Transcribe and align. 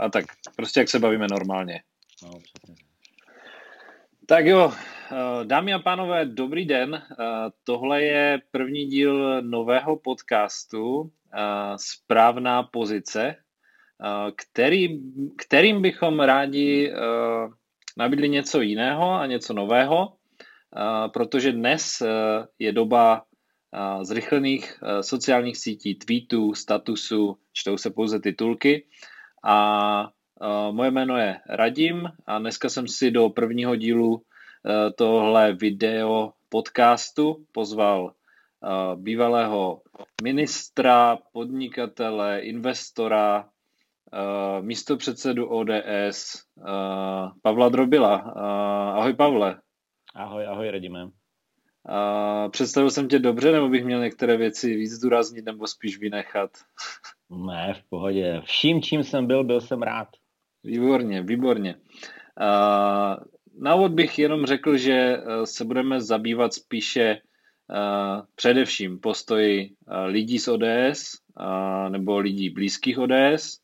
a 0.00 0.08
tak. 0.08 0.24
Prostě 0.56 0.80
jak 0.80 0.88
se 0.88 0.98
bavíme 0.98 1.26
normálně. 1.30 1.82
No, 2.22 2.30
Tak 4.26 4.46
jo, 4.46 4.72
eh, 4.72 5.44
dámy 5.44 5.72
a 5.72 5.78
pánové, 5.78 6.26
dobrý 6.26 6.66
den. 6.66 6.94
Eh, 6.94 7.24
tohle 7.64 8.02
je 8.02 8.40
první 8.50 8.86
díl 8.86 9.42
nového 9.42 9.96
podcastu 9.96 11.12
eh, 11.34 11.38
Správná 11.76 12.62
pozice, 12.62 13.36
který, 14.36 15.00
kterým 15.38 15.82
bychom 15.82 16.20
rádi 16.20 16.92
nabídli 17.96 18.28
něco 18.28 18.60
jiného 18.60 19.12
a 19.12 19.26
něco 19.26 19.54
nového, 19.54 20.16
protože 21.12 21.52
dnes 21.52 22.02
je 22.58 22.72
doba 22.72 23.24
zrychlených 24.02 24.82
sociálních 25.00 25.56
sítí, 25.56 25.94
tweetů, 25.94 26.54
statusů, 26.54 27.36
čtou 27.52 27.76
se 27.76 27.90
pouze 27.90 28.20
titulky 28.20 28.86
a 29.44 30.10
moje 30.70 30.90
jméno 30.90 31.16
je 31.16 31.40
Radim 31.48 32.08
a 32.26 32.38
dneska 32.38 32.68
jsem 32.68 32.88
si 32.88 33.10
do 33.10 33.28
prvního 33.28 33.76
dílu 33.76 34.22
e, 34.22 34.92
tohle 34.92 35.52
video 35.52 36.32
podcastu 36.48 37.46
pozval 37.52 38.12
e, 38.12 38.96
bývalého 38.96 39.82
ministra, 40.22 41.18
podnikatele, 41.32 42.40
investora, 42.40 43.48
e, 44.12 44.62
místopředsedu 44.62 45.48
ODS 45.48 46.44
Pavla 47.42 47.68
Drobila. 47.68 48.16
Ahoj 48.96 49.14
Pavle. 49.14 49.60
Ahoj, 50.14 50.46
ahoj 50.46 50.70
Radime. 50.70 51.19
Představil 52.50 52.90
jsem 52.90 53.08
tě 53.08 53.18
dobře, 53.18 53.52
nebo 53.52 53.68
bych 53.68 53.84
měl 53.84 54.00
některé 54.00 54.36
věci 54.36 54.76
víc 54.76 54.92
zdůraznit, 54.92 55.44
nebo 55.44 55.66
spíš 55.66 55.98
vynechat? 55.98 56.50
Ne, 57.46 57.74
v 57.74 57.88
pohodě. 57.88 58.42
Vším, 58.44 58.82
čím 58.82 59.04
jsem 59.04 59.26
byl, 59.26 59.44
byl 59.44 59.60
jsem 59.60 59.82
rád. 59.82 60.08
Výborně, 60.64 61.22
výborně. 61.22 61.74
Na 63.60 63.74
úvod 63.74 63.92
bych 63.92 64.18
jenom 64.18 64.46
řekl, 64.46 64.76
že 64.76 64.92
e, 64.92 65.46
se 65.46 65.64
budeme 65.64 66.00
zabývat 66.00 66.54
spíše 66.54 67.02
e, 67.02 67.20
především 68.34 69.00
postoji 69.00 69.60
e, 69.60 70.04
lidí 70.04 70.38
z 70.38 70.48
ODS 70.48 71.16
nebo 71.88 72.18
lidí 72.18 72.50
blízkých 72.50 72.98
ODS. 72.98 73.60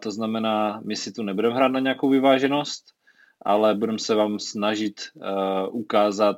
To 0.00 0.10
znamená, 0.10 0.80
my 0.84 0.96
si 0.96 1.12
tu 1.12 1.22
nebudeme 1.22 1.54
hrát 1.54 1.68
na 1.68 1.80
nějakou 1.80 2.08
vyváženost, 2.08 2.84
ale 3.44 3.74
budeme 3.74 3.98
se 3.98 4.14
vám 4.14 4.38
snažit 4.38 5.00
ukázat, 5.70 6.36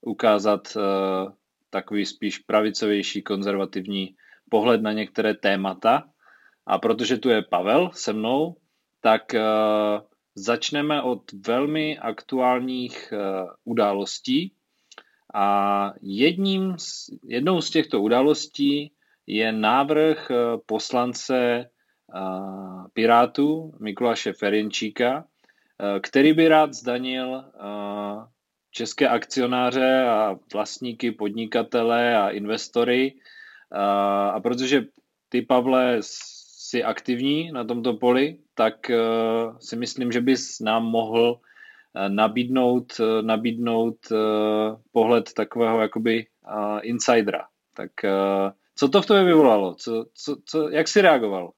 ukázat 0.00 0.76
takový 1.70 2.06
spíš 2.06 2.38
pravicovější, 2.38 3.22
konzervativní 3.22 4.14
pohled 4.50 4.82
na 4.82 4.92
některé 4.92 5.34
témata. 5.34 6.04
A 6.66 6.78
protože 6.78 7.18
tu 7.18 7.28
je 7.28 7.42
Pavel 7.42 7.90
se 7.92 8.12
mnou, 8.12 8.56
tak 9.00 9.22
uh, 9.34 9.40
začneme 10.34 11.02
od 11.02 11.22
velmi 11.46 11.98
aktuálních 11.98 13.12
uh, 13.12 13.50
událostí. 13.64 14.54
A 15.34 15.92
jedním 16.00 16.78
z, 16.78 17.06
jednou 17.22 17.60
z 17.60 17.70
těchto 17.70 18.00
událostí 18.00 18.92
je 19.26 19.52
návrh 19.52 20.30
poslance 20.66 21.70
Pirátů 22.92 23.72
Mikuláše 23.80 24.32
Ferinčíka, 24.32 25.16
uh, 25.16 25.24
který 26.00 26.32
by 26.32 26.48
rád 26.48 26.74
zdanil 26.74 27.44
české 28.70 29.08
akcionáře 29.08 30.02
a 30.02 30.36
vlastníky, 30.52 31.12
podnikatele 31.12 32.16
a 32.16 32.30
investory. 32.30 33.14
Uh, 33.72 33.80
a 34.34 34.40
protože 34.40 34.84
ty, 35.28 35.42
Pavle, 35.42 35.96
jsi 36.00 36.84
aktivní 36.84 37.52
na 37.52 37.64
tomto 37.64 37.94
poli, 37.94 38.38
tak 38.54 38.74
uh, 38.90 39.58
si 39.58 39.76
myslím, 39.76 40.12
že 40.12 40.20
bys 40.20 40.60
nám 40.60 40.84
mohl 40.84 41.30
uh, 41.32 42.08
nabídnout, 42.08 42.92
uh, 43.00 43.22
nabídnout 43.22 43.96
uh, 44.10 44.18
pohled 44.92 45.32
takového 45.32 45.80
jakoby 45.80 46.26
uh, 46.54 46.78
insidera. 46.82 47.46
Tak 47.76 47.90
co 48.74 48.88
to 48.88 49.02
v 49.02 49.06
tobě 49.06 49.24
vyvolalo? 49.24 49.74
Co, 49.74 50.06
co, 50.14 50.36
co, 50.44 50.68
jak 50.68 50.88
jsi 50.88 51.00
reagoval? 51.00 51.50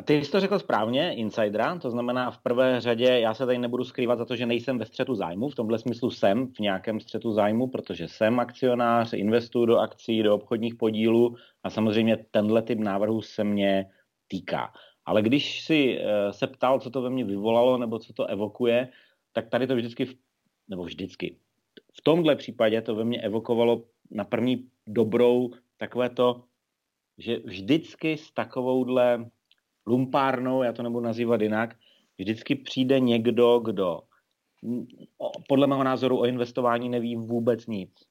A 0.00 0.02
ty 0.02 0.24
jsi 0.24 0.30
to 0.30 0.40
řekl 0.40 0.58
správně, 0.58 1.14
insidera, 1.14 1.78
to 1.78 1.90
znamená 1.90 2.30
v 2.30 2.38
prvé 2.38 2.80
řadě, 2.80 3.04
já 3.04 3.34
se 3.34 3.46
tady 3.46 3.58
nebudu 3.58 3.84
skrývat 3.84 4.18
za 4.18 4.24
to, 4.24 4.36
že 4.36 4.46
nejsem 4.46 4.78
ve 4.78 4.86
střetu 4.86 5.14
zájmu, 5.14 5.48
v 5.48 5.54
tomhle 5.54 5.78
smyslu 5.78 6.10
jsem 6.10 6.46
v 6.46 6.58
nějakém 6.58 7.00
střetu 7.00 7.32
zájmu, 7.32 7.66
protože 7.66 8.08
jsem 8.08 8.40
akcionář, 8.40 9.12
investuju 9.12 9.66
do 9.66 9.78
akcí, 9.78 10.22
do 10.22 10.34
obchodních 10.34 10.74
podílů 10.74 11.36
a 11.62 11.70
samozřejmě 11.70 12.16
tenhle 12.30 12.62
typ 12.62 12.78
návrhů 12.78 13.22
se 13.22 13.44
mě 13.44 13.86
týká. 14.28 14.72
Ale 15.04 15.22
když 15.22 15.64
si 15.64 15.98
eh, 16.00 16.32
se 16.32 16.46
ptal, 16.46 16.80
co 16.80 16.90
to 16.90 17.02
ve 17.02 17.10
mně 17.10 17.24
vyvolalo 17.24 17.78
nebo 17.78 17.98
co 17.98 18.12
to 18.12 18.26
evokuje, 18.26 18.88
tak 19.32 19.48
tady 19.48 19.66
to 19.66 19.76
vždycky, 19.76 20.18
nebo 20.68 20.84
vždycky, 20.84 21.36
v 21.98 22.02
tomhle 22.02 22.36
případě 22.36 22.82
to 22.82 22.94
ve 22.94 23.04
mně 23.04 23.20
evokovalo 23.20 23.84
na 24.10 24.24
první 24.24 24.68
dobrou 24.86 25.50
takové 25.76 26.10
to, 26.10 26.44
že 27.18 27.38
vždycky 27.44 28.16
s 28.16 28.32
takovouhle 28.32 29.30
lumpárnou, 29.86 30.62
já 30.62 30.72
to 30.72 30.82
nebudu 30.82 31.04
nazývat 31.04 31.40
jinak, 31.40 31.76
vždycky 32.18 32.54
přijde 32.54 33.00
někdo, 33.00 33.58
kdo 33.58 34.00
podle 35.48 35.66
mého 35.66 35.84
názoru 35.84 36.20
o 36.20 36.26
investování 36.26 36.88
neví 36.88 37.16
vůbec 37.16 37.66
nic 37.66 38.10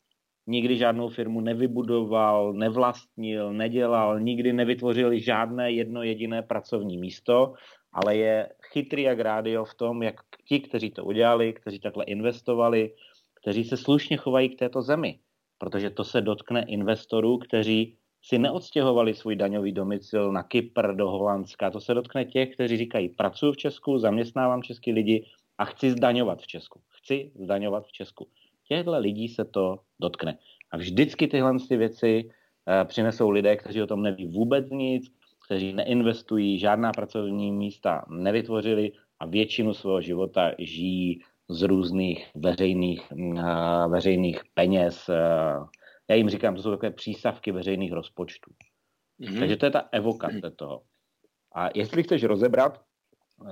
nikdy 0.50 0.78
žádnou 0.78 1.09
firmu 1.09 1.41
nevybudoval, 1.41 2.53
nevlastnil, 2.53 3.53
nedělal, 3.53 4.19
nikdy 4.19 4.53
nevytvořil 4.53 5.19
žádné 5.19 5.72
jedno 5.72 6.03
jediné 6.03 6.41
pracovní 6.41 6.97
místo, 6.97 7.53
ale 7.94 8.18
je 8.18 8.50
chytrý 8.74 9.01
jak 9.01 9.19
rádio 9.19 9.66
v 9.66 9.75
tom, 9.75 10.03
jak 10.03 10.16
ti, 10.47 10.59
kteří 10.59 10.91
to 10.91 11.06
udělali, 11.06 11.53
kteří 11.53 11.80
takhle 11.80 12.06
investovali, 12.06 12.94
kteří 13.41 13.63
se 13.63 13.78
slušně 13.78 14.18
chovají 14.18 14.50
k 14.50 14.59
této 14.59 14.81
zemi. 14.81 15.19
Protože 15.57 15.90
to 15.90 16.03
se 16.03 16.22
dotkne 16.22 16.66
investorů, 16.68 17.38
kteří 17.38 17.97
si 18.22 18.38
neodstěhovali 18.38 19.13
svůj 19.13 19.35
daňový 19.35 19.72
domicil 19.72 20.31
na 20.31 20.44
Kypr, 20.44 20.96
do 20.96 21.09
Holandska. 21.09 21.72
To 21.72 21.80
se 21.80 21.94
dotkne 21.94 22.25
těch, 22.25 22.53
kteří 22.53 22.78
říkají, 22.78 23.09
pracuji 23.09 23.52
v 23.52 23.57
Česku, 23.57 23.97
zaměstnávám 23.97 24.63
český 24.63 24.91
lidi 24.91 25.25
a 25.57 25.66
chci 25.66 25.91
zdaňovat 25.91 26.41
v 26.41 26.47
Česku. 26.47 26.81
Chci 26.90 27.31
zdaňovat 27.35 27.85
v 27.85 27.91
Česku 27.91 28.28
těchto 28.69 29.00
lidí 29.00 29.28
se 29.28 29.46
to 29.46 29.80
dotkne. 30.02 30.38
A 30.72 30.78
vždycky 30.78 31.28
tyhle 31.28 31.53
ty 31.69 31.78
věci 31.78 32.24
uh, 32.24 32.88
přinesou 32.88 33.30
lidé, 33.30 33.56
kteří 33.56 33.81
o 33.81 33.88
tom 33.88 34.02
neví 34.02 34.28
vůbec 34.28 34.69
nic, 34.69 35.12
kteří 35.46 35.74
neinvestují, 35.74 36.59
žádná 36.59 36.91
pracovní 36.91 37.51
místa 37.51 38.06
nevytvořili 38.09 38.91
a 39.19 39.25
většinu 39.25 39.74
svého 39.74 40.01
života 40.01 40.51
žijí 40.59 41.22
z 41.50 41.62
různých 41.62 42.30
veřejných, 42.36 43.12
uh, 43.12 43.91
veřejných 43.91 44.41
peněz. 44.53 45.09
Uh, 45.09 45.66
já 46.09 46.15
jim 46.15 46.29
říkám, 46.29 46.55
to 46.55 46.61
jsou 46.61 46.71
takové 46.71 46.91
přísavky 46.91 47.51
veřejných 47.51 47.91
rozpočtů. 47.91 48.51
Mm-hmm. 49.19 49.39
Takže 49.39 49.57
to 49.57 49.65
je 49.65 49.71
ta 49.71 49.89
evokace 49.91 50.51
toho. 50.55 50.81
A 51.55 51.69
jestli 51.75 52.03
chceš 52.03 52.23
rozebrat, 52.23 52.81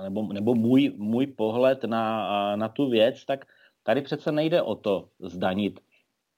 nebo, 0.02 0.32
nebo 0.32 0.54
můj, 0.54 0.92
můj 0.96 1.26
pohled 1.26 1.84
na, 1.84 2.56
na 2.56 2.68
tu 2.68 2.90
věc, 2.90 3.24
tak 3.24 3.44
Tady 3.88 4.02
přece 4.02 4.32
nejde 4.32 4.62
o 4.62 4.74
to 4.74 5.08
zdanit, 5.20 5.80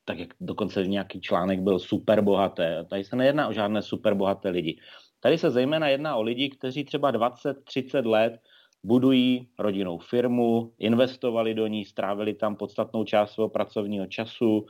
tak 0.05 0.19
jak 0.19 0.35
dokonce 0.41 0.87
nějaký 0.87 1.21
článek 1.21 1.61
byl 1.61 1.79
super 1.79 2.21
bohaté. 2.21 2.85
Tady 2.85 3.05
se 3.05 3.17
nejedná 3.17 3.49
o 3.49 3.53
žádné 3.53 3.83
super 3.83 4.15
bohaté 4.15 4.49
lidi. 4.49 4.81
Tady 5.21 5.39
se 5.39 5.51
zejména 5.51 5.89
jedná 5.89 6.17
o 6.17 6.23
lidi, 6.23 6.51
kteří 6.51 6.85
třeba 6.85 7.13
20-30 7.13 8.07
let 8.07 8.41
budují 8.85 9.49
rodinnou 9.59 9.99
firmu, 9.99 10.73
investovali 10.79 11.55
do 11.55 11.67
ní, 11.67 11.85
strávili 11.85 12.35
tam 12.35 12.57
podstatnou 12.57 13.05
část 13.05 13.33
svého 13.33 13.49
pracovního 13.49 14.07
času, 14.07 14.67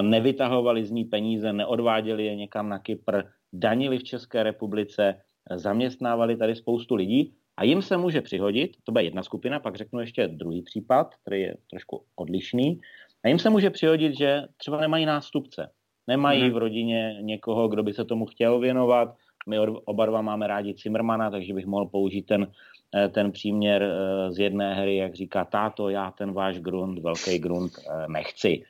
nevytahovali 0.00 0.84
z 0.84 0.90
ní 0.90 1.04
peníze, 1.04 1.52
neodváděli 1.52 2.26
je 2.26 2.36
někam 2.36 2.68
na 2.68 2.78
Kypr, 2.78 3.22
danili 3.52 3.98
v 3.98 4.04
České 4.04 4.42
republice, 4.42 5.20
zaměstnávali 5.54 6.36
tady 6.36 6.56
spoustu 6.56 6.94
lidí 6.94 7.34
a 7.56 7.64
jim 7.64 7.82
se 7.82 7.96
může 7.96 8.20
přihodit, 8.20 8.76
to 8.84 8.92
bude 8.92 9.04
jedna 9.04 9.22
skupina, 9.22 9.60
pak 9.60 9.76
řeknu 9.76 10.00
ještě 10.00 10.28
druhý 10.28 10.62
případ, 10.62 11.14
který 11.22 11.40
je 11.40 11.56
trošku 11.70 12.04
odlišný, 12.16 12.80
a 13.24 13.28
jim 13.28 13.38
se 13.38 13.50
může 13.50 13.70
přihodit, 13.70 14.18
že 14.18 14.42
třeba 14.56 14.80
nemají 14.80 15.06
nástupce, 15.06 15.70
nemají 16.06 16.42
mhm. 16.42 16.52
v 16.52 16.56
rodině 16.56 17.18
někoho, 17.20 17.68
kdo 17.68 17.82
by 17.82 17.92
se 17.92 18.04
tomu 18.04 18.26
chtěl 18.26 18.58
věnovat. 18.58 19.14
My 19.48 19.58
oba 19.84 20.06
dva 20.06 20.22
máme 20.22 20.46
rádi 20.46 20.74
Zimmermana, 20.82 21.30
takže 21.30 21.54
bych 21.54 21.66
mohl 21.66 21.86
použít 21.86 22.22
ten, 22.22 22.52
eh, 22.94 23.08
ten 23.08 23.32
příměr 23.32 23.82
eh, 23.82 24.32
z 24.32 24.38
jedné 24.38 24.74
hry, 24.74 24.96
jak 24.96 25.14
říká 25.14 25.44
táto, 25.44 25.88
já 25.88 26.10
ten 26.10 26.32
váš 26.32 26.60
grunt, 26.60 26.98
velký 26.98 27.38
grunt 27.38 27.72
eh, 27.78 28.08
nechci. 28.08 28.62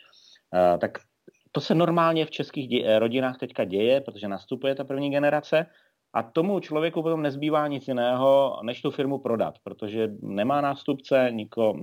Tak 0.78 0.98
to 1.52 1.60
se 1.60 1.74
normálně 1.74 2.26
v 2.26 2.30
českých 2.30 2.84
rodinách 2.98 3.38
teďka 3.38 3.64
děje, 3.64 4.00
protože 4.00 4.28
nastupuje 4.28 4.74
ta 4.74 4.84
první 4.84 5.10
generace 5.10 5.66
a 6.12 6.22
tomu 6.22 6.60
člověku 6.60 7.02
potom 7.02 7.22
nezbývá 7.22 7.68
nic 7.68 7.88
jiného, 7.88 8.60
než 8.62 8.82
tu 8.82 8.90
firmu 8.90 9.18
prodat, 9.18 9.54
protože 9.64 10.08
nemá 10.22 10.60
nástupce, 10.60 11.28
niko, 11.30 11.76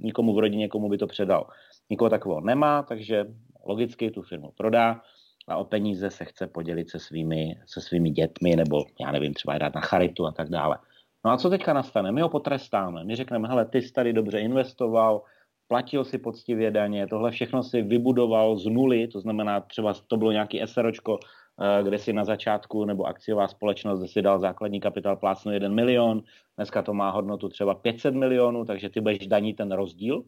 nikomu 0.00 0.34
v 0.34 0.38
rodině, 0.38 0.68
komu 0.68 0.88
by 0.88 0.98
to 0.98 1.06
předal. 1.06 1.46
Nikoho 1.90 2.10
takového 2.10 2.40
nemá, 2.40 2.82
takže 2.82 3.24
logicky 3.66 4.10
tu 4.10 4.22
firmu 4.22 4.50
prodá 4.56 5.00
a 5.48 5.56
o 5.56 5.64
peníze 5.64 6.10
se 6.10 6.24
chce 6.24 6.46
podělit 6.46 6.90
se 6.90 6.98
svými, 6.98 7.60
se 7.66 7.80
svými 7.80 8.10
dětmi, 8.10 8.56
nebo 8.56 8.84
já 9.00 9.12
nevím, 9.12 9.34
třeba 9.34 9.58
dát 9.58 9.74
na 9.74 9.80
charitu 9.80 10.26
a 10.26 10.32
tak 10.32 10.48
dále. 10.48 10.78
No 11.24 11.30
a 11.30 11.36
co 11.36 11.50
teďka 11.50 11.72
nastane? 11.72 12.12
My 12.12 12.20
ho 12.20 12.28
potrestáme. 12.28 13.04
My 13.04 13.16
řekneme, 13.16 13.48
hele, 13.48 13.64
ty 13.64 13.82
jsi 13.82 13.92
tady 13.92 14.12
dobře 14.12 14.40
investoval, 14.40 15.22
platil 15.68 16.04
si 16.04 16.18
poctivě 16.18 16.70
daně, 16.70 17.06
tohle 17.06 17.30
všechno 17.30 17.62
si 17.62 17.82
vybudoval 17.82 18.56
z 18.56 18.66
nuly, 18.66 19.08
to 19.08 19.20
znamená 19.20 19.60
třeba 19.60 19.94
to 20.06 20.16
bylo 20.16 20.32
nějaký 20.32 20.62
SROčko, 20.64 21.18
eh, 21.20 21.82
kde 21.82 21.98
si 21.98 22.12
na 22.12 22.24
začátku, 22.24 22.84
nebo 22.84 23.04
akciová 23.04 23.48
společnost, 23.48 23.98
kde 23.98 24.08
si 24.08 24.22
dal 24.22 24.38
základní 24.38 24.80
kapitál 24.80 25.16
plácnu 25.16 25.52
1 25.52 25.68
milion, 25.68 26.22
dneska 26.56 26.82
to 26.82 26.94
má 26.94 27.10
hodnotu 27.10 27.48
třeba 27.48 27.74
500 27.74 28.14
milionů, 28.14 28.64
takže 28.64 28.88
ty 28.88 29.00
budeš 29.00 29.26
danit 29.26 29.56
ten 29.56 29.72
rozdíl, 29.72 30.24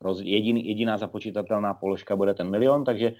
Roz, 0.00 0.20
jediný, 0.20 0.68
jediná 0.68 0.98
započítatelná 0.98 1.74
položka 1.74 2.16
bude 2.16 2.34
ten 2.34 2.50
milion, 2.50 2.84
takže 2.84 3.12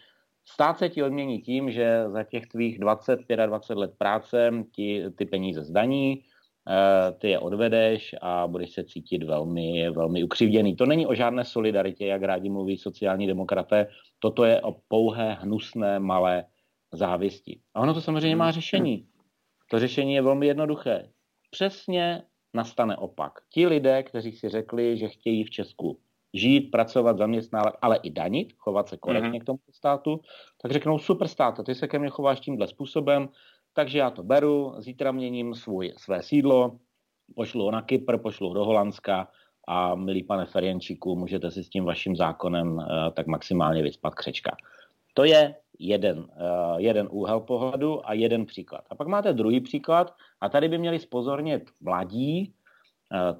stát 0.48 0.78
se 0.78 0.88
ti 0.88 1.02
odmění 1.02 1.40
tím, 1.40 1.70
že 1.70 2.04
za 2.08 2.22
těch 2.22 2.46
tvých 2.46 2.78
20, 2.78 3.20
25 3.46 3.80
let 3.80 3.94
práce 3.98 4.50
ti 4.72 5.04
ty 5.16 5.24
peníze 5.24 5.64
zdaní, 5.64 6.22
Eh, 6.68 7.12
ty 7.12 7.28
je 7.28 7.38
odvedeš 7.38 8.14
a 8.20 8.46
budeš 8.46 8.72
se 8.72 8.84
cítit 8.84 9.22
velmi, 9.22 9.90
velmi 9.90 10.24
ukřivděný. 10.24 10.76
To 10.76 10.86
není 10.86 11.06
o 11.06 11.14
žádné 11.14 11.44
solidaritě, 11.44 12.06
jak 12.06 12.22
rádi 12.22 12.50
mluví 12.50 12.76
sociální 12.76 13.26
demokraté, 13.26 13.88
toto 14.18 14.44
je 14.44 14.60
o 14.60 14.76
pouhé, 14.88 15.34
hnusné, 15.40 15.98
malé 15.98 16.44
závisti. 16.92 17.60
A 17.74 17.80
ono 17.80 17.94
to 17.94 18.00
samozřejmě 18.00 18.36
má 18.36 18.50
řešení. 18.50 19.08
To 19.70 19.78
řešení 19.78 20.14
je 20.14 20.22
velmi 20.22 20.46
jednoduché. 20.46 21.08
Přesně 21.50 22.22
nastane 22.54 22.96
opak. 22.96 23.32
Ti 23.50 23.66
lidé, 23.66 24.02
kteří 24.02 24.32
si 24.32 24.48
řekli, 24.48 24.96
že 24.96 25.08
chtějí 25.08 25.44
v 25.44 25.50
Česku 25.50 26.00
žít, 26.34 26.70
pracovat, 26.70 27.18
zaměstnávat, 27.18 27.74
ale 27.82 27.96
i 28.02 28.10
danit, 28.10 28.52
chovat 28.58 28.88
se 28.88 28.96
korektně 28.96 29.30
mm-hmm. 29.30 29.42
k 29.42 29.44
tomu 29.44 29.58
státu, 29.72 30.20
tak 30.62 30.72
řeknou, 30.72 30.98
super 30.98 31.28
stát, 31.28 31.60
ty 31.66 31.74
se 31.74 31.88
ke 31.88 31.98
mně 31.98 32.10
chováš 32.10 32.40
tímhle 32.40 32.66
způsobem, 32.66 33.28
takže 33.72 33.98
já 33.98 34.10
to 34.10 34.22
beru, 34.22 34.74
zítra 34.78 35.12
měním 35.12 35.54
svůj, 35.54 35.92
své 35.96 36.22
sídlo, 36.22 36.78
pošlu 37.36 37.64
ho 37.64 37.70
na 37.70 37.82
Kypr, 37.82 38.18
pošlu 38.18 38.48
ho 38.48 38.54
do 38.54 38.64
Holandska 38.64 39.28
a 39.68 39.94
milý 39.94 40.22
pane 40.22 40.46
Ferjenčíku, 40.46 41.16
můžete 41.16 41.50
si 41.50 41.64
s 41.64 41.68
tím 41.68 41.84
vaším 41.84 42.16
zákonem 42.16 42.72
uh, 42.72 42.84
tak 43.14 43.26
maximálně 43.26 43.82
vyspat 43.82 44.14
křečka. 44.14 44.56
To 45.14 45.24
je 45.24 45.54
jeden, 45.78 46.18
uh, 46.18 46.26
jeden 46.76 47.08
úhel 47.10 47.40
pohledu 47.40 48.08
a 48.08 48.12
jeden 48.12 48.46
příklad. 48.46 48.84
A 48.90 48.94
pak 48.94 49.08
máte 49.08 49.32
druhý 49.32 49.60
příklad 49.60 50.14
a 50.40 50.48
tady 50.48 50.68
by 50.68 50.78
měli 50.78 50.98
spozornit 50.98 51.70
mladí, 51.80 52.54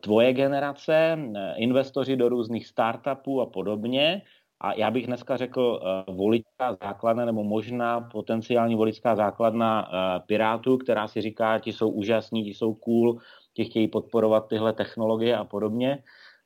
tvoje 0.00 0.32
generace, 0.32 1.18
investoři 1.56 2.16
do 2.16 2.28
různých 2.28 2.66
startupů 2.66 3.40
a 3.40 3.46
podobně, 3.46 4.22
a 4.64 4.72
já 4.74 4.90
bych 4.90 5.06
dneska 5.06 5.36
řekl 5.36 5.80
uh, 6.08 6.16
voličská 6.16 6.76
základna 6.82 7.24
nebo 7.24 7.44
možná 7.44 8.00
potenciální 8.00 8.74
voličská 8.74 9.16
základna 9.16 9.88
uh, 9.88 10.26
Pirátů, 10.26 10.78
která 10.78 11.08
si 11.08 11.20
říká, 11.20 11.58
ti 11.58 11.72
jsou 11.72 11.88
úžasní, 11.88 12.44
ti 12.44 12.54
jsou 12.54 12.74
cool, 12.74 13.18
ti 13.54 13.64
chtějí 13.64 13.88
podporovat 13.88 14.48
tyhle 14.48 14.72
technologie 14.72 15.36
a 15.36 15.44
podobně. 15.44 16.02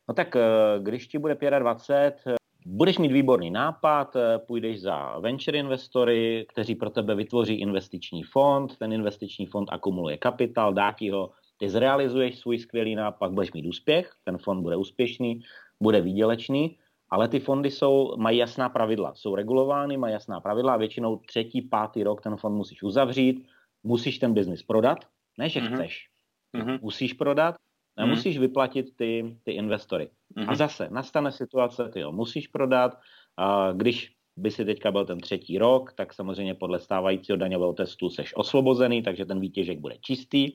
No 0.08 0.14
tak 0.14 0.34
uh, 0.34 0.84
když 0.84 1.06
ti 1.06 1.18
bude 1.18 1.36
25, 1.58 2.34
budeš 2.66 2.98
mít 2.98 3.12
výborný 3.12 3.50
nápad, 3.50 4.16
půjdeš 4.46 4.80
za 4.80 5.18
venture 5.18 5.58
investory, 5.58 6.46
kteří 6.48 6.74
pro 6.74 6.90
tebe 6.90 7.14
vytvoří 7.14 7.54
investiční 7.60 8.22
fond, 8.22 8.76
ten 8.78 8.92
investiční 8.92 9.46
fond 9.46 9.68
akumuluje 9.72 10.16
kapitál, 10.16 10.72
dá 10.72 10.92
ti 10.92 11.10
ho, 11.10 11.30
ty 11.58 11.70
zrealizuješ 11.70 12.38
svůj 12.38 12.58
skvělý 12.58 12.94
nápad, 12.94 13.32
budeš 13.32 13.52
mít 13.52 13.66
úspěch, 13.66 14.12
ten 14.24 14.38
fond 14.38 14.62
bude 14.62 14.76
úspěšný, 14.76 15.40
bude 15.80 16.00
výdělečný 16.00 16.76
ale 17.10 17.28
ty 17.28 17.40
fondy 17.40 17.70
jsou, 17.70 18.16
mají 18.16 18.38
jasná 18.38 18.68
pravidla, 18.68 19.14
jsou 19.14 19.34
regulovány, 19.34 19.96
mají 19.96 20.12
jasná 20.12 20.40
pravidla 20.40 20.74
a 20.74 20.76
většinou 20.76 21.16
třetí, 21.16 21.62
pátý 21.62 22.02
rok 22.02 22.20
ten 22.20 22.36
fond 22.36 22.54
musíš 22.54 22.82
uzavřít, 22.82 23.46
musíš 23.82 24.18
ten 24.18 24.34
biznis 24.34 24.62
prodat, 24.62 24.98
ne 25.38 25.48
že 25.48 25.60
mm-hmm. 25.60 25.74
chceš, 25.74 26.08
mm-hmm. 26.56 26.78
musíš 26.82 27.12
prodat, 27.12 27.54
a 27.96 28.04
mm-hmm. 28.04 28.08
musíš 28.08 28.38
vyplatit 28.38 28.96
ty, 28.96 29.36
ty 29.44 29.52
investory. 29.52 30.10
Mm-hmm. 30.36 30.50
A 30.50 30.54
zase 30.54 30.88
nastane 30.90 31.32
situace, 31.32 31.88
ty 31.88 32.02
ho 32.02 32.12
musíš 32.12 32.46
prodat, 32.46 32.98
a 33.36 33.72
když 33.72 34.12
by 34.36 34.50
si 34.50 34.64
teďka 34.64 34.92
byl 34.92 35.04
ten 35.04 35.20
třetí 35.20 35.58
rok, 35.58 35.92
tak 35.92 36.14
samozřejmě 36.14 36.54
podle 36.54 36.78
stávajícího 36.78 37.38
daňového 37.38 37.72
testu 37.72 38.10
seš 38.10 38.36
osvobozený, 38.36 39.02
takže 39.02 39.24
ten 39.24 39.40
výtěžek 39.40 39.78
bude 39.78 39.96
čistý, 40.00 40.52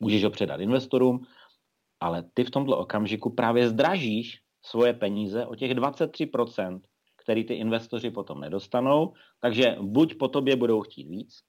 můžeš 0.00 0.24
ho 0.24 0.30
předat 0.30 0.60
investorům, 0.60 1.26
ale 2.00 2.24
ty 2.34 2.44
v 2.44 2.50
tomto 2.50 2.78
okamžiku 2.78 3.30
právě 3.30 3.68
zdražíš 3.68 4.38
svoje 4.62 4.92
peníze 4.92 5.46
o 5.46 5.54
těch 5.54 5.72
23%, 5.72 6.80
který 7.16 7.44
ty 7.44 7.54
investoři 7.54 8.10
potom 8.10 8.40
nedostanou, 8.40 9.12
takže 9.40 9.76
buď 9.80 10.14
po 10.14 10.28
tobě 10.28 10.56
budou 10.56 10.82
chtít 10.82 11.08
víc, 11.08 11.42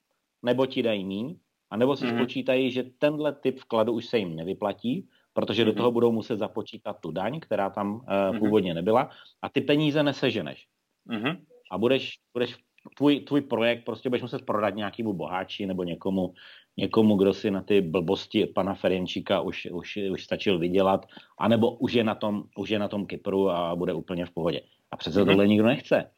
nebo 0.44 0.66
ti 0.66 0.84
dají 0.84 1.06
míň, 1.06 1.36
anebo 1.70 1.96
si 1.96 2.06
mm-hmm. 2.06 2.16
spočítají, 2.16 2.72
že 2.72 2.84
tenhle 2.98 3.34
typ 3.34 3.60
vkladu 3.60 3.94
už 3.94 4.06
se 4.06 4.18
jim 4.18 4.36
nevyplatí, 4.36 5.08
protože 5.34 5.62
mm-hmm. 5.62 5.66
do 5.66 5.72
mhm. 5.72 5.78
toho 5.78 5.92
budou 5.92 6.12
muset 6.12 6.38
započítat 6.40 7.00
tu 7.00 7.12
daň, 7.12 7.40
která 7.40 7.70
tam 7.70 7.94
uh, 7.94 8.02
mm-hmm. 8.02 8.40
původně 8.40 8.74
nebyla, 8.74 9.10
a 9.42 9.50
ty 9.50 9.62
peníze 9.62 10.04
neseženeš. 10.04 10.66
Mm-hmm. 11.10 11.38
A 11.72 11.78
budeš, 11.78 12.20
budeš 12.34 12.58
tvůj, 12.98 13.20
tvůj 13.20 13.42
projekt 13.42 13.86
prostě 13.86 14.10
budeš 14.10 14.22
muset 14.22 14.46
prodat 14.46 14.76
nějakému 14.76 15.14
boháči 15.14 15.66
nebo 15.66 15.84
někomu, 15.84 16.34
někomu, 16.78 17.16
kdo 17.16 17.34
si 17.34 17.52
na 17.52 17.62
ty 17.62 17.82
blbosti 17.82 18.46
pana 18.46 18.74
Ferenčíka 18.74 19.42
už, 19.42 19.68
už, 19.72 20.00
už 20.12 20.24
stačil 20.24 20.60
vydělat, 20.60 21.06
anebo 21.40 21.72
už 21.72 21.94
je, 21.94 22.04
na 22.04 22.16
tom, 22.16 22.44
už 22.58 22.70
je 22.70 22.80
na 22.80 22.88
tom 22.88 23.06
Kypru 23.06 23.50
a 23.50 23.76
bude 23.76 23.94
úplně 23.94 24.26
v 24.26 24.32
pohodě. 24.32 24.62
A 24.92 24.98
přece 24.98 25.22
mm-hmm. 25.22 25.26
tohle 25.26 25.48
nikdo 25.48 25.66
nechce. 25.66 26.12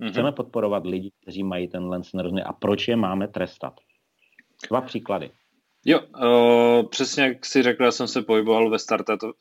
Mm-hmm. 0.00 0.10
Chceme 0.10 0.32
podporovat 0.32 0.86
lidi, 0.86 1.10
kteří 1.22 1.42
mají 1.42 1.68
tenhle 1.68 2.00
nerozumí. 2.14 2.42
A 2.42 2.52
proč 2.52 2.88
je 2.88 2.96
máme 2.96 3.28
trestat? 3.28 3.80
Dva 4.68 4.80
příklady. 4.80 5.30
Jo, 5.84 6.00
uh, 6.00 6.88
přesně 6.88 7.24
jak 7.24 7.46
si 7.46 7.62
řekl, 7.62 7.84
já 7.84 7.90
jsem 7.90 8.06
se 8.06 8.22
pohyboval 8.22 8.70
ve 8.70 8.78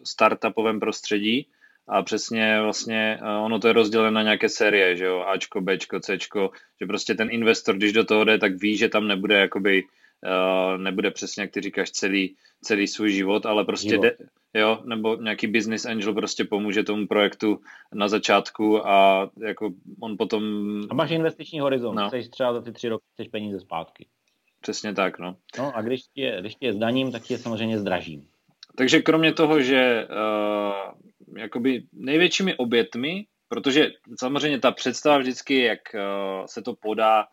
startupovém 0.03 0.79
prostředí 0.79 1.47
a 1.87 2.03
přesně 2.03 2.61
vlastně 2.61 3.19
uh, 3.21 3.45
ono 3.45 3.59
to 3.59 3.67
je 3.67 3.73
rozděleno 3.73 4.11
na 4.11 4.23
nějaké 4.23 4.49
série, 4.49 4.95
že 4.95 5.05
jo, 5.05 5.19
Ačko, 5.19 5.61
Bčko, 5.61 5.99
Cčko, 5.99 6.51
že 6.81 6.87
prostě 6.87 7.15
ten 7.15 7.27
investor, 7.31 7.75
když 7.75 7.93
do 7.93 8.03
toho 8.03 8.23
jde, 8.23 8.37
tak 8.37 8.55
ví, 8.55 8.77
že 8.77 8.89
tam 8.89 9.07
nebude 9.07 9.39
jakoby 9.39 9.83
Uh, 9.83 10.00
nebude 10.77 11.11
přesně, 11.11 11.41
jak 11.41 11.51
ty 11.51 11.61
říkáš, 11.61 11.91
celý, 11.91 12.35
celý 12.63 12.87
svůj 12.87 13.11
život, 13.11 13.45
ale 13.45 13.65
prostě 13.65 13.97
jde, 13.97 14.17
jo, 14.53 14.81
nebo 14.85 15.15
nějaký 15.15 15.47
business 15.47 15.85
angel 15.85 16.13
prostě 16.13 16.43
pomůže 16.43 16.83
tomu 16.83 17.07
projektu 17.07 17.61
na 17.93 18.07
začátku 18.07 18.87
a 18.87 19.29
jako 19.41 19.73
on 19.99 20.17
potom... 20.17 20.43
A 20.89 20.93
máš 20.93 21.11
investiční 21.11 21.59
horizont, 21.59 21.95
no. 21.95 22.07
chceš 22.07 22.29
třeba 22.29 22.53
za 22.53 22.61
ty 22.61 22.71
tři 22.71 22.89
roky 22.89 23.05
chceš 23.13 23.27
peníze 23.27 23.59
zpátky. 23.59 24.07
Přesně 24.61 24.93
tak, 24.93 25.19
no. 25.19 25.35
No 25.57 25.77
a 25.77 25.81
když 25.81 26.01
je, 26.15 26.37
když 26.41 26.55
je 26.61 26.73
zdaním, 26.73 27.11
tak 27.11 27.31
je 27.31 27.37
samozřejmě 27.37 27.79
zdražím. 27.79 28.27
Takže 28.75 29.01
kromě 29.01 29.33
toho, 29.33 29.61
že 29.61 30.07
uh, 30.07 31.37
jakoby 31.37 31.83
největšími 31.93 32.55
obětmi, 32.55 33.25
protože 33.47 33.91
samozřejmě 34.19 34.59
ta 34.59 34.71
představa 34.71 35.17
vždycky, 35.17 35.61
jak 35.61 35.79
uh, 35.93 36.45
se 36.45 36.61
to 36.61 36.73
podá 36.73 37.25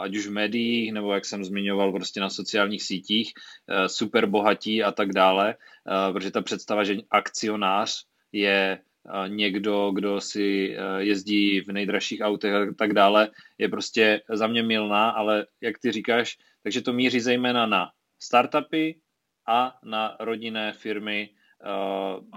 ať 0.00 0.16
už 0.16 0.26
v 0.26 0.32
médiích, 0.32 0.92
nebo 0.92 1.14
jak 1.14 1.24
jsem 1.24 1.44
zmiňoval 1.44 1.92
prostě 1.92 2.20
na 2.20 2.30
sociálních 2.30 2.82
sítích, 2.82 3.32
eh, 3.68 3.88
super 3.88 4.26
bohatí 4.26 4.82
a 4.82 4.92
tak 4.92 5.12
dále, 5.12 5.54
eh, 5.54 6.12
protože 6.12 6.30
ta 6.30 6.42
představa, 6.42 6.84
že 6.84 6.96
akcionář 7.10 8.04
je 8.32 8.78
eh, 8.78 9.28
někdo, 9.28 9.90
kdo 9.94 10.20
si 10.20 10.76
jezdí 10.98 11.60
v 11.60 11.72
nejdražších 11.72 12.20
autech 12.20 12.54
a 12.54 12.74
tak 12.78 12.92
dále, 12.92 13.28
je 13.58 13.68
prostě 13.68 14.20
za 14.28 14.46
mě 14.46 14.62
milná, 14.62 15.10
ale 15.10 15.46
jak 15.60 15.78
ty 15.78 15.92
říkáš, 15.92 16.38
takže 16.62 16.82
to 16.82 16.92
míří 16.92 17.20
zejména 17.20 17.66
na 17.66 17.90
startupy 18.18 18.94
a 19.48 19.78
na 19.84 20.16
rodinné 20.20 20.72
firmy, 20.72 21.30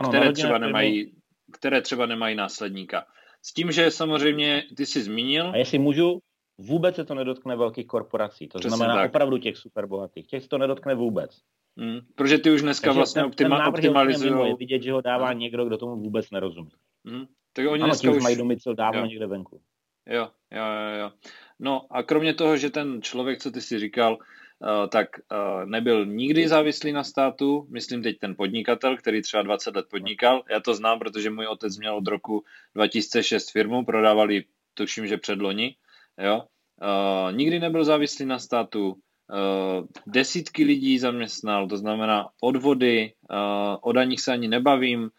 které 0.10 0.26
ano, 0.26 0.34
třeba 0.34 0.54
firmy. 0.54 0.68
nemají 0.68 1.12
které 1.52 1.82
třeba 1.82 2.06
nemají 2.06 2.36
následníka. 2.36 3.06
S 3.42 3.54
tím, 3.54 3.72
že 3.72 3.92
samozřejmě 3.92 4.64
ty 4.78 4.86
jsi 4.86 5.02
zmínil. 5.02 5.50
A 5.50 5.58
jestli 5.58 5.80
můžu, 5.80 6.22
Vůbec 6.60 6.96
se 6.96 7.06
to 7.06 7.16
nedotkne 7.16 7.56
velkých 7.56 7.88
korporací, 7.88 8.48
to 8.48 8.60
Přesně 8.60 8.78
znamená 8.78 8.96
tak. 8.96 9.10
opravdu 9.10 9.38
těch 9.38 9.58
superbohatých. 9.58 10.28
Těch 10.28 10.44
se 10.44 10.50
to 10.50 10.58
nedotkne 10.58 10.96
vůbec. 10.96 11.42
Hmm, 11.78 12.00
protože 12.16 12.38
ty 12.38 12.52
už 12.52 12.62
dneska 12.62 12.88
Takže 12.88 12.98
vlastně 12.98 13.26
optima, 13.26 13.68
optimalizují. 13.68 14.50
Je 14.50 14.56
vidět, 14.56 14.84
že 14.84 14.92
ho 14.92 15.02
dává 15.02 15.30
hmm. 15.30 15.40
někdo, 15.40 15.66
kdo 15.66 15.78
tomu 15.78 15.96
vůbec 15.96 16.32
nerozumí. 16.32 16.72
Hmm. 17.06 17.26
Tak 17.54 17.68
oni 17.68 17.84
ano, 17.84 17.90
dneska 17.90 18.12
už 18.12 18.24
mají 18.24 18.36
domicil 18.36 18.76
dávno 18.76 19.00
jo. 19.00 19.06
někde 19.06 19.28
venku. 19.28 19.62
Jo, 20.08 20.30
jo, 20.52 20.64
jo, 20.64 21.00
jo. 21.00 21.12
No 21.60 21.86
a 21.90 22.04
kromě 22.04 22.34
toho, 22.34 22.58
že 22.58 22.70
ten 22.70 23.02
člověk, 23.02 23.40
co 23.40 23.52
ty 23.52 23.62
si 23.62 23.80
říkal, 23.80 24.14
uh, 24.14 24.88
tak 24.90 25.08
uh, 25.32 25.70
nebyl 25.70 26.06
nikdy 26.06 26.48
závislý 26.48 26.92
na 26.92 27.04
státu, 27.04 27.68
myslím 27.70 28.04
teď 28.04 28.20
ten 28.20 28.36
podnikatel, 28.36 28.98
který 28.98 29.22
třeba 29.22 29.44
20 29.44 29.76
let 29.76 29.86
podnikal. 29.90 30.44
Já 30.50 30.60
to 30.60 30.74
znám, 30.74 31.00
protože 31.00 31.30
můj 31.30 31.48
otec 31.48 31.78
měl 31.78 31.96
od 31.96 32.08
roku 32.08 32.44
2006 32.76 33.52
firmu, 33.52 33.86
prodávali 33.86 34.44
tuším, 34.74 35.08
že 35.08 35.18
předloni 35.18 35.76
Jo? 36.20 36.44
Uh, 36.82 37.36
nikdy 37.36 37.60
nebyl 37.60 37.84
závislý 37.84 38.26
na 38.26 38.40
státu, 38.40 38.90
uh, 38.90 39.86
desítky 40.08 40.64
lidí 40.64 41.00
zaměstnal, 41.00 41.68
to 41.68 41.78
znamená 41.78 42.28
odvody, 42.42 43.14
uh, 43.32 43.78
o 43.82 43.92
daních 43.92 44.22
se 44.22 44.32
ani 44.32 44.48
nebavím, 44.48 45.10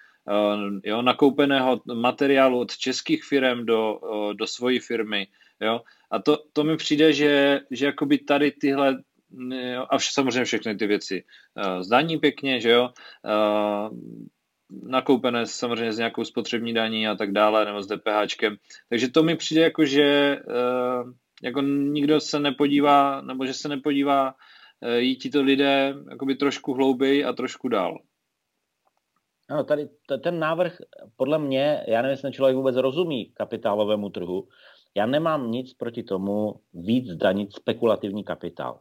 jo, 0.85 1.03
nakoupeného 1.03 1.81
materiálu 1.95 2.61
od 2.61 2.77
českých 2.77 3.25
firm 3.25 3.67
do, 3.67 4.01
do 4.33 4.47
svojí 4.47 4.79
firmy. 4.79 5.27
Jo? 5.61 5.81
A 6.11 6.19
to, 6.19 6.39
to 6.53 6.65
mi 6.65 6.77
přijde, 6.77 7.13
že, 7.13 7.61
že 7.71 7.87
jakoby 7.87 8.19
tady 8.19 8.51
tyhle 8.51 9.03
a 9.91 9.97
vš, 9.97 10.13
samozřejmě 10.13 10.45
všechny 10.45 10.77
ty 10.77 10.87
věci 10.87 11.25
zdaní 11.81 12.19
pěkně, 12.19 12.61
že 12.61 12.71
jo, 12.71 12.91
nakoupené 14.83 15.47
samozřejmě 15.47 15.93
s 15.93 15.99
nějakou 15.99 16.25
spotřební 16.25 16.75
daní 16.75 17.09
a 17.09 17.15
tak 17.15 17.33
dále, 17.33 17.65
nebo 17.65 17.83
s 17.83 17.87
DPHčkem. 17.87 18.57
Takže 18.89 19.09
to 19.09 19.23
mi 19.23 19.37
přijde 19.37 19.63
jako, 19.63 19.85
že 19.85 20.37
jako 21.43 21.61
nikdo 21.61 22.21
se 22.21 22.41
nepodívá, 22.41 23.21
nebo 23.21 23.47
že 23.47 23.55
se 23.55 23.69
nepodívá 23.69 24.35
jít 24.97 25.17
ti 25.17 25.31
to 25.31 25.43
lidé 25.43 25.95
jakoby 26.11 26.35
trošku 26.35 26.75
hlouběji 26.75 27.25
a 27.25 27.33
trošku 27.33 27.69
dál. 27.69 27.99
Ano, 29.51 29.65
tady 29.65 29.89
ten 30.23 30.39
návrh, 30.39 30.77
podle 31.17 31.39
mě, 31.39 31.85
já 31.89 32.03
nevím, 32.03 32.11
jestli 32.11 32.33
člověk 32.33 32.57
vůbec 32.57 32.77
rozumí 32.77 33.33
kapitálovému 33.35 34.11
trhu, 34.11 34.49
já 34.95 35.07
nemám 35.07 35.51
nic 35.51 35.75
proti 35.75 36.03
tomu 36.03 36.55
víc 36.75 37.07
zdanit 37.07 37.53
spekulativní 37.53 38.25
kapitál. 38.25 38.81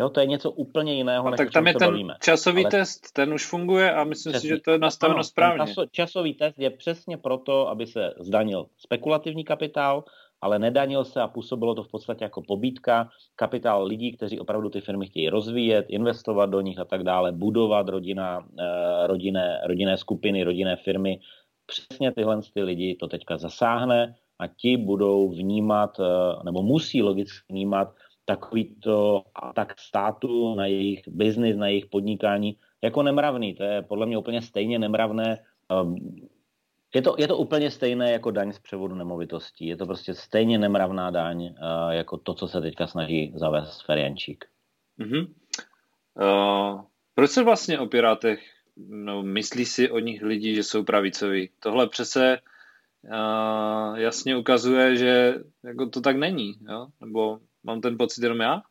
Jo, 0.00 0.08
to 0.08 0.20
je 0.20 0.26
něco 0.26 0.50
úplně 0.50 0.94
jiného, 0.94 1.26
a 1.26 1.30
než 1.30 1.38
tak 1.38 1.50
tam 1.50 1.66
je 1.66 1.74
ten 1.74 1.88
bavíme. 1.88 2.14
časový 2.22 2.64
Ale... 2.64 2.70
test, 2.70 3.12
ten 3.12 3.34
už 3.34 3.46
funguje 3.46 3.92
a 3.92 4.04
myslím 4.04 4.32
Přesně. 4.32 4.48
si, 4.48 4.54
že 4.56 4.60
to 4.60 4.70
je 4.70 4.78
nastaveno 4.78 5.16
ano, 5.16 5.24
správně. 5.24 5.74
Časový 5.92 6.34
test 6.34 6.58
je 6.58 6.70
přesně 6.70 7.16
proto, 7.16 7.68
aby 7.68 7.86
se 7.86 8.14
zdanil 8.20 8.66
spekulativní 8.78 9.44
kapitál, 9.44 10.04
ale 10.40 10.58
nedanil 10.58 11.04
se 11.04 11.20
a 11.20 11.28
působilo 11.28 11.74
to 11.74 11.82
v 11.82 11.90
podstatě 11.90 12.24
jako 12.24 12.42
pobítka. 12.42 13.08
Kapitál 13.36 13.84
lidí, 13.84 14.12
kteří 14.16 14.40
opravdu 14.40 14.68
ty 14.68 14.80
firmy 14.80 15.06
chtějí 15.06 15.28
rozvíjet, 15.28 15.86
investovat 15.88 16.46
do 16.46 16.60
nich 16.60 16.78
a 16.78 16.84
tak 16.84 17.02
dále, 17.02 17.32
budovat 17.32 17.88
rodina, 17.88 18.46
eh, 18.60 19.06
rodinné, 19.06 19.60
rodinné 19.64 19.96
skupiny, 19.96 20.44
rodinné 20.44 20.76
firmy. 20.76 21.20
Přesně 21.66 22.12
tyhle 22.12 22.40
ty 22.54 22.62
lidi 22.62 22.94
to 22.94 23.08
teďka 23.08 23.36
zasáhne 23.36 24.14
a 24.38 24.46
ti 24.46 24.76
budou 24.76 25.28
vnímat, 25.28 26.00
eh, 26.00 26.04
nebo 26.44 26.62
musí 26.62 27.02
logicky 27.02 27.52
vnímat 27.52 27.88
takovýto 28.30 29.26
atak 29.34 29.74
státu 29.74 30.54
na 30.54 30.66
jejich 30.66 31.02
biznis, 31.08 31.56
na 31.56 31.66
jejich 31.66 31.86
podnikání 31.86 32.56
jako 32.82 33.02
nemravný. 33.02 33.54
To 33.54 33.62
je 33.62 33.82
podle 33.82 34.06
mě 34.06 34.18
úplně 34.18 34.42
stejně 34.42 34.78
nemravné. 34.78 35.42
Ehm, 35.70 35.96
je 36.94 37.02
to, 37.02 37.14
je 37.18 37.28
to 37.28 37.36
úplně 37.36 37.70
stejné 37.70 38.12
jako 38.12 38.30
daň 38.30 38.52
z 38.52 38.58
převodu 38.58 38.94
nemovitostí. 38.94 39.66
Je 39.66 39.76
to 39.76 39.86
prostě 39.86 40.14
stejně 40.14 40.58
nemravná 40.58 41.10
daň 41.10 41.42
uh, 41.42 41.90
jako 41.90 42.16
to, 42.16 42.34
co 42.34 42.48
se 42.48 42.60
teďka 42.60 42.86
snaží 42.86 43.32
zavést 43.34 43.82
Feriančík. 43.86 44.44
Mm-hmm. 44.98 45.26
Uh, 46.14 46.80
proč 47.14 47.30
se 47.30 47.44
vlastně 47.44 47.78
o 47.78 47.86
Pirátech 47.86 48.42
no, 48.76 49.22
myslí 49.22 49.64
si 49.64 49.90
o 49.90 49.98
nich 49.98 50.22
lidi, 50.22 50.54
že 50.54 50.62
jsou 50.62 50.84
pravicoví? 50.84 51.50
Tohle 51.60 51.88
přece 51.88 52.38
uh, 53.04 53.98
jasně 53.98 54.36
ukazuje, 54.36 54.96
že 54.96 55.34
jako 55.64 55.86
to 55.86 56.00
tak 56.00 56.16
není. 56.16 56.58
Jo? 56.68 56.86
Nebo 57.00 57.38
mám 57.64 57.80
ten 57.80 57.98
pocit 57.98 58.22
jenom 58.22 58.40
já? 58.40 58.62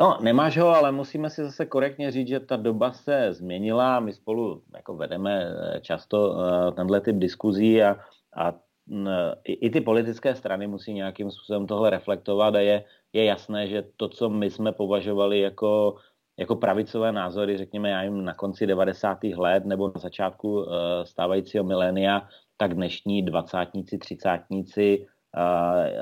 No, 0.00 0.18
nemáš 0.20 0.58
ho, 0.58 0.68
ale 0.68 0.92
musíme 0.92 1.30
si 1.30 1.44
zase 1.44 1.66
korektně 1.66 2.10
říct, 2.10 2.28
že 2.28 2.40
ta 2.40 2.56
doba 2.56 2.92
se 2.92 3.32
změnila. 3.32 4.00
My 4.00 4.12
spolu 4.12 4.62
jako 4.74 4.96
vedeme 4.96 5.44
eh, 5.44 5.80
často 5.80 6.30
uh, 6.30 6.74
tenhle 6.74 7.00
typ 7.00 7.16
diskuzí 7.16 7.82
a, 7.82 7.96
a 8.36 8.52
uh, 8.52 9.08
i, 9.44 9.52
i 9.52 9.70
ty 9.70 9.80
politické 9.80 10.34
strany 10.34 10.66
musí 10.66 10.92
nějakým 10.92 11.30
způsobem 11.30 11.66
tohle 11.66 11.90
reflektovat 11.90 12.54
a 12.54 12.60
je, 12.60 12.84
je 13.12 13.24
jasné, 13.24 13.66
že 13.66 13.84
to, 13.96 14.08
co 14.08 14.30
my 14.30 14.50
jsme 14.50 14.72
považovali 14.72 15.40
jako, 15.40 15.96
jako 16.38 16.56
pravicové 16.56 17.12
názory, 17.12 17.56
řekněme, 17.56 17.90
já 17.90 18.02
jim 18.02 18.24
na 18.24 18.34
konci 18.34 18.66
90. 18.66 19.18
let 19.24 19.64
nebo 19.64 19.92
na 19.94 20.00
začátku 20.00 20.66
stávajícího 21.04 21.64
milénia, 21.64 22.28
tak 22.56 22.74
dnešní 22.74 23.22
dvacátníci, 23.22 23.98
třicátníci 23.98 25.06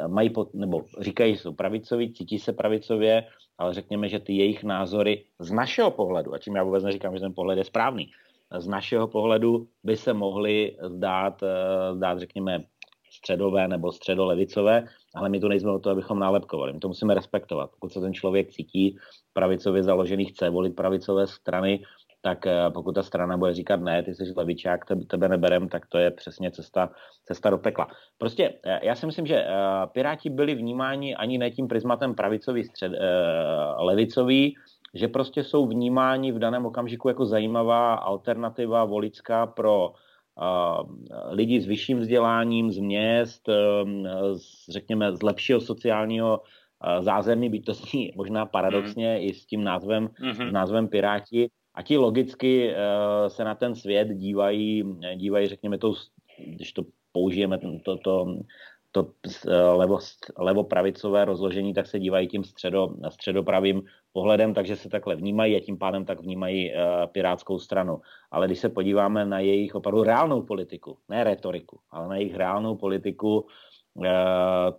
mají, 0.06 0.30
pod, 0.30 0.54
nebo 0.54 0.84
říkají, 1.00 1.34
že 1.34 1.40
jsou 1.40 1.52
pravicoví, 1.52 2.12
cítí 2.12 2.38
se 2.38 2.52
pravicově, 2.52 3.24
ale 3.58 3.74
řekněme, 3.74 4.08
že 4.08 4.18
ty 4.18 4.32
jejich 4.32 4.64
názory 4.64 5.24
z 5.38 5.52
našeho 5.52 5.90
pohledu, 5.90 6.34
a 6.34 6.38
tím 6.38 6.56
já 6.56 6.62
vůbec 6.62 6.84
neříkám, 6.84 7.14
že 7.14 7.20
ten 7.20 7.34
pohled 7.34 7.58
je 7.58 7.64
správný, 7.64 8.10
z 8.58 8.68
našeho 8.68 9.08
pohledu 9.08 9.68
by 9.84 9.96
se 9.96 10.12
mohly 10.12 10.76
zdát, 10.82 11.42
eh, 11.42 11.94
zdát 11.94 12.18
řekněme, 12.18 12.64
středové 13.10 13.68
nebo 13.68 13.92
středolevicové, 13.92 14.84
ale 15.14 15.28
my 15.28 15.40
tu 15.40 15.48
nejsme 15.48 15.70
o 15.70 15.78
to, 15.78 15.90
abychom 15.90 16.18
nálepkovali. 16.18 16.72
My 16.72 16.78
to 16.78 16.88
musíme 16.88 17.14
respektovat. 17.14 17.70
Pokud 17.70 17.92
se 17.92 18.00
ten 18.00 18.14
člověk 18.14 18.50
cítí 18.50 18.96
pravicově 19.32 19.82
založený, 19.82 20.24
chce 20.24 20.50
volit 20.50 20.76
pravicové 20.76 21.26
strany, 21.26 21.82
tak 22.20 22.46
eh, 22.46 22.70
pokud 22.74 22.92
ta 22.92 23.02
strana 23.02 23.36
bude 23.36 23.54
říkat 23.54 23.80
ne, 23.80 24.02
ty 24.02 24.14
jsi 24.14 24.24
levičák, 24.36 24.80
tebe 25.06 25.28
neberem, 25.28 25.68
tak 25.68 25.86
to 25.86 25.98
je 25.98 26.10
přesně 26.10 26.50
cesta, 26.50 26.90
cesta 27.24 27.50
do 27.50 27.58
pekla. 27.58 27.88
Prostě 28.18 28.54
eh, 28.64 28.80
já 28.82 28.94
si 28.94 29.06
myslím, 29.06 29.26
že 29.26 29.36
eh, 29.36 29.46
Piráti 29.92 30.30
byli 30.30 30.54
vnímáni 30.54 31.16
ani 31.16 31.38
ne 31.38 31.50
tím 31.50 31.68
prismatem 31.68 32.14
pravicový, 32.14 32.64
střed, 32.64 32.92
levicový, 33.78 34.54
že 34.94 35.08
prostě 35.08 35.44
jsou 35.44 35.66
vnímáni 35.66 36.32
v 36.32 36.38
daném 36.38 36.66
okamžiku 36.66 37.08
jako 37.08 37.26
zajímavá 37.26 37.94
alternativa 37.94 38.84
voličská 38.84 39.46
pro 39.46 39.92
lidi 41.30 41.60
s 41.60 41.66
vyšším 41.66 41.98
vzděláním, 41.98 42.70
z 42.70 42.78
měst, 42.78 43.48
z, 44.32 44.72
řekněme, 44.72 45.16
z 45.16 45.22
lepšího 45.22 45.60
sociálního 45.60 46.40
zázemí, 47.00 47.50
byť 47.50 47.64
to 47.64 47.74
zní 47.74 48.12
možná 48.16 48.46
paradoxně 48.46 49.18
mm. 49.18 49.28
i 49.28 49.34
s 49.34 49.46
tím 49.46 49.64
názvem, 49.64 50.08
mm-hmm. 50.08 50.48
s 50.48 50.52
názvem 50.52 50.88
Piráti, 50.88 51.50
a 51.78 51.82
ti 51.82 51.96
logicky 51.96 52.74
uh, 52.74 53.28
se 53.28 53.44
na 53.44 53.54
ten 53.54 53.74
svět 53.74 54.08
dívají, 54.08 54.84
dívají 55.16 55.48
řekněme, 55.48 55.78
to, 55.78 55.94
když 56.46 56.72
to 56.72 56.82
použijeme, 57.12 57.58
to, 57.84 57.96
to, 57.96 58.26
to 58.92 59.12
eh, 59.48 59.54
levo, 59.54 59.98
levopravicové 60.38 61.24
rozložení, 61.24 61.74
tak 61.74 61.86
se 61.86 61.98
dívají 61.98 62.28
tím 62.28 62.44
středo, 62.44 62.94
středopravým 63.08 63.82
pohledem, 64.12 64.54
takže 64.54 64.76
se 64.76 64.88
takhle 64.88 65.16
vnímají 65.16 65.56
a 65.56 65.60
tím 65.60 65.78
pádem 65.78 66.04
tak 66.04 66.20
vnímají 66.20 66.70
uh, 66.70 67.06
pirátskou 67.06 67.58
stranu. 67.58 68.00
Ale 68.30 68.46
když 68.46 68.58
se 68.58 68.68
podíváme 68.68 69.24
na 69.26 69.38
jejich 69.40 69.74
opravdu 69.74 70.02
reálnou 70.02 70.42
politiku, 70.42 70.98
ne 71.08 71.24
retoriku, 71.24 71.78
ale 71.90 72.08
na 72.08 72.16
jejich 72.16 72.34
reálnou 72.34 72.76
politiku, 72.76 73.46
Eh, 73.46 73.67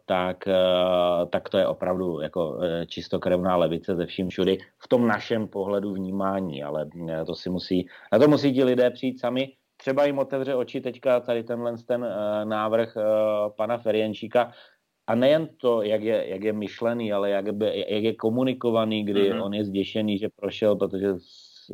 tak, 0.06 0.48
eh, 0.48 1.26
tak 1.30 1.50
to 1.50 1.58
je 1.58 1.68
opravdu 1.68 2.22
jako 2.22 2.60
eh, 2.62 2.86
čistokrevná 2.86 3.56
levice 3.56 3.96
ze 3.96 4.06
vším 4.06 4.30
všudy 4.30 4.58
v 4.78 4.88
tom 4.88 5.08
našem 5.08 5.48
pohledu 5.48 5.94
vnímání, 5.94 6.64
ale 6.64 6.90
to 7.26 7.36
si 7.36 7.50
musí, 7.50 7.88
na 8.14 8.20
to 8.20 8.28
musí 8.28 8.54
ti 8.54 8.64
lidé 8.64 8.90
přijít 8.90 9.20
sami. 9.20 9.54
Třeba 9.78 10.06
jim 10.06 10.20
otevře 10.20 10.56
oči 10.56 10.82
teďka 10.82 11.20
tady 11.20 11.44
tenhle 11.44 11.74
ten 11.88 12.08
návrh 12.44 12.98
pana 13.58 13.78
Ferienčíka, 13.78 14.52
a 15.10 15.16
nejen 15.16 15.50
to, 15.58 15.82
jak 15.82 16.02
je, 16.02 16.30
jak 16.30 16.44
je 16.44 16.54
myšlený, 16.54 17.14
ale 17.14 17.30
jak, 17.30 17.54
by, 17.54 17.86
jak 17.88 18.04
je 18.04 18.16
komunikovaný, 18.16 19.04
kdy 19.04 19.32
mm-hmm. 19.32 19.44
on 19.44 19.54
je 19.54 19.66
zděšený, 19.66 20.18
že 20.18 20.30
prošel, 20.36 20.76
protože 20.76 21.08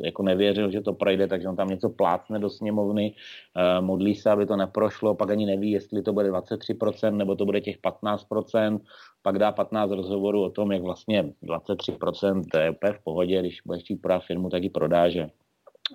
jako 0.04 0.22
nevěřil, 0.22 0.70
že 0.70 0.80
to 0.80 0.92
projde, 0.92 1.26
takže 1.26 1.48
on 1.48 1.56
tam 1.56 1.68
něco 1.68 1.88
plácne 1.88 2.38
do 2.38 2.50
sněmovny, 2.50 3.14
uh, 3.56 3.84
modlí 3.84 4.14
se, 4.14 4.30
aby 4.30 4.46
to 4.46 4.56
neprošlo, 4.56 5.14
pak 5.14 5.30
ani 5.30 5.46
neví, 5.46 5.70
jestli 5.70 6.02
to 6.02 6.12
bude 6.12 6.30
23%, 6.30 7.16
nebo 7.16 7.36
to 7.36 7.44
bude 7.44 7.60
těch 7.60 7.78
15%, 7.78 8.80
pak 9.22 9.38
dá 9.38 9.52
15 9.52 9.90
rozhovorů 9.90 10.42
o 10.42 10.50
tom, 10.50 10.72
jak 10.72 10.82
vlastně 10.82 11.32
23% 11.42 12.42
to 12.52 12.58
je 12.58 12.70
úplně 12.70 12.92
v 12.92 13.04
pohodě, 13.04 13.40
když 13.40 13.60
budeš 13.66 13.82
chtít 13.82 13.96
prodat 13.96 14.24
firmu, 14.24 14.50
tak 14.50 14.62
ji 14.62 14.70
prodáže 14.70 15.30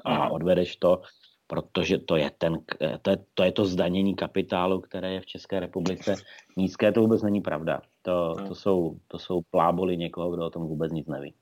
a 0.06 0.30
odvedeš 0.30 0.76
to, 0.76 1.02
protože 1.48 1.98
to 1.98 2.16
je, 2.16 2.32
ten, 2.38 2.58
to, 3.02 3.10
je, 3.10 3.18
to 3.34 3.44
je 3.44 3.52
to 3.52 3.66
zdanění 3.66 4.16
kapitálu, 4.16 4.82
které 4.82 5.14
je 5.14 5.22
v 5.22 5.26
České 5.26 5.60
republice 5.60 6.16
nízké, 6.58 6.92
to 6.92 7.02
vůbec 7.02 7.22
není 7.22 7.42
pravda. 7.42 7.82
To, 8.02 8.36
to, 8.48 8.56
jsou, 8.56 8.98
to 9.08 9.20
jsou 9.20 9.42
pláboli 9.52 9.98
někoho, 9.98 10.32
kdo 10.32 10.46
o 10.46 10.50
tom 10.50 10.64
vůbec 10.68 10.92
nic 10.92 11.08
neví. 11.08 11.34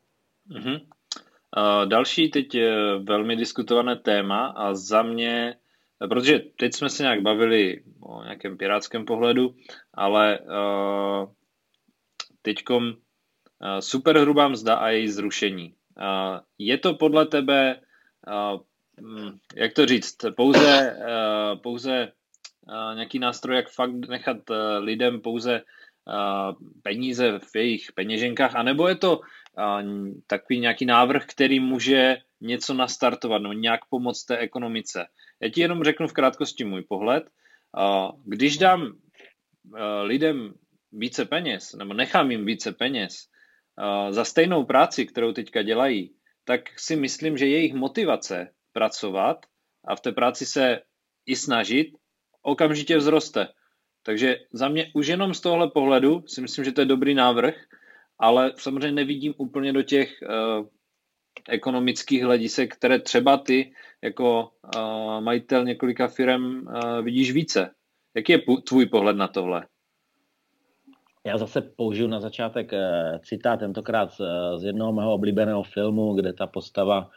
Mm-hmm. 0.50 0.80
Další 1.86 2.29
teď 2.29 2.56
je 2.56 3.00
velmi 3.00 3.36
diskutované 3.36 3.96
téma 3.96 4.48
a 4.48 4.74
za 4.74 5.01
mě, 5.01 5.56
protože 6.10 6.39
teď 6.39 6.74
jsme 6.74 6.89
se 6.89 7.03
nějak 7.03 7.22
bavili 7.22 7.84
o 8.01 8.24
nějakém 8.24 8.58
pirátském 8.58 9.06
pohledu, 9.06 9.56
ale 9.94 10.39
uh, 10.39 11.29
teďkom 12.41 12.88
uh, 12.88 12.94
superhrubá 13.79 14.48
mzda 14.48 14.75
a 14.75 14.89
její 14.89 15.08
zrušení. 15.08 15.74
Uh, 15.98 16.39
je 16.58 16.77
to 16.77 16.94
podle 16.94 17.25
tebe, 17.25 17.82
uh, 18.27 18.62
jak 19.56 19.74
to 19.74 19.86
říct, 19.86 20.18
pouze, 20.36 21.00
pouze 21.63 22.12
nějaký 22.96 23.20
nástroj, 23.20 23.56
jak 23.56 23.70
fakt 23.70 23.94
nechat 24.10 24.38
lidem 24.79 25.22
pouze 25.22 25.62
peníze 26.84 27.39
v 27.39 27.56
jejich 27.56 27.91
peněženkách, 27.91 28.56
anebo 28.56 28.88
je 28.88 28.96
to 28.96 29.22
takový 30.27 30.60
nějaký 30.60 30.86
návrh, 30.86 31.25
který 31.25 31.60
může 31.60 32.18
něco 32.41 32.74
nastartovat, 32.74 33.41
no 33.41 33.53
nějak 33.53 33.79
pomoct 33.89 34.25
té 34.25 34.38
ekonomice. 34.38 35.06
Já 35.41 35.50
ti 35.50 35.62
jenom 35.62 35.84
řeknu 35.84 36.08
v 36.08 36.13
krátkosti 36.13 36.63
můj 36.63 36.82
pohled. 36.82 37.24
Když 38.25 38.58
dám 38.58 38.98
lidem 40.03 40.53
více 40.91 41.25
peněz, 41.25 41.74
nebo 41.74 41.94
nechám 41.94 42.32
jim 42.32 42.46
více 42.46 42.72
peněz 42.72 43.27
za 44.10 44.25
stejnou 44.25 44.63
práci, 44.63 45.06
kterou 45.06 45.34
teďka 45.34 45.62
dělají, 45.62 46.13
tak 46.46 46.79
si 46.79 46.96
myslím, 46.96 47.38
že 47.38 47.48
jejich 47.48 47.74
motivace 47.74 48.51
pracovat 48.74 49.46
a 49.88 49.96
v 49.96 50.01
té 50.01 50.12
práci 50.12 50.46
se 50.46 50.82
i 51.25 51.36
snažit 51.36 51.88
okamžitě 52.41 52.98
vzroste. 52.98 53.48
Takže 54.03 54.36
za 54.53 54.70
mě 54.70 54.91
už 54.94 55.08
jenom 55.08 55.34
z 55.34 55.41
tohle 55.41 55.70
pohledu 55.72 56.24
si 56.27 56.41
myslím, 56.41 56.65
že 56.65 56.72
to 56.72 56.82
je 56.82 56.86
dobrý 56.86 57.13
návrh 57.13 57.56
ale 58.20 58.54
samozřejmě 58.58 58.92
nevidím 58.92 59.34
úplně 59.38 59.74
do 59.74 59.84
těch 59.84 60.20
uh, 60.22 60.66
ekonomických 61.50 62.24
hledisek, 62.24 62.76
které 62.76 63.00
třeba 63.00 63.38
ty 63.38 63.74
jako 64.04 64.52
uh, 64.76 65.22
majitel 65.22 65.66
několika 65.66 66.08
firm 66.08 66.68
uh, 66.68 67.02
vidíš 67.02 67.32
více. 67.32 67.72
Jaký 68.16 68.32
je 68.32 68.42
tvůj 68.68 68.86
pohled 68.86 69.18
na 69.18 69.28
tohle? 69.28 69.68
Já 71.26 71.38
zase 71.38 71.62
použiju 71.62 72.08
na 72.08 72.20
začátek 72.20 72.72
citát, 73.24 73.60
tentokrát 73.60 74.14
z 74.56 74.64
jednoho 74.64 74.94
mého 74.94 75.14
oblíbeného 75.14 75.64
filmu, 75.64 76.14
kde 76.14 76.34
ta 76.34 76.48
postava 76.48 77.10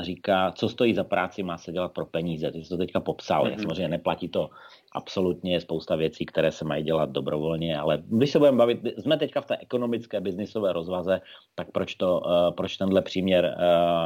říká, 0.00 0.52
co 0.52 0.68
stojí 0.68 0.94
za 0.94 1.04
práci, 1.04 1.42
má 1.42 1.58
se 1.58 1.72
dělat 1.72 1.92
pro 1.92 2.06
peníze. 2.06 2.50
Ty 2.50 2.58
jsi 2.64 2.68
to 2.68 2.76
teďka 2.76 3.00
popsal. 3.00 3.44
Mm-hmm. 3.44 3.60
Samozřejmě 3.60 3.88
neplatí 3.88 4.28
to 4.28 4.50
absolutně, 4.92 5.52
je 5.52 5.60
spousta 5.60 5.96
věcí, 5.96 6.26
které 6.26 6.52
se 6.52 6.64
mají 6.64 6.84
dělat 6.84 7.10
dobrovolně, 7.10 7.78
ale 7.78 8.02
když 8.06 8.30
se 8.30 8.38
budeme 8.38 8.58
bavit, 8.58 8.80
jsme 8.98 9.16
teďka 9.16 9.40
v 9.40 9.46
té 9.46 9.56
ekonomické 9.56 10.20
biznisové 10.20 10.72
rozvaze, 10.72 11.20
tak 11.54 11.70
proč, 11.72 11.94
to, 11.94 12.22
proč 12.56 12.76
tenhle 12.76 13.02
příměr 13.02 13.56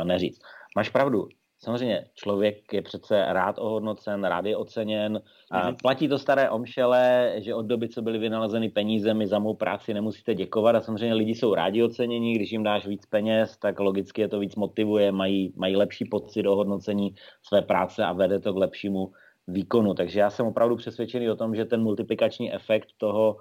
neříct? 0.05 0.43
Máš 0.77 0.89
pravdu, 0.89 1.29
Samozřejmě, 1.65 2.05
člověk 2.15 2.73
je 2.73 2.83
přece 2.83 3.27
rád 3.29 3.59
ohodnocen, 3.59 4.25
rád 4.25 4.45
je 4.45 4.57
oceněn. 4.57 5.23
A 5.51 5.67
mhm. 5.67 5.77
platí 5.83 6.09
to 6.09 6.19
staré 6.19 6.51
omšele, 6.51 7.35
že 7.37 7.55
od 7.55 7.63
doby, 7.63 7.89
co 7.89 8.03
byly 8.03 8.19
vynalezeny 8.19 8.69
peníze, 8.69 9.15
mi 9.15 9.27
za 9.27 9.39
mou 9.39 9.55
práci 9.55 9.95
nemusíte 9.95 10.35
děkovat. 10.35 10.77
A 10.77 10.81
samozřejmě 10.81 11.15
lidi 11.15 11.35
jsou 11.35 11.55
rádi 11.55 11.83
ocenění, 11.83 12.35
když 12.35 12.53
jim 12.53 12.63
dáš 12.63 12.87
víc 12.87 13.07
peněz, 13.07 13.57
tak 13.57 13.81
logicky 13.81 14.21
je 14.21 14.29
to 14.29 14.39
víc 14.39 14.57
motivuje, 14.57 15.13
mají, 15.13 15.53
mají 15.57 15.77
lepší 15.77 16.05
pocit 16.05 16.47
ohodnocení 16.47 17.15
své 17.43 17.63
práce 17.63 18.05
a 18.05 18.13
vede 18.13 18.41
to 18.41 18.53
k 18.53 18.57
lepšímu 18.57 19.13
výkonu. 19.49 19.95
Takže 19.95 20.21
já 20.21 20.31
jsem 20.31 20.47
opravdu 20.47 20.77
přesvědčený 20.77 21.31
o 21.31 21.37
tom, 21.37 21.55
že 21.55 21.65
ten 21.65 21.83
multiplikační 21.83 22.53
efekt 22.53 22.89
toho 22.99 23.37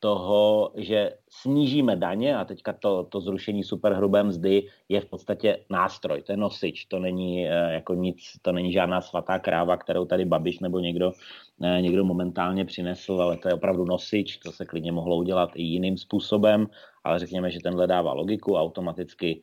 toho, 0.00 0.72
že 0.76 1.12
snížíme 1.30 1.96
daně 1.96 2.36
a 2.36 2.44
teďka 2.44 2.72
to, 2.72 3.04
to 3.04 3.20
zrušení 3.20 3.64
superhrubé 3.64 4.22
mzdy 4.22 4.68
je 4.88 5.00
v 5.00 5.04
podstatě 5.06 5.64
nástroj, 5.70 6.22
to 6.22 6.32
je 6.32 6.36
nosič, 6.36 6.84
to 6.84 6.98
není 6.98 7.48
eh, 7.48 7.72
jako 7.72 7.94
nic, 7.94 8.18
to 8.42 8.52
není 8.52 8.72
žádná 8.72 9.00
svatá 9.00 9.38
kráva, 9.38 9.76
kterou 9.76 10.04
tady 10.04 10.24
Babiš 10.24 10.58
nebo 10.60 10.78
někdo, 10.78 11.12
eh, 11.62 11.80
někdo 11.80 12.04
momentálně 12.04 12.64
přinesl, 12.64 13.12
ale 13.22 13.36
to 13.36 13.48
je 13.48 13.54
opravdu 13.54 13.84
nosič, 13.84 14.36
to 14.36 14.52
se 14.52 14.64
klidně 14.64 14.92
mohlo 14.92 15.16
udělat 15.16 15.50
i 15.54 15.62
jiným 15.62 15.98
způsobem, 15.98 16.66
ale 17.04 17.18
řekněme, 17.18 17.50
že 17.50 17.60
tenhle 17.62 17.86
dává 17.86 18.12
logiku, 18.12 18.56
automaticky 18.56 19.42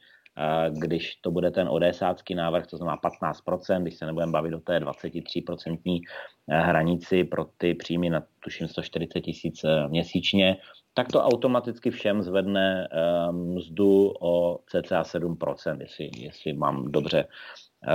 když 0.70 1.16
to 1.16 1.32
bude 1.32 1.52
ten 1.52 1.68
odesácký 1.70 2.36
návrh, 2.36 2.68
to 2.68 2.78
znamená 2.78 2.98
15%, 2.98 3.82
když 3.82 3.98
se 3.98 4.06
nebudeme 4.06 4.32
bavit 4.32 4.54
o 4.54 4.60
té 4.60 4.80
23% 4.80 6.02
eh, 6.50 6.58
hranici 6.58 7.24
pro 7.24 7.46
ty 7.58 7.74
příjmy 7.74 8.10
na 8.10 8.24
tuším 8.40 8.68
140 8.68 9.22
tisíc 9.22 9.64
eh, 9.64 9.88
měsíčně, 9.88 10.58
tak 10.94 11.08
to 11.08 11.24
automaticky 11.24 11.92
všem 11.92 12.22
zvedne 12.22 12.88
eh, 12.92 13.32
mzdu 13.32 14.14
o 14.20 14.60
cca 14.66 15.02
7%, 15.02 15.82
jestli, 15.82 16.10
jestli 16.18 16.54
mám 16.54 16.92
dobře 16.92 17.28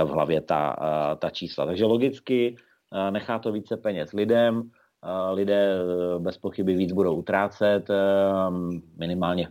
v 0.03 0.07
hlavě 0.09 0.41
ta, 0.41 0.75
ta 1.19 1.29
čísla. 1.29 1.65
Takže 1.65 1.85
logicky 1.85 2.55
nechá 3.09 3.39
to 3.39 3.51
více 3.51 3.77
peněz 3.77 4.13
lidem, 4.13 4.69
lidé 5.31 5.75
bez 6.19 6.37
pochyby 6.37 6.73
víc 6.73 6.91
budou 6.91 7.15
utrácet, 7.15 7.89
minimálně 8.97 9.47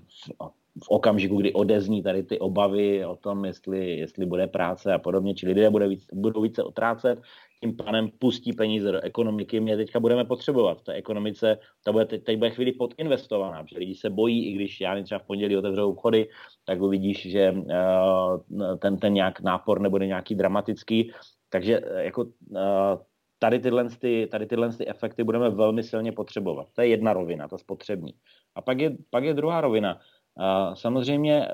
okamžiku, 0.89 1.37
kdy 1.37 1.53
odezní 1.53 2.03
tady 2.03 2.23
ty 2.23 2.39
obavy 2.39 3.07
o 3.07 3.17
tom, 3.17 3.45
jestli, 3.45 3.99
jestli 3.99 4.27
bude 4.27 4.47
práce 4.47 4.95
a 4.95 4.99
podobně, 4.99 5.35
či 5.35 5.47
lidé 5.47 5.71
bude 5.71 5.89
víc, 5.89 6.07
budou 6.13 6.43
více 6.43 6.63
otrácet, 6.63 7.21
tím 7.61 7.77
pánem 7.77 8.11
pustí 8.19 8.53
peníze 8.53 8.93
do 8.93 9.01
ekonomiky, 9.01 9.61
my 9.61 9.71
je 9.71 9.77
teďka 9.77 10.01
budeme 10.01 10.25
potřebovat. 10.25 10.79
V 10.79 10.85
té 10.85 10.93
ekonomice, 10.93 11.59
ta 11.85 11.93
bude, 11.93 12.05
teď, 12.05 12.25
teď 12.25 12.39
bude 12.39 12.51
chvíli 12.51 12.73
podinvestovaná, 12.73 13.63
protože 13.63 13.79
lidi 13.79 13.95
se 13.95 14.11
bojí, 14.11 14.47
i 14.47 14.53
když 14.53 14.81
já 14.81 15.03
třeba 15.03 15.19
v 15.19 15.27
pondělí 15.27 15.57
otevřou 15.57 15.91
obchody, 15.91 16.29
tak 16.65 16.81
uvidíš, 16.81 17.31
že 17.31 17.53
uh, 17.53 18.77
ten, 18.79 18.97
ten 18.97 19.15
nějak 19.15 19.41
nápor 19.41 19.81
nebude 19.81 20.07
nějaký 20.07 20.35
dramatický, 20.35 21.13
takže 21.49 21.81
uh, 21.81 21.99
jako 21.99 22.23
uh, 22.23 22.59
tady 23.39 23.59
tyhle, 23.59 23.89
ty, 23.99 24.29
tady 24.31 24.47
tyhle 24.47 24.73
ty 24.73 24.89
efekty 24.89 25.25
budeme 25.25 25.51
velmi 25.51 25.83
silně 25.83 26.13
potřebovat. 26.13 26.67
To 26.75 26.83
je 26.83 26.89
jedna 26.89 27.13
rovina, 27.13 27.49
ta 27.49 27.59
spotřební. 27.59 28.15
A 28.55 28.63
pak 28.63 28.79
je, 28.79 28.97
pak 29.11 29.25
je 29.25 29.35
druhá 29.35 29.61
rovina. 29.61 30.01
Samozřejmě 30.75 31.47
eh, 31.47 31.51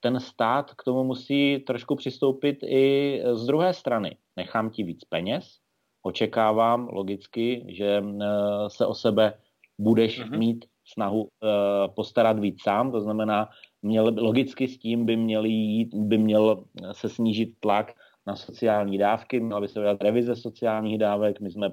ten 0.00 0.20
stát 0.20 0.74
k 0.74 0.82
tomu 0.82 1.04
musí 1.04 1.58
trošku 1.58 1.96
přistoupit 1.96 2.58
i 2.62 3.22
z 3.32 3.46
druhé 3.46 3.74
strany. 3.74 4.16
Nechám 4.36 4.70
ti 4.70 4.82
víc 4.82 5.04
peněz, 5.04 5.58
očekávám 6.02 6.88
logicky, 6.88 7.64
že 7.68 8.04
eh, 8.04 8.26
se 8.68 8.86
o 8.86 8.94
sebe 8.94 9.34
budeš 9.78 10.20
uh-huh. 10.20 10.38
mít 10.38 10.64
snahu 10.84 11.28
eh, 11.28 11.48
postarat 11.88 12.38
víc 12.38 12.62
sám, 12.62 12.92
to 12.92 13.00
znamená, 13.00 13.48
měl, 13.82 14.14
logicky 14.18 14.68
s 14.68 14.78
tím 14.78 15.06
by, 15.06 15.16
měl 15.16 15.44
jít, 15.44 15.94
by 15.94 16.18
měl 16.18 16.64
se 16.92 17.08
snížit 17.08 17.54
tlak 17.60 17.94
na 18.26 18.36
sociální 18.36 18.98
dávky, 18.98 19.40
měla 19.40 19.60
by 19.60 19.68
se 19.68 19.80
udělat 19.80 20.02
revize 20.02 20.36
sociálních 20.36 20.98
dávek, 20.98 21.40
my 21.40 21.50
jsme 21.50 21.72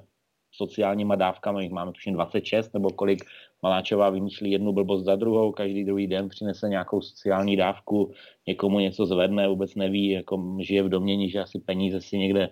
sociálníma 0.52 1.14
dávkami, 1.14 1.62
jich 1.62 1.72
máme 1.72 1.92
tuším 1.92 2.14
26 2.14 2.74
nebo 2.74 2.90
kolik 2.90 3.24
Maláčová 3.62 4.10
vymýšlí 4.10 4.50
jednu 4.50 4.72
blbost 4.72 5.04
za 5.04 5.16
druhou, 5.16 5.52
každý 5.52 5.84
druhý 5.84 6.06
den 6.06 6.28
přinese 6.28 6.68
nějakou 6.68 7.00
sociální 7.00 7.56
dávku, 7.56 8.12
někomu 8.46 8.80
něco 8.80 9.06
zvedne, 9.06 9.48
vůbec 9.48 9.74
neví, 9.74 10.10
jako 10.10 10.56
žije 10.60 10.82
v 10.82 10.88
domění, 10.88 11.30
že 11.30 11.40
asi 11.40 11.60
peníze 11.60 12.00
si 12.00 12.18
někde 12.18 12.50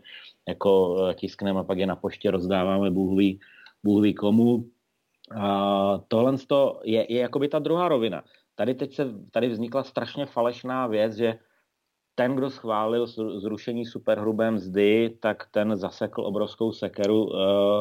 jako 0.49 0.97
eh, 1.11 1.15
tiskneme 1.15 1.61
a 1.61 1.65
pak 1.65 1.79
je 1.79 1.87
na 1.87 1.97
poště 1.97 2.31
rozdáváme, 2.31 2.91
Bůh 2.91 3.19
ví, 3.19 3.41
Bůh 3.85 4.03
ví 4.03 4.15
komu. 4.15 4.65
A 5.41 6.01
tohle 6.09 6.37
je, 6.85 7.13
je 7.13 7.21
jakoby 7.21 7.49
ta 7.49 7.59
druhá 7.59 7.89
rovina. 7.89 8.25
Tady 8.55 8.75
teď 8.75 8.95
se, 8.95 9.05
tady 9.31 9.49
vznikla 9.49 9.85
strašně 9.85 10.27
falešná 10.27 10.87
věc, 10.87 11.17
že 11.17 11.39
ten, 12.19 12.35
kdo 12.35 12.51
schválil 12.51 13.07
zrušení 13.39 13.87
superhrubé 13.87 14.51
mzdy, 14.51 15.17
tak 15.23 15.47
ten 15.51 15.77
zasekl 15.77 16.27
obrovskou 16.27 16.73
sekeru 16.73 17.25
uh, 17.25 17.31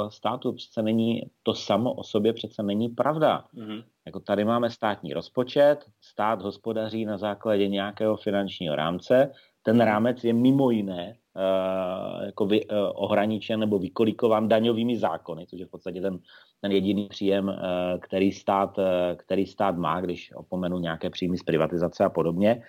státu. 0.10 0.54
Přece 0.54 0.82
není 0.82 1.22
to 1.44 1.54
samo 1.54 1.94
o 1.94 2.04
sobě 2.04 2.34
přece 2.34 2.64
není 2.64 2.90
pravda. 2.90 3.44
Mm-hmm. 3.56 3.84
Jako 4.06 4.20
tady 4.20 4.46
máme 4.46 4.70
státní 4.70 5.14
rozpočet, 5.14 5.86
stát 6.02 6.42
hospodaří 6.42 7.06
na 7.06 7.18
základě 7.18 7.68
nějakého 7.68 8.18
finančního 8.18 8.76
rámce. 8.76 9.32
Ten 9.64 9.82
rámec 9.82 10.24
je 10.24 10.34
mimo 10.34 10.70
jiné 10.70 11.16
uh, 11.34 12.26
jako 12.26 12.46
vy, 12.46 12.66
uh, 12.66 12.78
ohraničen 12.94 13.60
nebo 13.60 13.80
vykolikovan 13.80 14.48
daňovými 14.48 14.98
zákony, 14.98 15.48
což 15.48 15.60
je 15.60 15.66
v 15.66 15.70
podstatě 15.70 16.02
ten, 16.02 16.20
ten 16.62 16.72
jediný 16.72 17.08
příjem, 17.08 17.54
který, 18.02 18.32
stát, 18.32 18.80
který 19.16 19.46
stát 19.46 19.78
má, 19.78 20.02
když 20.02 20.34
opomenu 20.36 20.80
nějaké 20.80 21.10
příjmy 21.10 21.38
z 21.38 21.44
privatizace 21.44 22.04
a 22.04 22.10
podobně. 22.10 22.64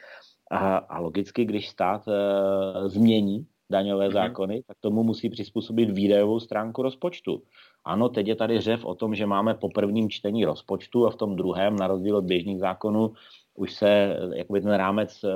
A, 0.50 0.76
a 0.76 0.98
logicky, 0.98 1.44
když 1.44 1.68
stát 1.68 2.08
e, 2.08 2.88
změní 2.88 3.46
daňové 3.70 4.08
mm-hmm. 4.08 4.12
zákony, 4.12 4.62
tak 4.66 4.76
tomu 4.80 5.02
musí 5.02 5.30
přizpůsobit 5.30 5.90
výdajovou 5.90 6.40
stránku 6.40 6.82
rozpočtu. 6.82 7.42
Ano, 7.84 8.08
teď 8.08 8.26
je 8.26 8.36
tady 8.36 8.60
řev 8.60 8.84
o 8.84 8.94
tom, 8.94 9.14
že 9.14 9.26
máme 9.26 9.54
po 9.54 9.68
prvním 9.68 10.10
čtení 10.10 10.44
rozpočtu 10.44 11.06
a 11.06 11.10
v 11.10 11.16
tom 11.16 11.36
druhém, 11.36 11.76
na 11.76 11.86
rozdíl 11.86 12.16
od 12.16 12.24
běžných 12.24 12.58
zákonů, 12.58 13.12
už 13.54 13.74
se 13.74 14.16
jakoby 14.34 14.60
ten 14.60 14.74
rámec, 14.74 15.24
e, 15.24 15.28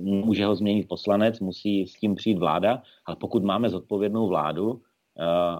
může 0.00 0.46
ho 0.46 0.54
změnit 0.54 0.88
poslanec, 0.88 1.40
musí 1.40 1.86
s 1.86 1.92
tím 1.92 2.14
přijít 2.14 2.38
vláda, 2.38 2.82
ale 3.06 3.16
pokud 3.16 3.44
máme 3.44 3.68
zodpovědnou 3.68 4.28
vládu, 4.28 4.82
Eh, 4.89 4.89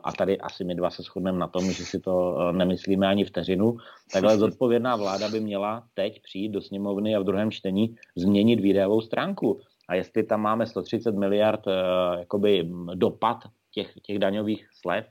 a 0.05 0.13
tady 0.13 0.39
asi 0.39 0.65
my 0.65 0.75
dva 0.75 0.91
se 0.91 1.03
shodneme 1.03 1.39
na 1.39 1.49
tom, 1.49 1.73
že 1.73 1.85
si 1.85 2.01
to 2.01 2.37
eh, 2.41 2.53
nemyslíme 2.53 3.07
ani 3.07 3.25
vteřinu, 3.25 3.77
takhle 4.13 4.39
zodpovědná 4.39 4.97
vláda 4.97 5.29
by 5.29 5.41
měla 5.41 5.85
teď 5.95 6.23
přijít 6.23 6.49
do 6.49 6.61
sněmovny 6.61 7.17
a 7.17 7.21
v 7.21 7.25
druhém 7.25 7.51
čtení 7.51 7.95
změnit 8.17 8.61
výdajovou 8.61 9.01
stránku. 9.01 9.61
A 9.89 9.95
jestli 9.95 10.23
tam 10.23 10.41
máme 10.41 10.67
130 10.67 11.15
miliard 11.15 11.61
eh, 11.67 11.73
jakoby 12.19 12.69
dopad 12.95 13.37
těch, 13.71 13.93
těch 14.03 14.19
daňových 14.19 14.67
slev, 14.73 15.07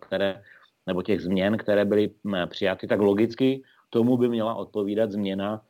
které, 0.00 0.42
nebo 0.86 1.02
těch 1.02 1.20
změn, 1.20 1.56
které 1.56 1.84
byly 1.84 2.10
přijaty, 2.46 2.86
tak 2.86 3.00
logicky 3.00 3.62
tomu 3.90 4.16
by 4.16 4.28
měla 4.28 4.54
odpovídat 4.54 5.12
změna 5.12 5.62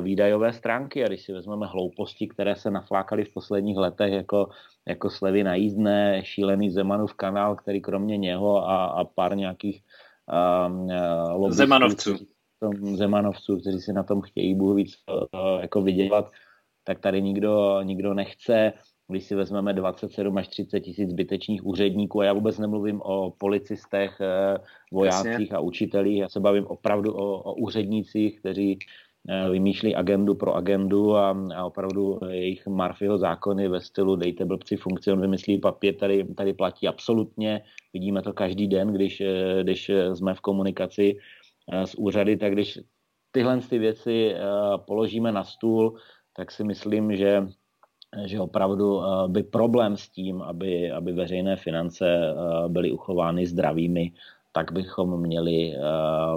výdajové 0.00 0.52
stránky. 0.52 1.04
A 1.04 1.08
když 1.08 1.22
si 1.22 1.32
vezmeme 1.32 1.66
hlouposti, 1.66 2.28
které 2.28 2.56
se 2.56 2.70
naflákaly 2.70 3.24
v 3.24 3.32
posledních 3.32 3.76
letech, 3.76 4.12
jako, 4.12 4.48
jako 4.88 5.10
slevy 5.10 5.44
na 5.44 5.54
jízdné, 5.54 6.22
šílený 6.24 6.70
Zemanův 6.70 7.14
kanál, 7.14 7.56
který 7.56 7.80
kromě 7.80 8.16
něho 8.16 8.68
a, 8.68 8.84
a 8.84 9.04
pár 9.04 9.36
nějakých 9.36 9.82
uh, 11.36 11.50
Zemanovců. 11.50 12.14
Kteří, 12.14 12.96
Zemanovců, 12.96 13.60
kteří 13.60 13.80
si 13.80 13.92
na 13.92 14.02
tom 14.02 14.20
chtějí 14.20 14.54
Bůh 14.54 14.76
víc 14.76 14.94
uh, 15.08 15.60
jako 15.60 15.82
vydělat, 15.82 16.30
tak 16.84 16.98
tady 16.98 17.22
nikdo, 17.22 17.82
nikdo 17.82 18.14
nechce. 18.14 18.72
Když 19.08 19.24
si 19.24 19.34
vezmeme 19.34 19.72
27 19.72 20.38
až 20.38 20.48
30 20.48 20.80
tisíc 20.80 21.10
zbytečných 21.10 21.66
úředníků, 21.66 22.20
a 22.20 22.24
já 22.24 22.32
vůbec 22.32 22.58
nemluvím 22.58 23.00
o 23.00 23.30
policistech, 23.30 24.20
vojácích 24.92 25.32
Jasně. 25.32 25.56
a 25.56 25.60
učitelích, 25.60 26.18
já 26.18 26.28
se 26.28 26.40
bavím 26.40 26.66
opravdu 26.66 27.12
o, 27.12 27.42
o 27.42 27.54
úřednících, 27.54 28.40
kteří 28.40 28.78
Eh, 28.78 28.78
vymýšlí 29.50 29.96
agendu 29.96 30.34
pro 30.34 30.54
agendu 30.54 31.16
a, 31.16 31.36
a 31.56 31.64
opravdu 31.64 32.20
jejich 32.28 32.66
Marfyho 32.66 33.18
zákony 33.18 33.68
ve 33.68 33.80
stylu 33.80 34.16
dejte 34.16 34.44
blbci 34.44 34.76
funkci, 34.76 35.12
on 35.12 35.20
vymyslí 35.20 35.58
papír, 35.58 35.96
tady, 35.96 36.24
tady 36.34 36.52
platí 36.52 36.88
absolutně. 36.88 37.62
Vidíme 37.94 38.22
to 38.22 38.32
každý 38.32 38.68
den, 38.68 38.92
když, 38.92 39.20
eh, 39.20 39.62
když 39.62 39.90
jsme 40.14 40.34
v 40.34 40.40
komunikaci 40.40 41.16
eh, 41.72 41.86
s 41.86 41.94
úřady, 41.94 42.36
tak 42.36 42.52
když 42.52 42.78
tyhle 43.32 43.60
ty 43.60 43.78
věci 43.78 44.34
položíme 44.86 45.32
na 45.32 45.44
stůl, 45.44 45.96
tak 46.36 46.50
si 46.50 46.64
myslím, 46.64 47.16
že 47.16 47.46
že 48.24 48.40
opravdu 48.40 49.02
by 49.26 49.42
problém 49.42 49.96
s 49.96 50.08
tím, 50.08 50.42
aby, 50.42 50.90
aby 50.90 51.12
veřejné 51.12 51.56
finance 51.56 52.06
byly 52.68 52.92
uchovány 52.92 53.46
zdravými, 53.46 54.12
tak 54.52 54.72
bychom 54.72 55.20
měli, 55.20 55.74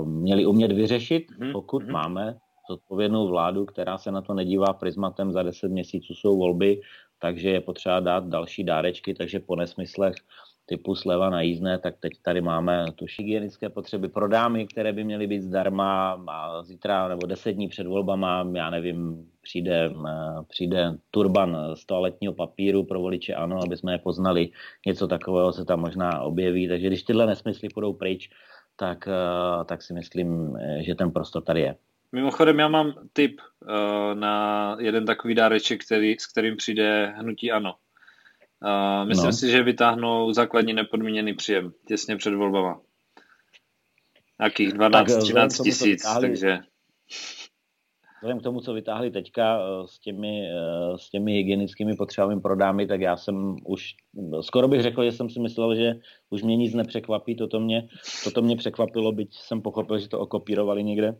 měli 0.03 0.45
umět 0.45 0.71
vyřešit, 0.71 1.25
mhm, 1.37 1.51
pokud 1.51 1.83
mm-hmm. 1.83 1.91
máme 1.91 2.37
zodpovědnou 2.69 3.27
vládu, 3.27 3.65
která 3.65 3.97
se 3.97 4.11
na 4.11 4.21
to 4.21 4.33
nedívá 4.33 4.73
prismatem, 4.73 5.31
za 5.31 5.43
10 5.43 5.71
měsíců 5.71 6.13
jsou 6.13 6.37
volby, 6.37 6.81
takže 7.19 7.49
je 7.49 7.61
potřeba 7.61 7.99
dát 7.99 8.27
další 8.27 8.63
dárečky, 8.63 9.13
takže 9.13 9.39
po 9.39 9.55
nesmyslech 9.55 10.15
typu 10.69 10.95
sleva 10.95 11.29
na 11.29 11.41
jízdné, 11.41 11.79
tak 11.79 11.95
teď 11.99 12.11
tady 12.21 12.41
máme 12.41 12.85
tu 12.95 13.05
hygienické 13.19 13.69
potřeby 13.69 14.09
pro 14.09 14.27
dámy, 14.27 14.67
které 14.67 14.93
by 14.93 15.03
měly 15.03 15.27
být 15.27 15.41
zdarma 15.41 16.23
a 16.27 16.63
zítra 16.63 17.07
nebo 17.07 17.27
deset 17.27 17.51
dní 17.51 17.67
před 17.67 17.87
volbama, 17.87 18.49
já 18.53 18.69
nevím, 18.69 19.29
přijde, 19.41 19.89
eh, 20.07 20.43
přijde 20.47 20.97
turban 21.11 21.57
z 21.73 21.85
toaletního 21.85 22.33
papíru 22.33 22.83
pro 22.83 22.99
voliče 22.99 23.33
ANO, 23.33 23.59
aby 23.63 23.77
jsme 23.77 23.93
je 23.93 23.97
poznali. 23.97 24.49
Něco 24.85 25.07
takového 25.07 25.53
se 25.53 25.65
tam 25.65 25.79
možná 25.79 26.21
objeví, 26.21 26.67
takže 26.67 26.87
když 26.87 27.03
tyhle 27.03 27.25
nesmysly 27.25 27.69
půjdou 27.69 27.93
pryč, 27.93 28.29
tak, 28.75 29.07
eh, 29.07 29.65
tak 29.65 29.81
si 29.81 29.93
myslím, 29.93 30.57
eh, 30.57 30.83
že 30.83 30.95
ten 30.95 31.11
prostor 31.11 31.43
tady 31.43 31.61
je. 31.61 31.75
Mimochodem 32.11 32.59
já 32.59 32.67
mám 32.67 32.93
tip 33.13 33.41
uh, 33.41 34.19
na 34.19 34.77
jeden 34.79 35.05
takový 35.05 35.35
dáreček, 35.35 35.85
který, 35.85 36.15
s 36.19 36.27
kterým 36.27 36.55
přijde 36.55 37.13
hnutí 37.17 37.51
ANO. 37.51 37.75
Uh, 38.65 39.07
myslím 39.07 39.25
no. 39.25 39.33
si, 39.33 39.51
že 39.51 39.63
vytáhnou 39.63 40.33
základní 40.33 40.73
nepodmíněný 40.73 41.33
příjem 41.33 41.73
těsně 41.87 42.17
před 42.17 42.33
volbama. 42.33 42.81
Nějakých 44.39 44.73
12-13 44.73 45.45
eh, 45.45 45.63
tisíc, 45.63 46.03
takže... 46.21 46.59
Vzhledem 48.17 48.39
k 48.39 48.43
tomu, 48.43 48.61
co 48.61 48.73
vytáhli 48.73 49.11
teďka 49.11 49.59
s 49.85 49.99
těmi, 49.99 50.49
s 50.95 51.09
těmi 51.09 51.33
hygienickými 51.33 51.95
potřebami 51.95 52.41
pro 52.41 52.55
dámy, 52.55 52.87
tak 52.87 53.01
já 53.01 53.17
jsem 53.17 53.55
už, 53.65 53.95
skoro 54.41 54.67
bych 54.67 54.81
řekl, 54.81 55.03
že 55.03 55.11
jsem 55.11 55.29
si 55.29 55.39
myslel, 55.39 55.75
že 55.75 55.99
už 56.29 56.43
mě 56.43 56.55
nic 56.55 56.73
nepřekvapí, 56.73 57.35
toto 57.35 57.59
mě, 57.59 57.87
toto 58.23 58.41
mě 58.41 58.55
překvapilo, 58.55 59.11
byť 59.11 59.35
jsem 59.35 59.61
pochopil, 59.61 59.99
že 59.99 60.09
to 60.09 60.19
okopírovali 60.19 60.83
někde 60.83 61.15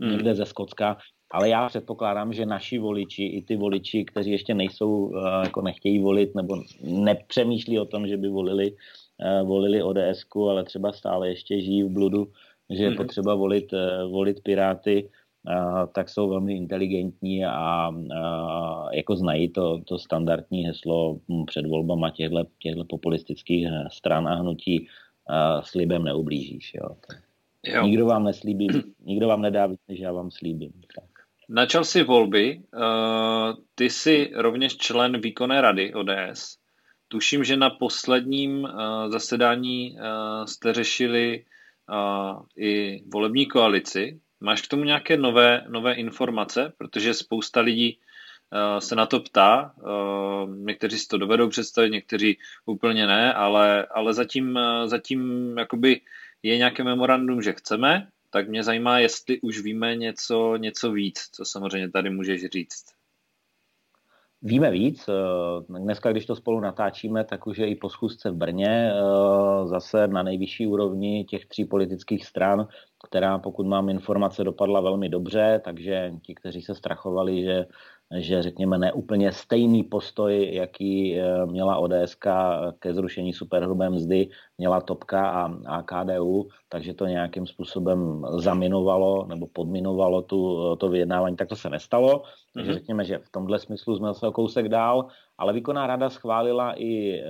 hmm. 0.00 0.12
někde 0.12 0.34
ze 0.34 0.46
Skocka, 0.46 0.96
ale 1.34 1.48
já 1.48 1.68
předpokládám, 1.68 2.32
že 2.32 2.46
naši 2.46 2.78
voliči, 2.78 3.24
i 3.24 3.42
ty 3.42 3.56
voliči, 3.56 4.04
kteří 4.04 4.30
ještě 4.30 4.54
nejsou, 4.54 5.16
eh, 5.16 5.20
jako 5.44 5.62
nechtějí 5.62 5.98
volit 5.98 6.34
nebo 6.34 6.62
nepřemýšlí 6.82 7.78
o 7.78 7.84
tom, 7.84 8.06
že 8.06 8.16
by 8.16 8.28
volili, 8.28 8.76
eh, 9.20 9.42
volili 9.42 9.82
ODS, 9.82 10.24
ale 10.34 10.64
třeba 10.64 10.92
stále 10.92 11.28
ještě 11.28 11.60
žijí 11.60 11.82
v 11.82 11.88
bludu, 11.88 12.30
že 12.70 12.82
je 12.82 12.88
hmm. 12.88 12.96
potřeba 12.96 13.34
volit, 13.34 13.72
eh, 13.72 14.04
volit 14.04 14.40
Piráty, 14.42 15.10
tak 15.92 16.08
jsou 16.08 16.28
velmi 16.28 16.56
inteligentní 16.56 17.44
a, 17.44 17.92
jako 18.92 19.16
znají 19.16 19.48
to, 19.48 19.80
to 19.84 19.98
standardní 19.98 20.64
heslo 20.64 21.20
před 21.46 21.66
volbama 21.66 22.10
těchto 22.58 22.84
populistických 22.88 23.68
stran 23.92 24.28
a 24.28 24.34
hnutí 24.34 24.88
slibem 25.62 26.04
neublížíš. 26.04 26.74
Jo. 26.74 26.96
Jo. 27.64 27.82
Nikdo 27.82 28.06
vám 28.06 28.24
neslíbí, 28.24 28.68
nikdo 29.04 29.28
vám 29.28 29.42
nedá 29.42 29.66
víc, 29.66 29.80
než 29.88 30.00
já 30.00 30.12
vám 30.12 30.30
slíbím. 30.30 30.72
Tak. 30.94 31.04
Načal 31.48 31.84
si 31.84 32.02
volby, 32.02 32.62
uh, 32.74 33.56
ty 33.74 33.90
jsi 33.90 34.30
rovněž 34.34 34.76
člen 34.76 35.20
výkonné 35.20 35.60
rady 35.60 35.94
ODS. 35.94 36.58
Tuším, 37.08 37.44
že 37.44 37.56
na 37.56 37.70
posledním 37.70 38.64
uh, 38.64 38.70
zasedání 39.08 39.92
uh, 39.92 40.44
jste 40.44 40.72
řešili 40.72 41.44
uh, 41.90 42.42
i 42.56 43.02
volební 43.12 43.46
koalici. 43.46 44.20
Máš 44.40 44.62
k 44.62 44.68
tomu 44.68 44.84
nějaké 44.84 45.16
nové, 45.16 45.64
nové 45.68 45.94
informace? 45.94 46.72
Protože 46.78 47.14
spousta 47.14 47.60
lidí 47.60 47.98
uh, 47.98 48.78
se 48.78 48.96
na 48.96 49.06
to 49.06 49.20
ptá. 49.20 49.74
Uh, 49.76 50.56
někteří 50.56 50.98
si 50.98 51.08
to 51.08 51.18
dovedou 51.18 51.48
představit, 51.48 51.90
někteří 51.90 52.38
úplně 52.66 53.06
ne, 53.06 53.34
ale, 53.34 53.86
ale 53.86 54.14
zatím, 54.14 54.56
uh, 54.56 54.86
zatím 54.86 55.54
jakoby 55.58 56.00
je 56.44 56.56
nějaké 56.58 56.84
memorandum, 56.84 57.42
že 57.42 57.52
chceme, 57.52 58.08
tak 58.30 58.48
mě 58.48 58.62
zajímá, 58.62 58.98
jestli 58.98 59.40
už 59.40 59.62
víme 59.62 59.96
něco, 59.96 60.56
něco 60.56 60.92
víc, 60.92 61.28
co 61.32 61.44
samozřejmě 61.44 61.90
tady 61.90 62.10
můžeš 62.10 62.44
říct. 62.44 62.84
Víme 64.42 64.70
víc. 64.70 65.08
Eh, 65.08 65.78
dneska, 65.78 66.12
když 66.12 66.26
to 66.26 66.36
spolu 66.36 66.60
natáčíme, 66.60 67.24
tak 67.24 67.46
už 67.46 67.58
je 67.58 67.66
i 67.68 67.74
po 67.74 67.88
schůzce 67.88 68.30
v 68.30 68.34
Brně 68.34 68.92
eh, 68.92 69.68
zase 69.68 70.08
na 70.08 70.22
nejvyšší 70.22 70.66
úrovni 70.66 71.24
těch 71.24 71.46
tří 71.46 71.64
politických 71.64 72.26
stran, 72.26 72.68
která, 73.08 73.38
pokud 73.38 73.66
mám 73.66 73.88
informace, 73.88 74.44
dopadla 74.44 74.80
velmi 74.80 75.08
dobře, 75.08 75.60
takže 75.64 76.12
ti, 76.22 76.34
kteří 76.34 76.62
se 76.62 76.74
strachovali, 76.74 77.42
že 77.42 77.66
že 78.18 78.42
řekněme 78.42 78.78
neúplně 78.78 79.32
stejný 79.32 79.82
postoj, 79.82 80.54
jaký 80.54 81.20
eh, 81.20 81.46
měla 81.46 81.76
ODS 81.76 82.16
ke 82.78 82.94
zrušení 82.94 83.32
superhrubé 83.32 83.90
mzdy, 83.90 84.28
měla 84.58 84.80
Topka 84.80 85.28
a, 85.28 85.52
a 85.66 85.82
KDU, 85.82 86.48
takže 86.68 86.94
to 86.94 87.06
nějakým 87.06 87.46
způsobem 87.46 88.24
zaminovalo 88.38 89.26
nebo 89.26 89.46
podminovalo 89.46 90.22
tu, 90.22 90.76
to 90.76 90.88
vyjednávání, 90.88 91.36
tak 91.36 91.48
to 91.48 91.56
se 91.56 91.70
nestalo. 91.70 92.22
Takže 92.54 92.70
mm-hmm. 92.70 92.74
řekněme, 92.74 93.04
že 93.04 93.18
v 93.18 93.30
tomhle 93.30 93.58
smyslu 93.58 93.96
jsme 93.96 94.14
se 94.14 94.26
o 94.26 94.32
kousek 94.32 94.68
dál, 94.68 95.06
ale 95.38 95.52
výkonná 95.52 95.86
rada 95.86 96.10
schválila 96.10 96.72
i, 96.76 97.20
eh, 97.20 97.24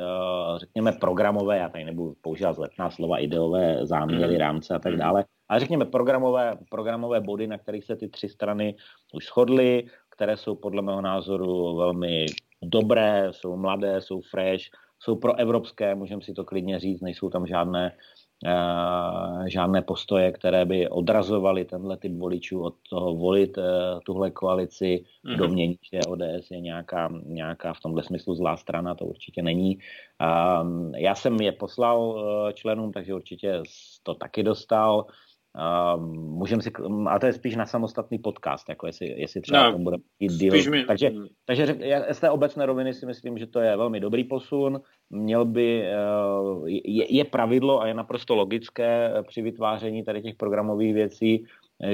řekněme, 0.56 0.92
programové, 0.92 1.58
já 1.58 1.68
tady 1.68 1.84
nebudu 1.84 2.14
používat 2.20 2.58
letná 2.58 2.90
slova, 2.90 3.18
ideové 3.18 3.86
záměry, 3.86 4.34
mm-hmm. 4.34 4.38
rámce 4.38 4.74
a 4.74 4.78
tak 4.78 4.92
mhm. 4.92 5.00
dále, 5.00 5.24
ale 5.48 5.60
řekněme 5.60 5.84
programové, 5.84 6.58
programové 6.70 7.20
body, 7.20 7.46
na 7.46 7.58
kterých 7.58 7.84
se 7.84 7.96
ty 7.96 8.08
tři 8.08 8.28
strany 8.28 8.76
už 9.12 9.26
shodly, 9.26 9.86
které 10.14 10.36
jsou 10.36 10.54
podle 10.54 10.82
mého 10.82 11.00
názoru 11.00 11.76
velmi 11.76 12.26
dobré, 12.62 13.28
jsou 13.30 13.56
mladé, 13.56 14.00
jsou 14.00 14.20
fresh, 14.20 14.64
jsou 14.98 15.16
pro 15.16 15.34
evropské, 15.34 15.94
můžeme 15.94 16.22
si 16.22 16.32
to 16.32 16.44
klidně 16.44 16.78
říct, 16.78 17.00
nejsou 17.00 17.30
tam 17.30 17.46
žádné, 17.46 17.92
uh, 18.46 19.46
žádné 19.46 19.82
postoje, 19.82 20.32
které 20.32 20.64
by 20.64 20.88
odrazovaly 20.88 21.64
tenhle 21.64 21.96
typ 21.96 22.12
voličů 22.18 22.62
od 22.62 22.74
toho 22.90 23.14
volit 23.14 23.58
uh, 23.58 23.64
tuhle 24.04 24.30
koalici 24.30 25.04
mm-hmm. 25.04 25.36
domění, 25.36 25.78
že 25.92 26.00
ODS 26.08 26.50
je 26.50 26.60
nějaká, 26.60 27.12
nějaká 27.26 27.74
v 27.74 27.80
tomhle 27.80 28.02
smyslu 28.02 28.34
zlá 28.34 28.56
strana, 28.56 28.94
to 28.94 29.04
určitě 29.04 29.42
není. 29.42 29.78
Uh, 30.22 30.92
já 30.96 31.14
jsem 31.14 31.40
je 31.40 31.52
poslal 31.52 32.00
uh, 32.00 32.52
členům, 32.52 32.92
takže 32.92 33.14
určitě 33.14 33.62
to 34.02 34.14
taky 34.14 34.42
dostal. 34.42 34.96
Uh, 34.98 35.04
můžeme 36.06 36.62
si, 36.62 36.70
a 37.08 37.18
to 37.18 37.26
je 37.26 37.32
spíš 37.32 37.56
na 37.56 37.66
samostatný 37.66 38.18
podcast, 38.18 38.68
jako 38.68 38.86
jestli, 38.86 39.20
jestli 39.20 39.40
třeba 39.40 39.64
no, 39.64 39.72
tomu 39.72 39.84
bude 39.84 39.96
jít 40.20 40.32
díl. 40.32 40.70
Mi... 40.70 40.84
Takže, 40.84 41.12
takže 41.44 41.78
z 42.12 42.20
té 42.20 42.30
obecné 42.30 42.66
roviny 42.66 42.94
si 42.94 43.06
myslím, 43.06 43.38
že 43.38 43.46
to 43.46 43.60
je 43.60 43.76
velmi 43.76 44.00
dobrý 44.00 44.24
posun. 44.24 44.80
Měl 45.10 45.44
by, 45.44 45.84
uh, 46.50 46.68
je, 46.68 47.16
je 47.16 47.24
pravidlo 47.24 47.80
a 47.80 47.86
je 47.86 47.94
naprosto 47.94 48.34
logické 48.34 49.12
při 49.28 49.42
vytváření 49.42 50.04
tady 50.04 50.22
těch 50.22 50.34
programových 50.34 50.94
věcí, 50.94 51.44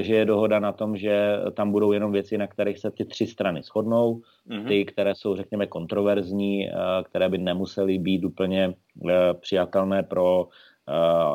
že 0.01 0.15
je 0.15 0.25
dohoda 0.25 0.59
na 0.59 0.73
tom, 0.73 0.97
že 0.97 1.37
tam 1.55 1.73
budou 1.73 1.93
jenom 1.93 2.13
věci, 2.13 2.39
na 2.39 2.47
kterých 2.47 2.79
se 2.79 2.91
ty 2.91 3.05
tři 3.05 3.27
strany 3.27 3.63
shodnou, 3.63 4.21
mm-hmm. 4.49 4.69
ty, 4.69 4.85
které 4.85 5.15
jsou, 5.15 5.37
řekněme, 5.37 5.67
kontroverzní, 5.67 6.69
uh, 6.69 7.05
které 7.05 7.29
by 7.29 7.39
nemusely 7.39 7.99
být 7.99 8.25
úplně 8.25 8.69
uh, 8.69 9.11
přijatelné 9.41 10.03
pro 10.03 10.45
uh, 10.45 10.51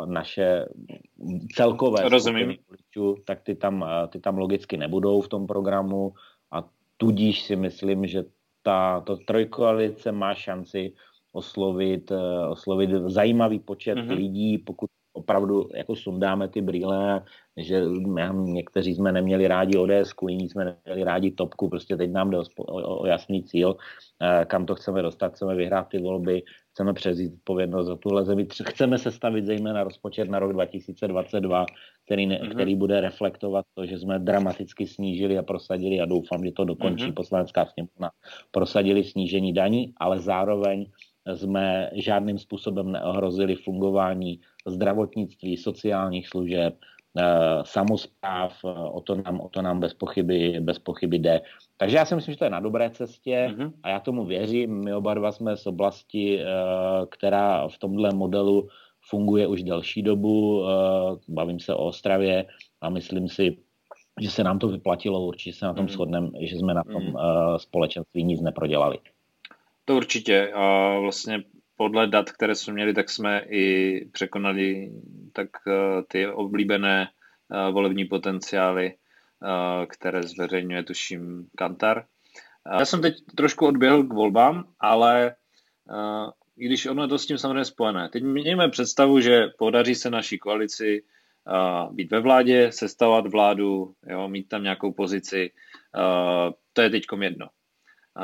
naše 0.06 0.65
celkové 1.56 2.10
Rozumím. 2.10 2.56
voličů, 2.70 3.24
tak 3.26 3.41
ty 3.41 3.56
tam, 3.56 3.82
uh, 3.82 4.08
ty 4.10 4.20
tam 4.20 4.38
logicky 4.38 4.78
nebudou 4.78 5.22
v 5.22 5.28
tom 5.28 5.48
programu 5.48 6.13
a 6.52 6.63
tudíž 6.98 7.41
si 7.41 7.56
myslím, 7.56 8.08
že 8.08 8.24
ta 8.63 9.02
to 9.02 9.18
trojkoalice 9.18 10.12
má 10.12 10.34
šanci 10.34 10.94
oslovit, 11.32 12.12
uh, 12.12 12.52
oslovit 12.52 12.89
zajímavý 12.89 13.60
počet 13.60 13.98
mm-hmm. 13.98 14.15
lidí, 14.15 14.58
pokud 14.58 14.89
opravdu 15.15 15.69
jako 15.75 15.95
sundáme 15.95 16.47
ty 16.47 16.62
brýle, 16.62 17.21
že 17.58 17.82
někteří 18.34 18.95
jsme 18.95 19.12
neměli 19.12 19.47
rádi 19.47 19.78
ODS, 19.78 20.13
jiní 20.30 20.49
jsme 20.49 20.65
neměli 20.65 21.04
rádi 21.04 21.32
topku, 21.32 21.69
prostě 21.69 21.97
teď 21.97 22.12
nám 22.12 22.30
jde 22.30 22.38
o, 22.38 22.43
o, 22.58 22.99
o 22.99 23.06
jasný 23.06 23.43
cíl, 23.43 23.75
kam 24.47 24.65
to 24.65 24.75
chceme 24.75 25.01
dostat, 25.01 25.34
chceme 25.34 25.56
vyhrát 25.56 25.88
ty 25.88 25.99
volby, 25.99 26.43
chceme 26.71 26.93
přezít 26.93 27.34
odpovědnost 27.34 27.88
za 27.88 27.95
tuhle 27.95 28.25
zemi. 28.25 28.47
Chceme 28.67 28.97
se 28.97 29.12
stavit 29.12 29.45
zejména 29.45 29.84
rozpočet 29.84 30.30
na 30.30 30.39
rok 30.39 30.54
2022, 30.54 31.65
který, 32.06 32.28
ne, 32.28 32.39
mm-hmm. 32.39 32.49
který 32.49 32.75
bude 32.75 33.01
reflektovat 33.01 33.65
to, 33.73 33.86
že 33.86 33.99
jsme 33.99 34.19
dramaticky 34.19 34.88
snížili 34.88 35.38
a 35.38 35.43
prosadili, 35.43 35.99
a 36.01 36.06
doufám, 36.06 36.45
že 36.45 36.51
to 36.51 36.65
dokončí 36.65 37.06
mm-hmm. 37.06 37.13
poslanecká 37.13 37.65
sněmovna, 37.65 38.12
prosadili 38.51 39.04
snížení 39.04 39.54
daní, 39.54 39.93
ale 39.97 40.19
zároveň 40.19 40.86
jsme 41.34 41.90
žádným 41.94 42.38
způsobem 42.38 42.92
neohrozili 42.92 43.56
fungování 43.56 44.40
zdravotnictví, 44.66 45.58
sociálních 45.58 46.28
služeb, 46.28 46.76
Eh, 47.18 47.64
samozpráv, 47.64 48.60
eh, 48.66 48.70
o 48.70 49.02
to 49.02 49.16
nám, 49.16 49.40
o 49.40 49.50
to 49.50 49.62
nám 49.62 49.80
bez, 49.80 49.94
pochyby, 49.94 50.60
bez 50.60 50.80
pochyby 50.80 51.20
jde. 51.20 51.42
Takže 51.78 51.98
já 51.98 52.06
si 52.06 52.16
myslím, 52.16 52.34
že 52.34 52.38
to 52.38 52.44
je 52.44 52.50
na 52.50 52.60
dobré 52.60 52.90
cestě 52.90 53.48
mm-hmm. 53.52 53.72
a 53.84 53.90
já 53.90 54.00
tomu 54.00 54.26
věřím. 54.26 54.84
My 54.84 54.94
oba 54.94 55.14
dva 55.14 55.32
jsme 55.32 55.58
z 55.58 55.68
oblasti, 55.68 56.42
eh, 56.42 56.46
která 57.10 57.68
v 57.68 57.78
tomhle 57.78 58.10
modelu 58.14 58.68
funguje 59.10 59.48
už 59.48 59.64
delší 59.64 60.02
dobu. 60.02 60.66
Bavím 61.30 61.60
se 61.60 61.74
o 61.74 61.86
Ostravě 61.86 62.46
a 62.82 62.90
myslím 62.90 63.30
si, 63.30 63.58
že 64.22 64.30
se 64.32 64.44
nám 64.44 64.60
to 64.60 64.68
vyplatilo, 64.68 65.26
určitě 65.26 65.58
se 65.58 65.66
na 65.66 65.74
tom 65.74 65.86
mm. 65.86 65.90
shodneme, 65.90 66.30
že 66.42 66.56
jsme 66.56 66.74
na 66.74 66.84
tom 66.84 67.04
mm. 67.04 67.16
uh, 67.16 67.22
společenství 67.58 68.24
nic 68.24 68.42
neprodělali. 68.42 68.98
To 69.86 69.95
určitě. 69.95 70.52
A 70.54 70.98
vlastně 71.00 71.43
podle 71.78 72.08
dat, 72.08 72.32
které 72.32 72.56
jsme 72.56 72.74
měli, 72.74 72.93
tak 72.93 73.10
jsme 73.10 73.41
i 73.50 74.06
překonali 74.12 74.91
tak 75.34 75.50
uh, 75.67 75.74
ty 76.08 76.28
oblíbené 76.28 77.08
uh, 77.08 77.74
volební 77.74 78.06
potenciály, 78.06 78.93
uh, 78.93 79.86
které 79.86 80.24
zveřejňuje, 80.24 80.84
tuším, 80.84 81.48
Kantar. 81.58 82.06
Já 82.80 82.86
jsem 82.86 83.02
teď 83.02 83.15
trošku 83.36 83.65
odběhl 83.65 84.04
k 84.04 84.13
volbám, 84.13 84.63
ale 84.80 85.36
i 86.58 86.65
když 86.65 86.86
ono 86.86 87.04
je 87.04 87.08
to 87.08 87.17
s 87.17 87.26
tím 87.26 87.38
samozřejmě 87.38 87.65
spojené. 87.65 88.10
Teď 88.10 88.24
mějme 88.24 88.69
představu, 88.69 89.19
že 89.19 89.48
podaří 89.58 89.95
se 89.95 90.10
naší 90.10 90.38
koalici 90.38 91.04
být 91.91 92.12
ve 92.12 92.19
vládě, 92.19 92.71
sestavovat 92.71 93.28
vládu, 93.28 93.93
jo, 94.08 94.28
mít 94.28 94.48
tam 94.48 94.63
nějakou 94.63 94.93
pozici. 94.93 95.52
To 96.74 96.82
je 96.82 96.89
teď 96.89 97.04
jedno. 97.21 97.48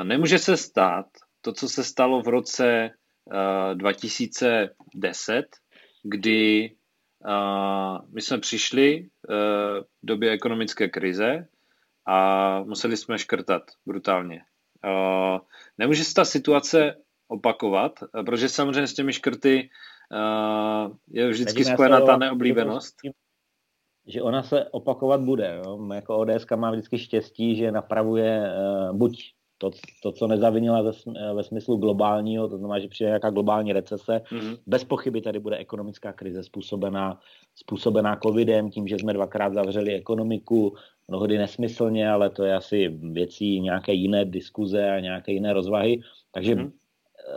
Nemůže 0.04 0.40
se 0.40 0.58
stát 0.58 1.06
to, 1.42 1.54
co 1.54 1.70
se 1.70 1.84
stalo 1.84 2.22
v 2.22 2.28
roce 2.28 2.90
uh, 3.26 3.78
2010, 3.78 5.46
kdy 6.04 6.72
uh, 7.28 7.98
my 8.14 8.22
jsme 8.22 8.38
přišli 8.38 9.00
uh, 9.00 9.36
v 9.84 10.06
době 10.06 10.32
ekonomické 10.32 10.90
krize 10.90 11.48
a 12.08 12.60
museli 12.64 12.98
jsme 12.98 13.18
škrtat 13.18 13.64
brutálně. 13.86 14.42
Uh, 14.86 15.40
nemůže 15.78 16.04
se 16.04 16.14
ta 16.14 16.26
situace 16.26 16.96
opakovat, 17.28 18.00
protože 18.26 18.50
samozřejmě 18.50 18.88
s 18.88 18.94
těmi 18.94 19.14
škrty 19.14 19.70
uh, 20.12 20.92
je 21.08 21.30
vždycky 21.30 21.66
spojená 21.66 22.02
ta 22.02 22.18
neoblíbenost. 22.18 22.96
Že 24.08 24.22
ona 24.22 24.44
se 24.44 24.66
opakovat 24.66 25.22
bude. 25.22 25.62
Jo? 25.66 25.94
Jako 25.94 26.18
ODS 26.18 26.46
má 26.56 26.72
vždycky 26.72 27.00
štěstí, 27.00 27.56
že 27.56 27.72
napravuje 27.72 28.42
uh, 28.42 28.98
buď 28.98 29.34
to, 29.62 29.72
to, 30.04 30.12
co 30.12 30.28
nezavinila 30.28 30.82
ve, 30.82 30.92
ve 31.34 31.44
smyslu 31.44 31.78
globálního, 31.78 32.48
to 32.48 32.58
znamená, 32.58 32.80
že 32.80 32.88
přijde 32.88 33.10
nějaká 33.10 33.30
globální 33.30 33.74
recese. 33.74 34.22
Mm-hmm. 34.32 34.58
Bez 34.68 34.84
pochyby 34.84 35.22
tady 35.22 35.40
bude 35.40 35.58
ekonomická 35.58 36.14
krize 36.14 36.44
způsobená, 36.44 37.20
způsobená 37.56 38.20
covidem, 38.24 38.70
tím, 38.70 38.88
že 38.88 39.00
jsme 39.00 39.14
dvakrát 39.14 39.54
zavřeli 39.54 39.94
ekonomiku, 39.94 40.76
mnohdy 41.08 41.38
nesmyslně, 41.38 42.10
ale 42.10 42.30
to 42.30 42.44
je 42.44 42.56
asi 42.56 42.88
věcí 42.88 43.60
nějaké 43.60 43.94
jiné 43.94 44.26
diskuze 44.26 44.92
a 44.92 45.00
nějaké 45.00 45.32
jiné 45.32 45.54
rozvahy. 45.54 46.02
Takže 46.32 46.56
mm-hmm. 46.56 46.72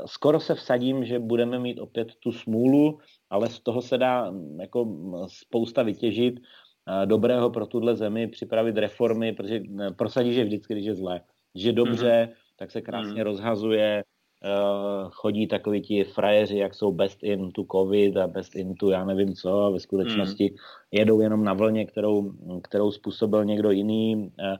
skoro 0.06 0.40
se 0.40 0.54
vsadím, 0.54 1.04
že 1.04 1.18
budeme 1.18 1.58
mít 1.58 1.78
opět 1.78 2.08
tu 2.20 2.32
smůlu, 2.32 2.98
ale 3.30 3.48
z 3.48 3.60
toho 3.60 3.82
se 3.82 3.98
dá 3.98 4.32
jako 4.60 4.88
spousta 5.26 5.82
vytěžit 5.82 6.40
eh, 6.40 7.06
dobrého 7.06 7.50
pro 7.50 7.66
tuhle 7.66 7.96
zemi, 7.96 8.28
připravit 8.28 8.76
reformy, 8.76 9.32
protože 9.32 9.60
eh, 9.60 9.90
prosadí, 9.90 10.32
že 10.32 10.44
vždycky, 10.44 10.74
když 10.74 10.86
je 10.86 10.94
zlé 10.94 11.20
že 11.54 11.72
dobře, 11.72 12.28
mm-hmm. 12.30 12.56
tak 12.58 12.70
se 12.70 12.82
krásně 12.82 13.12
mm-hmm. 13.12 13.24
rozhazuje, 13.24 14.04
uh, 14.44 15.10
chodí 15.10 15.46
takoví 15.46 15.80
ti 15.80 16.04
frajeři, 16.04 16.58
jak 16.58 16.74
jsou 16.74 16.92
best 16.92 17.22
in 17.22 17.52
to 17.52 17.64
covid 17.72 18.16
a 18.16 18.26
best 18.26 18.56
in 18.56 18.74
to 18.74 18.90
já 18.90 19.04
nevím 19.04 19.34
co, 19.34 19.60
a 19.60 19.70
ve 19.70 19.80
skutečnosti 19.80 20.50
mm. 20.50 20.56
jedou 20.90 21.20
jenom 21.20 21.44
na 21.44 21.54
vlně, 21.54 21.86
kterou, 21.86 22.32
kterou 22.62 22.92
způsobil 22.92 23.44
někdo 23.44 23.70
jiný. 23.70 24.16
Uh, 24.16 24.56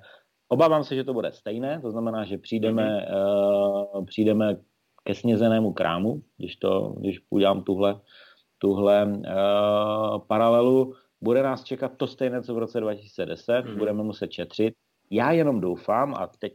obávám 0.49 0.85
se, 0.85 0.95
že 0.95 1.05
to 1.05 1.15
bude 1.15 1.33
stejné, 1.33 1.81
to 1.81 1.91
znamená, 1.91 2.25
že 2.25 2.39
přijdeme, 2.39 3.07
mm-hmm. 3.11 3.99
uh, 3.99 4.07
přijdeme 4.07 4.57
ke 5.05 5.15
snězenému 5.15 5.73
krámu, 5.73 6.23
když, 6.37 6.57
to, 6.57 6.95
když 6.99 7.21
udělám 7.31 7.63
tuhle, 7.63 8.01
tuhle 8.59 9.07
uh, 9.07 10.19
paralelu. 10.27 10.95
Bude 11.21 11.43
nás 11.43 11.65
čekat 11.65 11.97
to 11.97 12.07
stejné, 12.07 12.43
co 12.43 12.55
v 12.55 12.59
roce 12.59 12.81
2010, 12.81 13.53
mm-hmm. 13.53 13.79
budeme 13.79 14.03
muset 14.03 14.29
četřit. 14.29 14.75
Já 15.11 15.33
jenom 15.33 15.61
doufám, 15.61 16.15
a 16.15 16.27
teď 16.39 16.53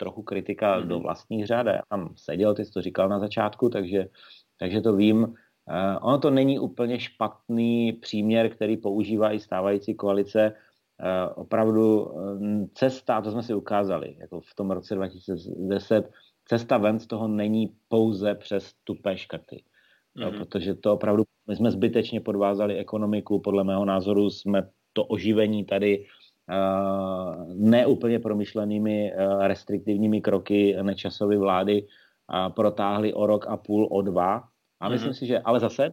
trochu 0.00 0.22
kritika 0.22 0.80
mm-hmm. 0.80 0.86
do 0.86 0.98
vlastních 0.98 1.46
řád. 1.46 1.66
Já 1.66 1.82
tam 1.88 2.14
seděl, 2.16 2.54
ty 2.54 2.64
jsi 2.64 2.72
to 2.72 2.82
říkal 2.82 3.08
na 3.08 3.18
začátku, 3.18 3.68
takže, 3.68 4.08
takže 4.56 4.80
to 4.80 4.96
vím. 4.96 5.22
Uh, 5.22 5.98
ono 6.00 6.18
to 6.18 6.30
není 6.30 6.58
úplně 6.58 7.00
špatný 7.00 7.92
příměr, 7.92 8.48
který 8.50 8.76
používá 8.76 9.32
i 9.32 9.38
stávající 9.38 9.94
koalice. 9.94 10.52
Uh, 10.52 11.32
opravdu 11.36 12.04
uh, 12.04 12.66
cesta, 12.74 13.20
to 13.20 13.30
jsme 13.30 13.42
si 13.42 13.54
ukázali, 13.54 14.16
jako 14.20 14.40
v 14.40 14.54
tom 14.54 14.70
roce 14.70 14.94
2010, 14.94 16.10
cesta 16.48 16.78
ven 16.78 16.98
z 16.98 17.06
toho 17.06 17.28
není 17.28 17.76
pouze 17.88 18.34
přes 18.34 18.72
tupé 18.84 19.16
škrty. 19.16 19.62
Mm-hmm. 20.16 20.20
No, 20.20 20.32
protože 20.32 20.74
to 20.74 20.92
opravdu, 20.92 21.22
my 21.48 21.56
jsme 21.56 21.70
zbytečně 21.70 22.20
podvázali 22.20 22.76
ekonomiku, 22.76 23.40
podle 23.40 23.64
mého 23.64 23.84
názoru 23.84 24.30
jsme 24.30 24.68
to 24.92 25.04
oživení 25.04 25.64
tady 25.64 26.06
neúplně 27.54 28.18
promyšlenými 28.18 29.12
eh, 29.12 29.48
restriktivními 29.48 30.20
kroky 30.20 30.76
nečasové 30.82 31.38
vlády 31.38 31.86
protáhli 32.54 33.14
o 33.14 33.26
rok 33.26 33.46
a 33.48 33.56
půl, 33.56 33.88
o 33.90 34.02
dva. 34.02 34.42
A 34.80 34.88
myslím 34.88 35.10
mm-hmm. 35.10 35.18
si, 35.18 35.26
že, 35.26 35.38
ale 35.38 35.60
zase, 35.60 35.90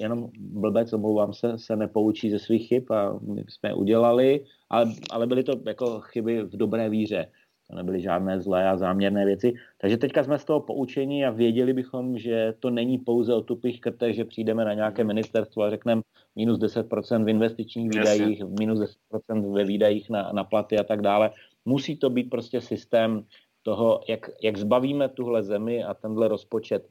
jenom 0.00 0.28
blbec, 0.38 0.92
omlouvám 0.92 1.32
se, 1.32 1.58
se 1.58 1.76
nepoučí 1.76 2.30
ze 2.30 2.38
svých 2.38 2.68
chyb 2.68 2.92
a 2.92 3.18
my 3.22 3.44
jsme 3.48 3.68
je 3.68 3.74
udělali, 3.74 4.44
ale, 4.70 4.92
ale 5.10 5.26
byly 5.26 5.44
to 5.44 5.52
jako 5.66 6.00
chyby 6.00 6.42
v 6.42 6.56
dobré 6.56 6.88
víře. 6.88 7.26
To 7.70 7.76
nebyly 7.76 8.00
žádné 8.00 8.40
zlé 8.40 8.68
a 8.68 8.76
záměrné 8.76 9.24
věci. 9.24 9.54
Takže 9.78 9.96
teďka 9.96 10.24
jsme 10.24 10.38
z 10.38 10.44
toho 10.44 10.60
poučení 10.60 11.24
a 11.24 11.30
věděli 11.30 11.72
bychom, 11.72 12.18
že 12.18 12.54
to 12.60 12.70
není 12.70 12.98
pouze 12.98 13.34
o 13.34 13.42
tupých 13.42 13.80
krtech, 13.80 14.14
že 14.14 14.24
přijdeme 14.24 14.64
na 14.64 14.74
nějaké 14.74 15.04
ministerstvo 15.04 15.62
a 15.62 15.70
řekneme 15.70 16.02
minus 16.36 16.58
10% 16.58 17.24
v 17.24 17.28
investičních 17.28 17.90
výdajích, 17.90 18.42
minus 18.58 18.80
10% 19.12 19.52
ve 19.52 19.64
výdajích 19.64 20.10
na, 20.10 20.32
na 20.32 20.44
platy 20.44 20.78
a 20.78 20.84
tak 20.84 21.02
dále. 21.02 21.30
Musí 21.64 21.96
to 21.96 22.10
být 22.10 22.30
prostě 22.30 22.60
systém 22.60 23.24
toho, 23.62 24.00
jak, 24.08 24.30
jak 24.42 24.56
zbavíme 24.56 25.08
tuhle 25.08 25.42
zemi 25.42 25.84
a 25.84 25.94
tenhle 25.94 26.28
rozpočet 26.28 26.88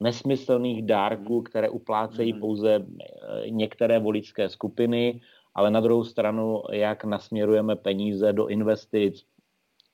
nesmyslných 0.00 0.82
dárků, 0.82 1.42
které 1.42 1.68
uplácejí 1.68 2.32
mm. 2.32 2.40
pouze 2.40 2.74
eh, 2.74 3.50
některé 3.50 3.98
voličské 3.98 4.48
skupiny, 4.48 5.20
ale 5.54 5.70
na 5.70 5.80
druhou 5.80 6.04
stranu, 6.04 6.62
jak 6.72 7.04
nasměrujeme 7.04 7.76
peníze 7.76 8.32
do 8.32 8.46
investic, 8.46 9.26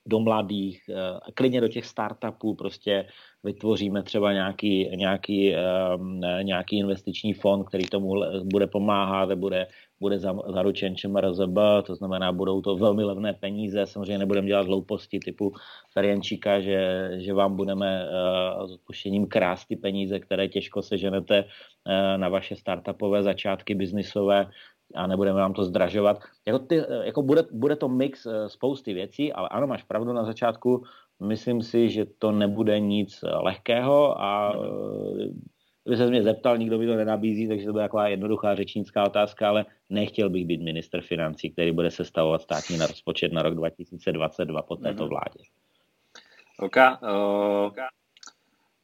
do 0.06 0.20
mladých, 0.20 0.82
eh, 0.88 1.32
klidně 1.34 1.60
do 1.60 1.68
těch 1.68 1.86
startupů, 1.86 2.54
prostě 2.54 3.06
vytvoříme 3.44 4.02
třeba 4.02 4.32
nějaký, 4.32 4.96
nějaký, 4.96 5.54
ehm, 5.54 6.20
nějaký 6.42 6.78
investiční 6.78 7.32
fond, 7.34 7.64
který 7.64 7.84
tomu 7.86 8.14
bude 8.44 8.66
pomáhat, 8.66 9.32
bude, 9.34 9.66
bude 10.00 10.18
zaručen 10.48 10.96
ČMRZB, 10.96 11.82
to 11.86 11.94
znamená, 11.94 12.32
budou 12.32 12.60
to 12.60 12.76
velmi 12.76 13.04
levné 13.04 13.32
peníze, 13.34 13.86
samozřejmě 13.86 14.18
nebudeme 14.18 14.46
dělat 14.46 14.66
hlouposti 14.66 15.18
typu 15.18 15.52
Ferjenčíka, 15.92 16.60
že, 16.60 17.10
že 17.18 17.34
vám 17.34 17.56
budeme 17.56 18.04
uh, 18.04 18.66
s 18.66 18.72
odpuštěním 18.72 19.26
krást 19.26 19.68
ty 19.68 19.76
peníze, 19.76 20.18
které 20.18 20.48
těžko 20.48 20.82
seženete 20.82 21.44
uh, 21.44 22.20
na 22.20 22.28
vaše 22.28 22.56
startupové 22.56 23.22
začátky 23.22 23.74
biznisové, 23.74 24.46
a 24.94 25.06
nebudeme 25.06 25.40
vám 25.40 25.52
to 25.52 25.64
zdražovat. 25.64 26.18
Jako, 26.46 26.58
ty, 26.58 26.82
jako 27.04 27.22
bude, 27.22 27.42
bude 27.52 27.76
to 27.76 27.88
mix 27.88 28.26
eh, 28.26 28.48
spousty 28.48 28.94
věcí, 28.94 29.32
ale 29.32 29.48
ano, 29.48 29.66
máš 29.66 29.82
pravdu 29.82 30.12
na 30.12 30.24
začátku, 30.24 30.84
myslím 31.20 31.62
si, 31.62 31.90
že 31.90 32.04
to 32.18 32.32
nebude 32.32 32.80
nic 32.80 33.22
eh, 33.22 33.36
lehkého 33.36 34.20
a 34.20 34.52
eh, 34.54 35.28
kdyby 35.84 35.96
se 35.96 36.06
mě 36.06 36.22
zeptal, 36.22 36.58
nikdo 36.58 36.78
by 36.78 36.86
to 36.86 36.96
nenabízí, 36.96 37.48
takže 37.48 37.66
to 37.66 37.72
bude 37.72 37.84
taková 37.84 38.08
jednoduchá 38.08 38.54
řečnická 38.54 39.04
otázka, 39.06 39.48
ale 39.48 39.64
nechtěl 39.90 40.30
bych 40.30 40.46
být 40.46 40.62
minister 40.62 41.00
financí, 41.00 41.50
který 41.50 41.72
bude 41.72 41.90
sestavovat 41.90 42.42
státní 42.42 42.76
na 42.76 42.86
rozpočet 42.86 43.32
na 43.32 43.42
rok 43.42 43.54
2022 43.54 44.62
po 44.62 44.76
této 44.76 45.02
mhm. 45.02 45.08
vládě. 45.08 45.44
OK. 46.58 46.76
Uh, 46.76 47.72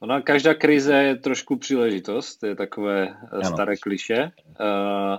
ona 0.00 0.20
každá 0.20 0.54
krize 0.54 1.02
je 1.02 1.16
trošku 1.16 1.56
příležitost, 1.56 2.42
je 2.42 2.54
takové 2.54 3.08
ano. 3.30 3.44
staré 3.44 3.76
kliše. 3.76 4.30
Uh, 4.60 5.18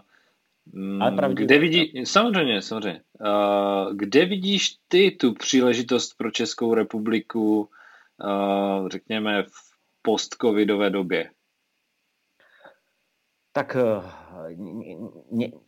ale 0.99 1.11
mm. 1.11 1.35
Kde 1.35 1.59
vidí, 1.59 2.05
samozřejmě, 2.05 2.61
samozřejmě. 2.61 3.01
Uh, 3.25 3.93
kde 3.93 4.25
vidíš 4.25 4.75
ty 4.87 5.11
tu 5.11 5.33
příležitost 5.33 6.13
pro 6.17 6.31
Českou 6.31 6.73
republiku, 6.73 7.69
uh, 8.23 8.87
řekněme, 8.87 9.43
v 9.43 9.75
post-covidové 10.01 10.89
době? 10.89 11.29
Tak 13.51 13.77
uh, 13.81 14.03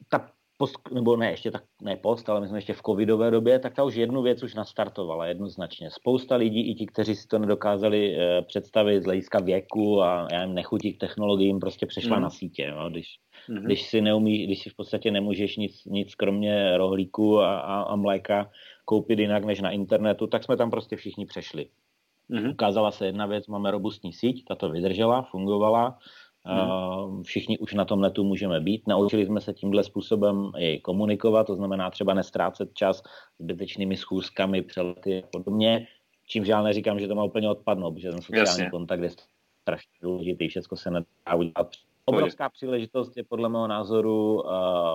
ta 0.10 0.31
post, 0.57 0.79
nebo 0.93 1.15
ne, 1.15 1.31
ještě 1.31 1.51
tak, 1.51 1.63
ne 1.81 1.95
post, 1.95 2.29
ale 2.29 2.41
my 2.41 2.47
jsme 2.47 2.57
ještě 2.57 2.73
v 2.73 2.81
covidové 2.81 3.31
době, 3.31 3.60
tak 3.60 3.75
ta 3.75 3.83
už 3.83 3.95
jednu 3.95 4.21
věc 4.21 4.43
už 4.43 4.55
nastartovala 4.55 5.25
jednoznačně. 5.25 5.89
Spousta 5.91 6.36
lidí, 6.36 6.71
i 6.71 6.75
ti, 6.75 6.86
kteří 6.86 7.15
si 7.15 7.27
to 7.27 7.39
nedokázali 7.39 8.17
představit 8.47 9.01
z 9.01 9.05
hlediska 9.05 9.39
věku 9.39 10.01
a 10.01 10.27
já 10.31 10.39
nevím, 10.39 10.55
nechutí 10.55 10.93
k 10.93 10.99
technologiím, 10.99 11.60
prostě 11.60 11.86
přešla 11.86 12.17
mm. 12.17 12.23
na 12.23 12.29
sítě. 12.29 12.71
No, 12.71 12.89
když 12.89 13.07
Mm-hmm. 13.49 13.63
Když 13.63 13.89
si 13.89 14.01
neumí, 14.01 14.43
když 14.43 14.62
si 14.62 14.69
v 14.69 14.75
podstatě 14.75 15.12
nemůžeš 15.12 15.57
nic, 15.57 15.86
nic 15.86 16.15
kromě 16.15 16.77
rohlíku 16.77 17.39
a, 17.39 17.60
a, 17.60 17.81
a 17.81 17.95
mléka 17.95 18.51
koupit 18.86 19.19
jinak 19.19 19.45
než 19.45 19.62
na 19.62 19.71
internetu, 19.71 20.27
tak 20.27 20.43
jsme 20.43 20.57
tam 20.57 20.71
prostě 20.71 20.95
všichni 20.95 21.25
přešli. 21.25 21.67
Mm-hmm. 22.29 22.51
Ukázala 22.51 22.91
se 22.91 23.05
jedna 23.05 23.25
věc, 23.25 23.47
máme 23.47 23.71
robustní 23.71 24.13
síť, 24.13 24.45
ta 24.47 24.55
to 24.55 24.69
vydržela, 24.69 25.21
fungovala, 25.21 25.97
Hmm. 26.47 27.23
Všichni 27.23 27.57
už 27.57 27.73
na 27.73 27.86
tom 27.86 28.01
netu 28.01 28.23
můžeme 28.23 28.60
být. 28.60 28.88
Naučili 28.88 29.25
jsme 29.25 29.41
se 29.41 29.53
tímhle 29.53 29.83
způsobem 29.83 30.51
i 30.57 30.79
komunikovat, 30.79 31.47
to 31.47 31.55
znamená 31.55 31.89
třeba 31.89 32.13
nestrácet 32.13 32.73
čas 32.73 33.03
zbytečnými 33.39 33.97
schůzkami, 33.97 34.62
přelety 34.62 35.23
a 35.23 35.27
podobně. 35.31 35.88
Čímž 36.27 36.47
já 36.47 36.62
neříkám, 36.62 36.99
že 36.99 37.07
to 37.07 37.15
má 37.15 37.23
úplně 37.23 37.49
odpadnout, 37.49 37.91
protože 37.93 38.10
ten 38.10 38.21
sociální 38.21 38.49
Jasně. 38.49 38.69
kontakt 38.69 39.01
je 39.01 39.10
strašně 39.62 39.91
důležitý, 40.01 40.47
všechno 40.47 40.77
se 40.77 40.91
nedá 40.91 41.36
udělat. 41.36 41.71
Obrovská 42.09 42.49
příležitost 42.49 43.17
je 43.17 43.23
podle 43.23 43.49
mého 43.49 43.67
názoru 43.67 44.43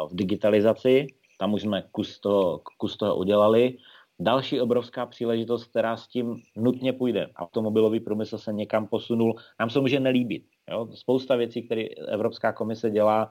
v 0.06 0.10
digitalizaci, 0.12 1.06
tam 1.38 1.54
už 1.54 1.62
jsme 1.62 1.84
kus 1.92 2.20
toho, 2.20 2.60
kus 2.76 2.96
toho 2.96 3.16
udělali. 3.16 3.76
Další 4.20 4.60
obrovská 4.60 5.06
příležitost, 5.06 5.64
která 5.64 5.96
s 5.96 6.08
tím 6.08 6.36
nutně 6.56 6.92
půjde. 6.92 7.28
Automobilový 7.36 8.00
průmysl 8.00 8.38
se 8.38 8.52
někam 8.52 8.86
posunul. 8.86 9.34
Nám 9.60 9.70
se 9.70 9.80
může 9.80 10.00
nelíbit. 10.00 10.44
Jo? 10.70 10.88
Spousta 10.94 11.36
věcí, 11.36 11.62
které 11.62 11.82
Evropská 12.08 12.52
komise 12.52 12.90
dělá, 12.90 13.30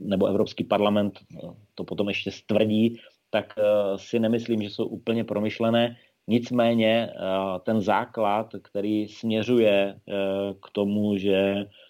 nebo 0.00 0.26
Evropský 0.26 0.64
parlament 0.64 1.18
to 1.74 1.84
potom 1.84 2.08
ještě 2.08 2.30
stvrdí, 2.30 3.00
tak 3.30 3.54
si 3.96 4.18
nemyslím, 4.18 4.62
že 4.62 4.70
jsou 4.70 4.86
úplně 4.86 5.24
promyšlené. 5.24 5.96
Nicméně 6.28 7.10
ten 7.62 7.80
základ, 7.80 8.46
který 8.62 9.08
směřuje 9.08 10.00
k 10.62 10.70
tomu, 10.72 11.16
že 11.16 11.64
Eh, 11.64 11.87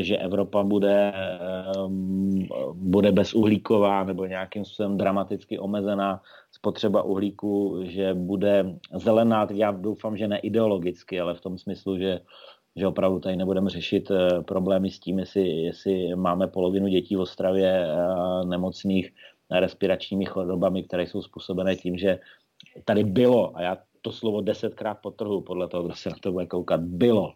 že 0.00 0.16
Evropa 0.16 0.62
bude, 0.62 1.12
ehm, 1.12 2.46
bude 2.72 3.12
bezuhlíková 3.12 4.04
nebo 4.04 4.26
nějakým 4.26 4.64
způsobem 4.64 4.96
dramaticky 4.96 5.58
omezená. 5.58 6.22
Spotřeba 6.52 7.02
uhlíku, 7.02 7.80
že 7.82 8.14
bude 8.14 8.78
zelená, 8.94 9.46
já 9.52 9.70
doufám, 9.70 10.16
že 10.16 10.28
ne 10.28 10.38
ideologicky, 10.38 11.20
ale 11.20 11.34
v 11.34 11.40
tom 11.40 11.58
smyslu, 11.58 11.98
že, 11.98 12.20
že 12.76 12.86
opravdu 12.86 13.18
tady 13.20 13.36
nebudeme 13.36 13.70
řešit 13.70 14.10
eh, 14.10 14.42
problémy 14.42 14.90
s 14.90 15.00
tím, 15.00 15.18
jestli, 15.18 15.48
jestli 15.48 16.14
máme 16.14 16.46
polovinu 16.46 16.88
dětí 16.88 17.16
v 17.16 17.20
Ostravě 17.20 17.86
eh, 17.86 18.46
nemocných 18.46 19.12
respiračními 19.50 20.24
chorobami, 20.24 20.82
které 20.82 21.06
jsou 21.06 21.22
způsobené 21.22 21.76
tím, 21.76 21.98
že 21.98 22.18
tady 22.84 23.04
bylo, 23.04 23.56
a 23.56 23.62
já 23.62 23.78
to 24.02 24.12
slovo 24.12 24.40
desetkrát 24.40 24.98
potrhu 25.02 25.40
podle 25.40 25.68
toho, 25.68 25.82
kdo 25.82 25.94
se 25.94 26.10
na 26.10 26.16
to 26.20 26.32
bude 26.32 26.46
koukat, 26.46 26.80
bylo 26.80 27.34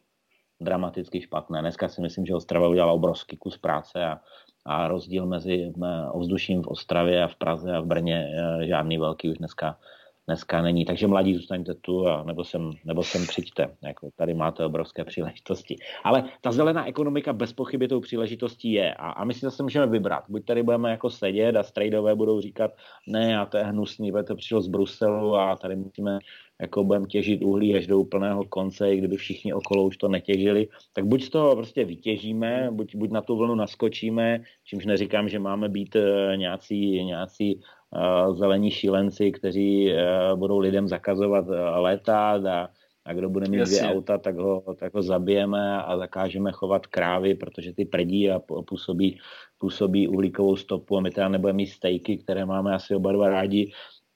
dramaticky 0.61 1.21
špatné. 1.21 1.61
Dneska 1.61 1.89
si 1.89 2.01
myslím, 2.01 2.27
že 2.27 2.35
Ostrava 2.35 2.69
udělala 2.69 2.93
obrovský 2.93 3.37
kus 3.37 3.59
práce 3.59 4.05
a, 4.05 4.21
a 4.65 4.89
rozdíl 4.89 5.27
mezi 5.27 5.73
ovzduším 6.13 6.63
v 6.63 6.67
Ostravě 6.67 7.25
a 7.25 7.29
v 7.29 7.37
Praze 7.37 7.73
a 7.73 7.81
v 7.81 7.87
Brně 7.87 8.29
e, 8.35 8.67
žádný 8.67 8.99
velký 8.99 9.31
už 9.31 9.39
dneska, 9.39 9.79
dneska 10.27 10.63
není. 10.63 10.85
Takže 10.85 11.07
mladí 11.07 11.35
zůstaňte 11.35 11.75
tu 11.75 12.09
a 12.09 12.23
nebo 12.23 12.45
sem, 12.45 12.73
nebo 12.85 13.03
sem 13.03 13.27
přijďte. 13.27 13.77
Jako 13.85 14.11
tady 14.17 14.35
máte 14.35 14.65
obrovské 14.65 15.05
příležitosti. 15.05 15.77
Ale 16.05 16.25
ta 16.41 16.53
zelená 16.53 16.89
ekonomika 16.89 17.33
bez 17.33 17.53
pochyby 17.53 17.89
tou 17.89 18.01
příležitostí 18.01 18.73
je. 18.73 18.95
A, 18.95 19.11
a 19.11 19.25
my 19.25 19.35
si 19.35 19.41
zase 19.41 19.63
můžeme 19.63 19.87
vybrat. 19.87 20.25
Buď 20.29 20.45
tady 20.45 20.63
budeme 20.63 20.91
jako 20.91 21.11
sedět 21.11 21.57
a 21.57 21.63
strejdové 21.63 22.15
budou 22.15 22.41
říkat, 22.41 22.71
ne, 23.07 23.39
a 23.39 23.47
to 23.47 23.57
je 23.57 23.65
hnusný, 23.65 24.13
to 24.27 24.37
přišlo 24.37 24.61
z 24.61 24.69
Bruselu 24.69 25.37
a 25.37 25.57
tady 25.57 25.77
musíme 25.77 26.19
jako 26.61 26.85
budeme 26.85 27.07
těžit 27.07 27.43
uhlí 27.43 27.77
až 27.77 27.87
do 27.87 27.99
úplného 27.99 28.45
konce, 28.45 28.93
i 28.95 28.99
kdyby 28.99 29.17
všichni 29.17 29.53
okolo 29.53 29.85
už 29.85 29.97
to 29.97 30.09
netěžili, 30.09 30.69
tak 30.93 31.07
buď 31.07 31.23
z 31.23 31.29
toho 31.29 31.57
prostě 31.57 31.85
vytěžíme, 31.85 32.69
buď, 32.71 32.97
buď 32.97 33.11
na 33.11 33.21
tu 33.21 33.37
vlnu 33.37 33.55
naskočíme, 33.55 34.41
čímž 34.65 34.87
neříkám, 34.87 35.29
že 35.29 35.39
máme 35.39 35.69
být 35.69 35.97
eh, 35.97 36.37
nějací, 36.37 37.05
nějací 37.05 37.57
uh, 37.57 38.37
zelení 38.37 38.71
šílenci, 38.71 39.33
kteří 39.33 39.93
uh, 39.93 40.39
budou 40.39 40.59
lidem 40.59 40.89
zakazovat 40.89 41.49
uh, 41.49 41.55
létat 41.77 42.45
a, 42.47 42.69
a 43.05 43.13
kdo 43.13 43.31
bude 43.31 43.49
mít 43.49 43.59
Jasně. 43.59 43.79
dvě 43.79 43.95
auta, 43.95 44.19
tak 44.19 44.37
ho, 44.37 44.75
tak 44.79 44.95
ho 44.95 45.03
zabijeme 45.03 45.83
a 45.83 45.99
zakážeme 45.99 46.53
chovat 46.53 46.87
krávy, 46.87 47.35
protože 47.35 47.73
ty 47.73 47.85
prdí 47.85 48.31
a 48.31 48.39
působí, 48.67 49.19
působí 49.59 50.09
uhlíkovou 50.09 50.57
stopu 50.57 50.97
a 50.97 51.01
my 51.01 51.11
teda 51.11 51.29
nebudeme 51.29 51.57
mít 51.57 51.67
stejky, 51.67 52.17
které 52.19 52.47
máme 52.47 52.75
asi 52.75 52.95
oba 52.95 53.13
dva 53.13 53.29
rádi, 53.29 53.73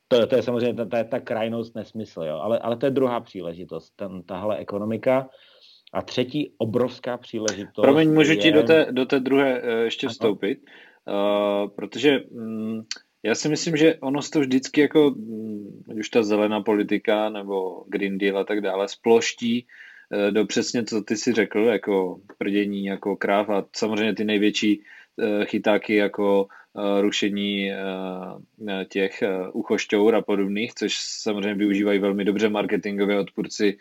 to, 0.09 0.27
to 0.27 0.37
je 0.37 0.43
samozřejmě 0.43 0.75
ta, 0.75 0.85
ta, 0.85 1.05
ta 1.05 1.21
krajnost 1.21 1.75
nesmysl, 1.75 2.23
jo. 2.23 2.37
Ale, 2.37 2.59
ale 2.59 2.77
to 2.77 2.87
je 2.87 2.91
druhá 2.91 3.21
příležitost, 3.21 3.93
ten, 3.97 4.23
tahle 4.23 4.59
ekonomika. 4.59 5.29
A 5.93 6.03
třetí 6.03 6.55
obrovská 6.59 7.17
příležitost. 7.17 7.83
Promiň, 7.83 8.13
můžu 8.13 8.31
je... 8.31 8.37
ti 8.37 8.53
do 8.53 8.63
té, 8.63 8.87
do 8.91 9.07
té 9.07 9.21
druhé 9.21 9.63
uh, 9.63 9.69
ještě 9.69 10.07
ano. 10.07 10.13
vstoupit, 10.13 10.59
uh, 11.07 11.71
protože 11.71 12.21
um, 12.21 12.87
já 13.23 13.35
si 13.35 13.49
myslím, 13.49 13.77
že 13.77 13.95
ono 13.95 14.23
se 14.23 14.31
to 14.31 14.41
vždycky 14.41 14.81
jako, 14.81 15.09
um, 15.09 15.83
už 15.99 16.09
ta 16.09 16.23
zelená 16.23 16.61
politika 16.61 17.29
nebo 17.29 17.85
Green 17.89 18.19
Deal 18.19 18.39
a 18.39 18.45
tak 18.45 18.61
dále, 18.61 18.89
sploští 18.89 19.67
uh, 20.11 20.31
do 20.31 20.47
přesně, 20.47 20.85
co 20.85 21.03
ty 21.03 21.17
si 21.17 21.33
řekl, 21.33 21.59
jako 21.59 22.21
prdění, 22.39 22.85
jako 22.85 23.17
kráv 23.17 23.51
a 23.51 23.65
samozřejmě 23.77 24.15
ty 24.15 24.25
největší 24.25 24.81
uh, 24.81 25.45
chytáky 25.45 25.95
jako 25.95 26.47
Eh, 26.47 26.64
rušení 27.01 27.73
eh, 27.73 28.85
těch 28.89 29.23
eh, 29.23 29.49
uchošťour 29.53 30.15
a 30.15 30.23
podobných, 30.23 30.75
což 30.75 30.95
samozřejmě 30.99 31.55
využívají 31.55 31.99
velmi 31.99 32.25
dobře 32.25 32.49
marketingové 32.49 33.19
odpůrci 33.19 33.79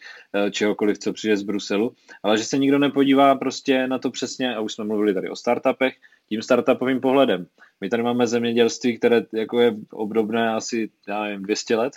čehokoliv, 0.51 0.97
co 0.99 1.13
přijde 1.13 1.37
z 1.37 1.43
Bruselu, 1.43 1.95
ale 2.23 2.37
že 2.37 2.43
se 2.43 2.57
nikdo 2.57 2.79
nepodívá 2.79 3.35
prostě 3.35 3.87
na 3.87 3.99
to 3.99 4.11
přesně, 4.11 4.55
a 4.55 4.59
už 4.59 4.73
jsme 4.73 4.85
mluvili 4.85 5.13
tady 5.13 5.29
o 5.29 5.35
startupech, 5.35 5.93
tím 6.29 6.41
startupovým 6.41 7.01
pohledem. 7.01 7.47
My 7.81 7.89
tady 7.89 8.03
máme 8.03 8.27
zemědělství, 8.27 8.97
které 8.97 9.21
jako 9.33 9.59
je 9.59 9.75
obdobné 9.91 10.53
asi, 10.53 10.89
já 11.07 11.23
nevím, 11.23 11.43
200 11.43 11.75
let 11.75 11.93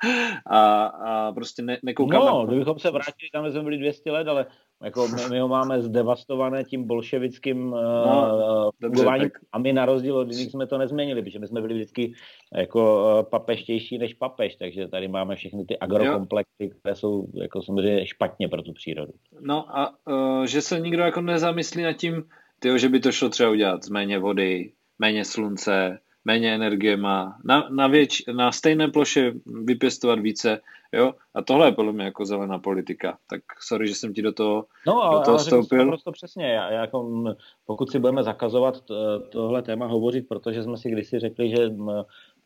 a, 0.46 0.84
a 0.84 1.32
prostě 1.32 1.62
ne, 1.62 1.78
nekoukáme. 1.82 2.24
No, 2.24 2.46
kdybychom 2.46 2.78
se 2.78 2.90
vrátili, 2.90 3.30
tam 3.32 3.50
jsme 3.50 3.62
byli 3.62 3.78
200 3.78 4.10
let, 4.10 4.28
ale 4.28 4.46
jako 4.82 5.08
my, 5.08 5.22
my 5.30 5.40
ho 5.40 5.48
máme 5.48 5.82
zdevastované 5.82 6.64
tím 6.64 6.86
bolševickým 6.86 7.70
no, 7.70 8.64
uh, 8.64 8.70
fungováním 8.80 9.30
a 9.52 9.58
my 9.58 9.72
na 9.72 9.86
rozdíl 9.86 10.16
od 10.16 10.30
jiných 10.30 10.50
jsme 10.50 10.66
to 10.66 10.78
nezměnili, 10.78 11.22
protože 11.22 11.38
my 11.38 11.46
jsme 11.46 11.60
byli 11.60 11.74
vždycky 11.74 12.12
jako 12.54 13.04
uh, 13.04 13.30
papeštější 13.30 13.98
než 13.98 14.14
papež, 14.14 14.56
takže 14.56 14.88
tady 14.88 15.08
máme 15.08 15.36
všechny 15.36 15.64
ty 15.64 15.78
agrokomplexy, 15.78 16.64
jo. 16.64 16.70
které 16.80 16.94
jsou 16.94 17.26
jako 17.34 17.62
samozřejmě 17.62 18.06
špatně 18.06 18.48
pro 18.48 18.62
tu 18.62 18.72
přírodu. 18.72 19.12
No 19.40 19.78
a 19.78 19.94
uh, 20.06 20.44
že 20.44 20.60
se 20.60 20.80
nikdo 20.80 21.02
jako 21.02 21.20
nezamyslí 21.20 21.82
nad 21.82 21.92
tím, 21.92 22.24
tyjo, 22.58 22.78
že 22.78 22.88
by 22.88 23.00
to 23.00 23.12
šlo 23.12 23.28
třeba 23.28 23.50
udělat 23.50 23.84
z 23.84 23.88
méně 23.88 24.18
vody, 24.18 24.72
méně 24.98 25.24
slunce, 25.24 25.98
méně 26.24 26.54
energie 26.54 26.96
má, 26.96 27.38
na, 27.44 27.68
na, 27.70 27.86
věč, 27.86 28.22
na 28.32 28.52
stejné 28.52 28.88
ploše 28.88 29.32
vypěstovat 29.64 30.18
více, 30.18 30.60
jo, 30.92 31.14
a 31.34 31.42
tohle 31.42 31.68
je 31.68 31.72
podle 31.72 31.92
mě 31.92 32.04
jako 32.04 32.24
zelená 32.24 32.58
politika, 32.58 33.18
tak 33.30 33.40
sorry, 33.60 33.88
že 33.88 33.94
jsem 33.94 34.12
ti 34.12 34.22
do 34.22 34.32
toho, 34.32 34.64
no, 34.86 35.02
ale, 35.02 35.18
do 35.18 35.24
toho 35.24 35.34
ale 35.36 35.44
vstoupil. 35.44 35.88
prostě 35.88 36.10
přesně, 36.12 36.46
já, 36.46 36.70
já 36.70 36.80
jako, 36.80 37.24
pokud 37.66 37.90
si 37.90 37.98
budeme 37.98 38.22
zakazovat 38.22 38.80
to, 38.80 39.20
tohle 39.20 39.62
téma 39.62 39.86
hovořit, 39.86 40.28
protože 40.28 40.62
jsme 40.62 40.76
si 40.76 40.90
kdysi 40.90 41.18
řekli, 41.18 41.50
že 41.50 41.70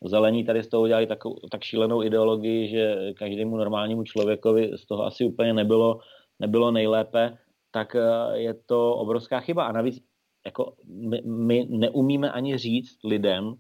zelení 0.05 0.45
tady 0.45 0.63
z 0.63 0.69
toho 0.69 0.83
udělali 0.83 1.07
tak, 1.07 1.19
tak 1.51 1.63
šílenou 1.63 2.03
ideologii, 2.03 2.69
že 2.69 3.13
každému 3.17 3.57
normálnímu 3.57 4.05
člověkovi 4.05 4.71
z 4.77 4.87
toho 4.87 5.05
asi 5.05 5.25
úplně 5.25 5.53
nebylo, 5.53 5.99
nebylo 6.41 6.71
nejlépe, 6.71 7.39
tak 7.71 7.97
eh, 7.97 8.39
je 8.39 8.55
to 8.55 8.97
obrovská 8.97 9.41
chyba. 9.41 9.65
A 9.65 9.73
navíc 9.73 10.05
jako 10.47 10.75
my, 10.87 11.23
my 11.27 11.67
neumíme 11.71 12.33
ani 12.33 12.59
říct 12.59 12.99
lidem, 13.05 13.55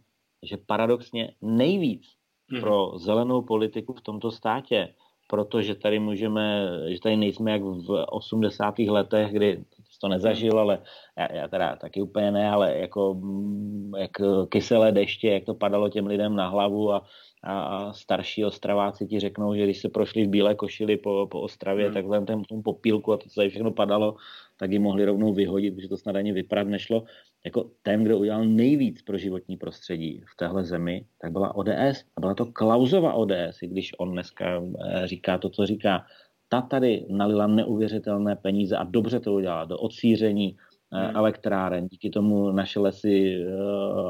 že 0.44 0.56
paradoxně 0.56 1.32
nejvíc 1.42 2.02
hmm. 2.50 2.60
pro 2.60 2.92
zelenou 2.98 3.42
politiku 3.42 3.92
v 3.92 4.00
tomto 4.00 4.30
státě, 4.30 4.94
protože 5.28 5.74
tady 5.74 5.98
můžeme, 5.98 6.68
že 6.88 7.00
tady 7.00 7.16
nejsme 7.16 7.52
jak 7.52 7.62
v 7.62 8.04
80. 8.08 8.78
letech, 8.78 9.32
kdy 9.32 9.64
to 10.00 10.08
nezažil, 10.08 10.58
ale 10.58 10.78
já, 11.18 11.32
já 11.32 11.48
teda 11.48 11.76
taky 11.76 12.02
úplně 12.02 12.30
ne, 12.30 12.50
ale 12.50 12.78
jako 12.78 13.14
mm, 13.14 13.92
jak 13.98 14.10
kyselé 14.48 14.92
deště, 14.92 15.28
jak 15.28 15.44
to 15.44 15.54
padalo 15.54 15.88
těm 15.88 16.06
lidem 16.06 16.36
na 16.36 16.48
hlavu 16.48 16.92
a, 16.92 17.02
a 17.42 17.92
starší 17.92 18.44
ostraváci 18.44 19.06
ti 19.06 19.20
řeknou, 19.20 19.54
že 19.54 19.64
když 19.64 19.80
se 19.80 19.88
prošli 19.88 20.26
v 20.26 20.30
bílé 20.30 20.54
košili 20.54 20.96
po, 20.96 21.26
po 21.30 21.40
Ostravě, 21.40 21.84
hmm. 21.84 21.94
tak 21.94 22.04
vzhledem 22.04 22.44
tomu 22.44 22.62
popílku 22.62 23.12
a 23.12 23.16
to, 23.16 23.28
co 23.28 23.34
tady 23.34 23.48
všechno 23.48 23.70
padalo, 23.70 24.16
tak 24.56 24.72
ji 24.72 24.78
mohli 24.78 25.04
rovnou 25.04 25.34
vyhodit, 25.34 25.74
protože 25.74 25.88
to 25.88 25.96
snad 25.96 26.16
ani 26.16 26.32
vyprat 26.32 26.68
nešlo. 26.68 27.04
Jako 27.44 27.70
ten, 27.82 28.04
kdo 28.04 28.18
udělal 28.18 28.44
nejvíc 28.44 29.02
pro 29.02 29.18
životní 29.18 29.56
prostředí 29.56 30.22
v 30.32 30.36
téhle 30.36 30.64
zemi, 30.64 31.04
tak 31.20 31.32
byla 31.32 31.54
ODS. 31.54 32.04
A 32.16 32.20
byla 32.20 32.34
to 32.34 32.46
Klauzova 32.46 33.12
ODS, 33.12 33.62
i 33.62 33.66
když 33.66 33.92
on 33.98 34.12
dneska 34.12 34.62
eh, 34.62 35.06
říká 35.06 35.38
to, 35.38 35.48
co 35.50 35.66
říká. 35.66 36.04
Ta 36.48 36.60
tady 36.60 37.06
nalila 37.08 37.46
neuvěřitelné 37.46 38.36
peníze 38.36 38.76
a 38.76 38.84
dobře 38.84 39.20
to 39.20 39.34
udělala 39.34 39.64
do 39.64 39.78
odsíření 39.78 40.56
eh, 40.56 41.06
hmm. 41.06 41.16
elektráren. 41.16 41.88
Díky 41.88 42.10
tomu 42.10 42.52
naše 42.52 42.80
lesy 42.80 43.42
eh, 43.42 43.52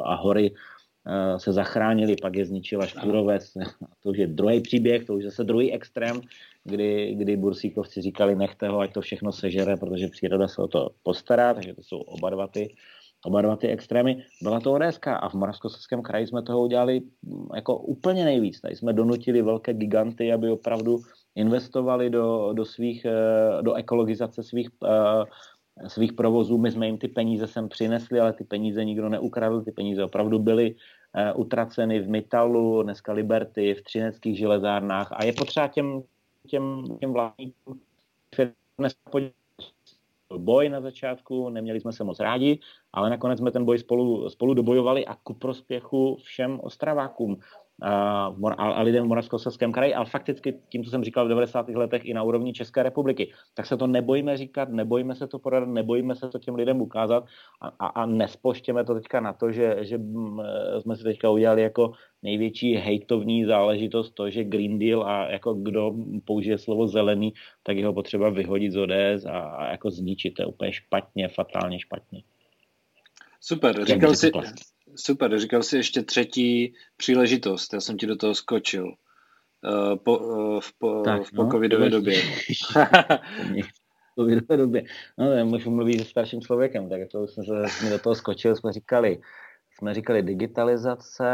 a 0.05 0.15
hory 0.15 0.55
se 1.37 1.53
zachránili, 1.53 2.17
pak 2.17 2.37
je 2.37 2.45
zničila 2.45 2.87
Štúrovec. 2.87 3.53
To 4.03 4.11
už 4.11 4.19
je 4.19 4.27
druhý 4.27 4.61
příběh, 4.61 5.05
to 5.05 5.15
už 5.15 5.25
zase 5.25 5.45
druhý 5.45 5.73
extrém, 5.73 6.21
kdy, 6.65 7.15
kdy 7.15 7.37
bursíkovci 7.37 8.03
říkali, 8.03 8.37
nechte 8.37 8.69
ho, 8.69 8.81
ať 8.81 8.93
to 8.93 9.01
všechno 9.01 9.33
sežere, 9.33 9.77
protože 9.77 10.09
příroda 10.09 10.49
se 10.49 10.63
o 10.63 10.69
to 10.69 10.91
postará, 11.03 11.55
takže 11.55 11.75
to 11.75 11.83
jsou 11.83 11.99
oba 11.99 12.31
dva 12.31 12.47
ty, 12.47 12.75
oba 13.25 13.43
dva 13.43 13.57
ty 13.57 13.69
extrémy. 13.69 14.25
Byla 14.43 14.61
to 14.61 14.73
ODS 14.73 14.99
a 15.07 15.29
v 15.29 15.35
Moravskoslezském 15.35 16.03
kraji 16.03 16.27
jsme 16.27 16.43
toho 16.43 16.63
udělali 16.63 17.01
mm, 17.23 17.47
jako 17.55 17.79
úplně 17.79 18.25
nejvíc. 18.25 18.61
Tady 18.61 18.77
jsme 18.77 18.93
donutili 18.93 19.43
velké 19.43 19.75
giganty, 19.75 20.33
aby 20.33 20.51
opravdu 20.51 20.99
investovali 21.35 22.11
do, 22.11 22.53
do, 22.53 22.65
svých, 22.65 23.05
eh, 23.05 23.63
do 23.63 23.75
ekologizace 23.75 24.43
svých 24.43 24.69
eh, 24.85 25.25
svých 25.89 26.13
provozů. 26.13 26.59
My 26.59 26.71
jsme 26.71 26.87
jim 26.87 26.99
ty 26.99 27.09
peníze 27.09 27.47
sem 27.47 27.69
přinesli, 27.69 28.21
ale 28.21 28.33
ty 28.33 28.45
peníze 28.45 28.85
nikdo 28.85 29.09
neukradl, 29.09 29.63
ty 29.63 29.73
peníze 29.73 30.05
opravdu 30.05 30.39
byly 30.39 30.75
uh, 30.75 31.41
utraceny 31.41 32.01
v 32.01 32.09
Metalu, 32.09 32.83
dneska 32.83 33.13
Liberty, 33.13 33.75
v 33.75 33.83
třineckých 33.83 34.39
železárnách 34.39 35.13
a 35.13 35.25
je 35.25 35.33
potřeba 35.33 35.69
těm, 35.69 36.03
těm, 36.49 36.85
těm 37.01 37.13
vlastníkům 37.13 37.81
boj 40.39 40.69
na 40.69 40.81
začátku, 40.81 41.49
neměli 41.49 41.81
jsme 41.81 41.93
se 41.93 42.05
moc 42.05 42.21
rádi, 42.21 42.59
ale 42.93 43.11
nakonec 43.11 43.39
jsme 43.39 43.51
ten 43.51 43.65
boj 43.65 43.79
spolu, 43.79 44.31
spolu 44.31 44.55
dobojovali 44.55 45.07
a 45.07 45.15
ku 45.15 45.35
prospěchu 45.35 46.17
všem 46.23 46.61
Ostravákům 46.61 47.37
a 47.83 48.83
lidem 48.83 49.05
v 49.05 49.09
Moravskoslezském 49.09 49.73
kraji, 49.73 49.95
ale 49.95 50.07
fakticky 50.07 50.55
tím, 50.69 50.85
co 50.85 50.91
jsem 50.91 51.05
říkal 51.05 51.27
v 51.27 51.29
90. 51.29 51.69
letech 51.69 52.05
i 52.05 52.15
na 52.15 52.23
úrovni 52.23 52.53
České 52.53 52.83
republiky. 52.83 53.33
Tak 53.55 53.67
se 53.67 53.77
to 53.77 53.87
nebojíme 53.87 54.37
říkat, 54.37 54.69
nebojíme 54.69 55.15
se 55.15 55.27
to 55.27 55.39
poradat, 55.39 55.69
nebojíme 55.69 56.17
se 56.17 56.29
to 56.29 56.39
těm 56.39 56.55
lidem 56.55 56.81
ukázat 56.81 57.25
a, 57.61 57.69
a, 57.69 57.87
a 57.87 58.07
nespoštěme 58.07 58.85
to 58.85 58.95
teďka 58.95 59.21
na 59.21 59.33
to, 59.33 59.53
že, 59.53 59.77
že 59.81 59.99
mm, 59.99 60.41
jsme 60.81 60.97
si 60.97 61.03
teďka 61.03 61.31
udělali 61.31 61.63
jako 61.63 61.93
největší 62.23 62.75
hejtovní 62.75 63.45
záležitost 63.45 64.11
to, 64.11 64.31
že 64.31 64.45
Green 64.45 64.79
Deal 64.79 65.03
a 65.03 65.31
jako 65.31 65.55
kdo 65.55 65.95
použije 66.25 66.59
slovo 66.59 66.89
zelený, 66.89 67.33
tak 67.63 67.77
jeho 67.77 67.93
potřeba 67.93 68.31
vyhodit 68.31 68.73
z 68.73 68.77
ODS 68.77 69.25
a, 69.27 69.39
a 69.39 69.71
jako 69.71 69.91
zničit. 69.91 70.35
To 70.35 70.43
je 70.43 70.47
úplně 70.47 70.73
špatně, 70.73 71.29
fatálně 71.29 71.81
špatně. 71.81 72.23
Super, 73.41 73.85
říkal 73.85 74.15
jsi, 74.15 74.31
super, 74.97 75.39
říkal 75.39 75.63
jsi 75.63 75.77
ještě 75.77 76.03
třetí 76.03 76.75
příležitost, 76.97 77.73
já 77.73 77.81
jsem 77.81 77.97
ti 77.97 78.07
do 78.07 78.17
toho 78.17 78.35
skočil. 78.35 78.87
Uh, 78.87 79.97
po, 79.97 80.19
uh, 80.19 80.61
v, 80.61 80.79
po, 80.79 81.03
tak, 81.05 81.23
v 81.23 81.33
no, 81.33 81.51
covidové 81.51 81.91
době. 81.91 82.23
covidové 84.19 84.57
době. 84.63 84.85
No, 85.19 85.33
já 85.33 85.45
můžu 85.45 85.71
mluvit 85.71 85.99
se 85.99 86.05
starším 86.05 86.41
člověkem, 86.41 86.89
tak 86.89 87.01
to 87.13 87.27
jsme 87.27 87.45
se 87.45 87.91
do 87.91 87.99
toho 87.99 88.15
skočili, 88.15 88.57
jsme 88.57 88.73
říkali, 88.73 89.21
jsme 89.79 89.95
říkali 89.95 90.23
digitalizace, 90.23 91.25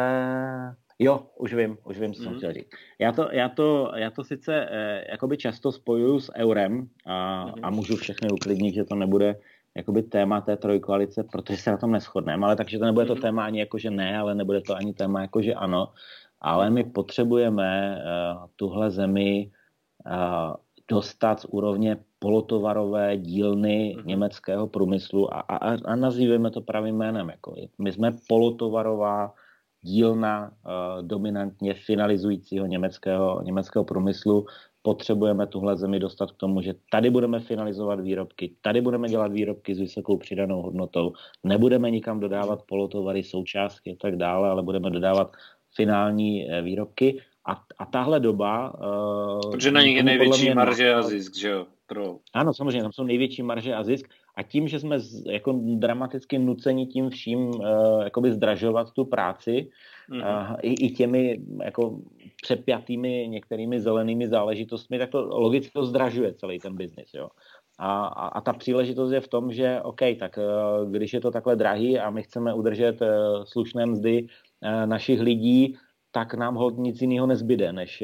Jo, 1.02 1.26
už 1.36 1.54
vím, 1.54 1.78
už 1.84 1.98
vím, 1.98 2.14
co 2.14 2.22
jsem 2.22 2.32
mhm. 2.32 2.38
chtěl 2.38 2.52
říct. 2.52 2.68
Já 2.98 3.12
to, 3.12 3.28
já 3.32 3.48
to, 3.48 3.92
já 3.96 4.10
to 4.10 4.24
sice 4.24 4.66
eh, 4.70 5.04
jakoby 5.10 5.36
často 5.36 5.72
spojuju 5.72 6.20
s 6.20 6.32
eurem 6.36 6.88
a, 7.06 7.44
mm. 7.44 7.52
a 7.62 7.70
můžu 7.70 7.96
všechny 7.96 8.28
uklidnit, 8.30 8.74
že 8.74 8.84
to 8.84 8.94
nebude 8.94 9.36
jakoby 9.76 10.02
téma 10.02 10.40
té 10.40 10.56
trojkoalice, 10.56 11.24
protože 11.24 11.56
se 11.56 11.70
na 11.70 11.76
tom 11.76 11.92
neschodneme, 11.92 12.46
ale 12.46 12.56
takže 12.56 12.78
to 12.78 12.84
nebude 12.84 13.06
to 13.06 13.14
mhm. 13.14 13.22
téma 13.22 13.44
ani 13.44 13.58
jako, 13.60 13.78
že 13.78 13.90
ne, 13.90 14.18
ale 14.18 14.34
nebude 14.34 14.60
to 14.60 14.76
ani 14.76 14.94
téma 14.94 15.20
jako, 15.20 15.42
že 15.42 15.54
ano. 15.54 15.92
Ale 16.40 16.70
my 16.70 16.84
potřebujeme 16.84 17.98
uh, 17.98 18.46
tuhle 18.56 18.90
zemi 18.90 19.50
uh, 20.06 20.54
dostat 20.88 21.40
z 21.40 21.44
úrovně 21.44 21.96
polotovarové 22.18 23.16
dílny 23.16 23.96
mm 23.96 24.06
německého 24.06 24.66
průmyslu 24.66 25.34
a, 25.34 25.40
a, 25.40 25.76
a 25.84 25.96
nazýváme 25.96 26.50
to 26.50 26.60
pravým 26.60 26.96
jménem. 26.96 27.28
Jako 27.28 27.54
my 27.78 27.92
jsme 27.92 28.12
polotovarová 28.28 29.34
dílna 29.82 30.50
uh, 30.50 31.06
dominantně 31.06 31.74
finalizujícího 31.74 32.66
německého, 32.66 33.42
německého 33.42 33.84
průmyslu 33.84 34.46
potřebujeme 34.82 35.46
tuhle 35.46 35.76
zemi 35.76 36.00
dostat 36.00 36.32
k 36.32 36.36
tomu, 36.36 36.62
že 36.62 36.74
tady 36.90 37.10
budeme 37.10 37.40
finalizovat 37.40 38.00
výrobky, 38.00 38.54
tady 38.60 38.80
budeme 38.80 39.08
dělat 39.08 39.32
výrobky 39.32 39.74
s 39.74 39.78
vysokou 39.78 40.16
přidanou 40.16 40.62
hodnotou, 40.62 41.12
nebudeme 41.44 41.90
nikam 41.90 42.20
dodávat 42.20 42.62
polotovary, 42.62 43.22
součástky 43.22 43.92
a 43.92 43.96
tak 44.00 44.16
dále, 44.16 44.48
ale 44.48 44.62
budeme 44.62 44.90
dodávat 44.90 45.32
finální 45.76 46.50
eh, 46.50 46.62
výrobky 46.62 47.20
a, 47.46 47.62
a 47.78 47.86
tahle 47.86 48.20
doba... 48.20 48.74
Uh, 49.44 49.50
Protože 49.50 49.70
na 49.70 49.82
nich 49.82 49.96
je 49.96 50.02
největší 50.02 50.54
marže 50.54 50.94
a 50.94 51.02
zisk, 51.02 51.36
že 51.36 51.48
jo? 51.48 51.66
Pro... 51.86 52.16
Ano, 52.34 52.54
samozřejmě, 52.54 52.82
tam 52.82 52.92
jsou 52.92 53.04
největší 53.04 53.42
marže 53.42 53.74
a 53.74 53.82
zisk 53.82 54.08
a 54.36 54.42
tím, 54.42 54.68
že 54.68 54.80
jsme 54.80 54.98
jako 55.26 55.60
dramaticky 55.62 56.38
nuceni 56.38 56.86
tím 56.86 57.10
vším 57.10 57.40
uh, 57.40 58.02
jakoby 58.04 58.32
zdražovat 58.32 58.90
tu 58.90 59.04
práci, 59.04 59.70
mm-hmm. 60.10 60.56
i, 60.62 60.86
i 60.86 60.90
těmi 60.90 61.40
jako 61.64 61.98
přepjatými 62.42 63.28
některými 63.28 63.80
zelenými 63.80 64.28
záležitostmi, 64.28 64.98
tak 64.98 65.10
to 65.10 65.26
logicky 65.38 65.72
to 65.72 65.84
zdražuje 65.84 66.34
celý 66.34 66.58
ten 66.58 66.76
biznis. 66.76 67.14
Jo. 67.14 67.28
A, 67.78 68.06
a, 68.06 68.26
a 68.26 68.40
ta 68.40 68.52
příležitost 68.52 69.12
je 69.12 69.20
v 69.20 69.28
tom, 69.28 69.52
že 69.52 69.80
OK, 69.82 70.00
tak 70.18 70.38
uh, 70.38 70.90
když 70.90 71.12
je 71.12 71.20
to 71.20 71.30
takhle 71.30 71.56
drahý 71.56 71.98
a 71.98 72.10
my 72.10 72.22
chceme 72.22 72.54
udržet 72.54 73.02
uh, 73.02 73.08
slušné 73.44 73.86
mzdy 73.86 74.22
uh, 74.22 74.86
našich 74.86 75.20
lidí, 75.20 75.76
tak 76.12 76.34
nám 76.34 76.54
hod 76.54 76.78
nic 76.78 77.00
jiného 77.00 77.26
nezbyde, 77.26 77.72
než, 77.72 78.02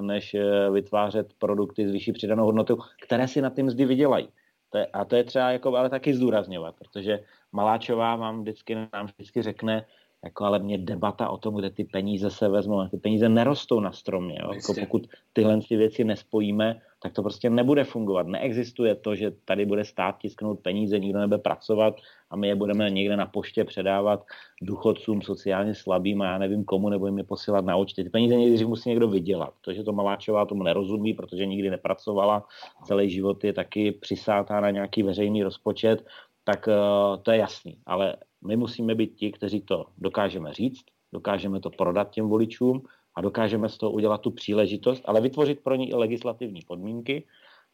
než 0.00 0.36
vytvářet 0.72 1.32
produkty 1.38 1.88
s 1.88 1.90
vyšší 1.90 2.12
přidanou 2.12 2.44
hodnotou, 2.44 2.76
které 3.02 3.28
si 3.28 3.40
na 3.40 3.50
ty 3.50 3.62
mzdy 3.62 3.84
vydělají. 3.84 4.28
To 4.70 4.78
je, 4.78 4.86
a 4.86 5.04
to 5.04 5.16
je 5.16 5.24
třeba 5.24 5.50
jako 5.50 5.76
ale 5.76 5.90
taky 5.90 6.14
zdůrazňovat, 6.14 6.74
protože 6.78 7.20
Maláčová 7.52 8.16
vám 8.16 8.40
vždycky, 8.40 8.74
nám 8.74 9.06
vždycky 9.06 9.42
řekne, 9.42 9.86
jako 10.26 10.44
ale 10.44 10.58
mě 10.58 10.78
debata 10.78 11.28
o 11.28 11.38
tom, 11.38 11.54
kde 11.54 11.70
ty 11.70 11.84
peníze 11.84 12.30
se 12.30 12.48
vezmou, 12.48 12.88
ty 12.88 12.96
peníze 12.96 13.28
nerostou 13.28 13.80
na 13.80 13.92
stromě. 13.92 14.38
Jo? 14.42 14.50
Jako 14.54 14.74
pokud 14.80 15.06
tyhle 15.32 15.60
ty 15.68 15.76
věci 15.76 16.04
nespojíme, 16.04 16.80
tak 17.02 17.12
to 17.12 17.22
prostě 17.22 17.50
nebude 17.50 17.84
fungovat. 17.84 18.26
Neexistuje 18.26 18.94
to, 18.94 19.14
že 19.14 19.32
tady 19.44 19.66
bude 19.66 19.84
stát 19.84 20.18
tisknout 20.18 20.60
peníze, 20.60 20.98
nikdo 20.98 21.18
nebude 21.18 21.38
pracovat 21.38 21.94
a 22.30 22.36
my 22.36 22.48
je 22.48 22.54
budeme 22.54 22.90
někde 22.90 23.16
na 23.16 23.26
poště 23.26 23.64
předávat 23.64 24.24
důchodcům 24.62 25.22
sociálně 25.22 25.74
slabým 25.74 26.22
a 26.22 26.26
já 26.26 26.38
nevím 26.38 26.64
komu, 26.64 26.88
nebo 26.88 27.06
jim 27.06 27.18
je 27.18 27.24
posílat 27.24 27.64
na 27.64 27.76
účty. 27.76 28.04
Ty 28.04 28.10
peníze 28.10 28.36
někdy 28.36 28.64
musí 28.64 28.88
někdo 28.88 29.08
vydělat. 29.08 29.54
To, 29.60 29.72
že 29.72 29.84
to 29.84 29.92
Maláčová 29.92 30.46
tomu 30.46 30.62
nerozumí, 30.62 31.14
protože 31.14 31.46
nikdy 31.46 31.70
nepracovala, 31.70 32.44
celý 32.84 33.10
život 33.10 33.44
je 33.44 33.52
taky 33.52 33.92
přisátá 33.92 34.60
na 34.60 34.70
nějaký 34.70 35.02
veřejný 35.02 35.42
rozpočet, 35.42 36.04
tak 36.44 36.66
uh, 36.66 37.22
to 37.22 37.30
je 37.30 37.38
jasný. 37.38 37.78
Ale 37.86 38.16
my 38.46 38.56
musíme 38.56 38.94
být 38.94 39.14
ti, 39.14 39.32
kteří 39.32 39.60
to 39.60 39.86
dokážeme 39.98 40.52
říct, 40.52 40.84
dokážeme 41.12 41.60
to 41.60 41.70
prodat 41.70 42.10
těm 42.10 42.28
voličům 42.28 42.82
a 43.14 43.20
dokážeme 43.20 43.68
z 43.68 43.78
toho 43.78 43.92
udělat 43.92 44.20
tu 44.20 44.30
příležitost, 44.30 45.02
ale 45.04 45.20
vytvořit 45.20 45.60
pro 45.62 45.74
ní 45.74 45.90
i 45.90 45.94
legislativní 45.94 46.60
podmínky. 46.66 47.24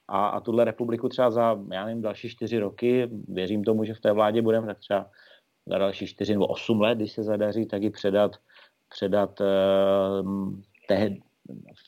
A, 0.09 0.27
a 0.27 0.41
tuhle 0.41 0.65
republiku 0.65 1.09
třeba 1.09 1.31
za, 1.31 1.59
já 1.73 1.85
nevím, 1.85 2.03
další 2.03 2.29
čtyři 2.29 2.59
roky, 2.59 3.09
věřím 3.29 3.65
tomu, 3.65 3.85
že 3.85 3.95
v 3.95 4.01
té 4.01 4.13
vládě 4.13 4.43
budeme, 4.43 4.67
tak 4.67 4.79
třeba 4.79 5.11
za 5.67 5.79
další 5.79 6.07
čtyři 6.07 6.33
nebo 6.33 6.47
osm 6.47 6.81
let, 6.81 6.99
když 6.99 7.13
se 7.13 7.23
zadaří, 7.23 7.67
tak 7.67 7.83
ji 7.83 7.91
předat, 7.91 8.37
předat 8.89 9.41
uh, 9.41 10.53
té, 10.89 11.11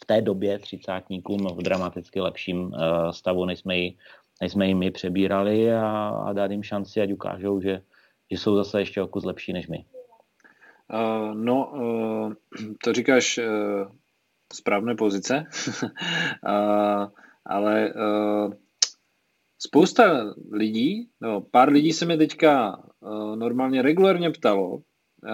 v 0.03 0.07
té 0.07 0.23
době 0.23 0.59
třicátníkům 0.59 1.47
v 1.47 1.63
dramaticky 1.63 2.21
lepším 2.21 2.61
uh, 2.61 2.73
stavu, 3.11 3.45
než 3.45 3.59
jsme 3.59 3.77
ji, 3.79 3.97
než 4.41 4.53
jsme 4.53 4.67
ji 4.67 4.75
my 4.75 4.91
přebírali 4.91 5.75
a, 5.75 6.09
a 6.09 6.33
dát 6.33 6.51
jim 6.51 6.63
šanci, 6.63 7.01
ať 7.01 7.13
ukážou, 7.13 7.61
že, 7.61 7.83
že 8.31 8.39
jsou 8.39 8.57
zase 8.57 8.81
ještě 8.81 9.03
o 9.03 9.09
kus 9.09 9.25
lepší 9.25 9.53
než 9.53 9.69
my. 9.69 9.85
Uh, 10.93 11.35
no, 11.35 11.73
uh, 11.73 12.33
to 12.85 12.93
říkáš 12.93 13.39
uh, 13.39 13.93
správné 14.53 14.95
pozice, 14.95 15.47
uh, 15.83 17.09
ale 17.47 17.95
uh, 17.95 18.53
spousta 19.59 20.35
lidí, 20.53 21.09
no, 21.21 21.41
pár 21.41 21.69
lidí 21.69 21.93
se 21.93 22.07
mi 22.07 22.17
teďka 22.17 22.79
uh, 23.01 23.37
normálně 23.37 23.83
regulárně 23.83 24.31
ptalo, 24.31 24.69
uh, 24.69 24.83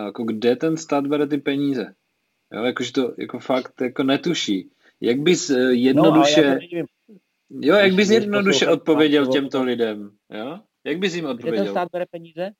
jako 0.04 0.24
kde 0.24 0.56
ten 0.56 0.76
stát 0.76 1.06
bere 1.06 1.26
ty 1.26 1.38
peníze. 1.38 1.94
Jo, 2.52 2.64
jakože 2.64 2.92
to 2.92 3.14
jako 3.18 3.38
fakt 3.38 3.80
jako 3.80 4.02
netuší. 4.02 4.70
Jak 5.00 5.20
bys 5.20 5.50
jednoduše... 5.70 6.58
No, 6.70 7.16
jo, 7.50 7.74
jak 7.76 7.92
bys 7.92 8.10
jednoduše 8.10 8.68
odpověděl 8.68 9.26
těmto 9.26 9.62
lidem? 9.62 10.10
Jo? 10.30 10.60
Jak 10.84 10.98
bys 10.98 11.14
jim 11.14 11.26
odpověděl? 11.26 11.64
Kde 11.64 11.64
ten 11.64 11.72
stát 11.72 11.88
bere 11.92 12.06
peníze? 12.10 12.50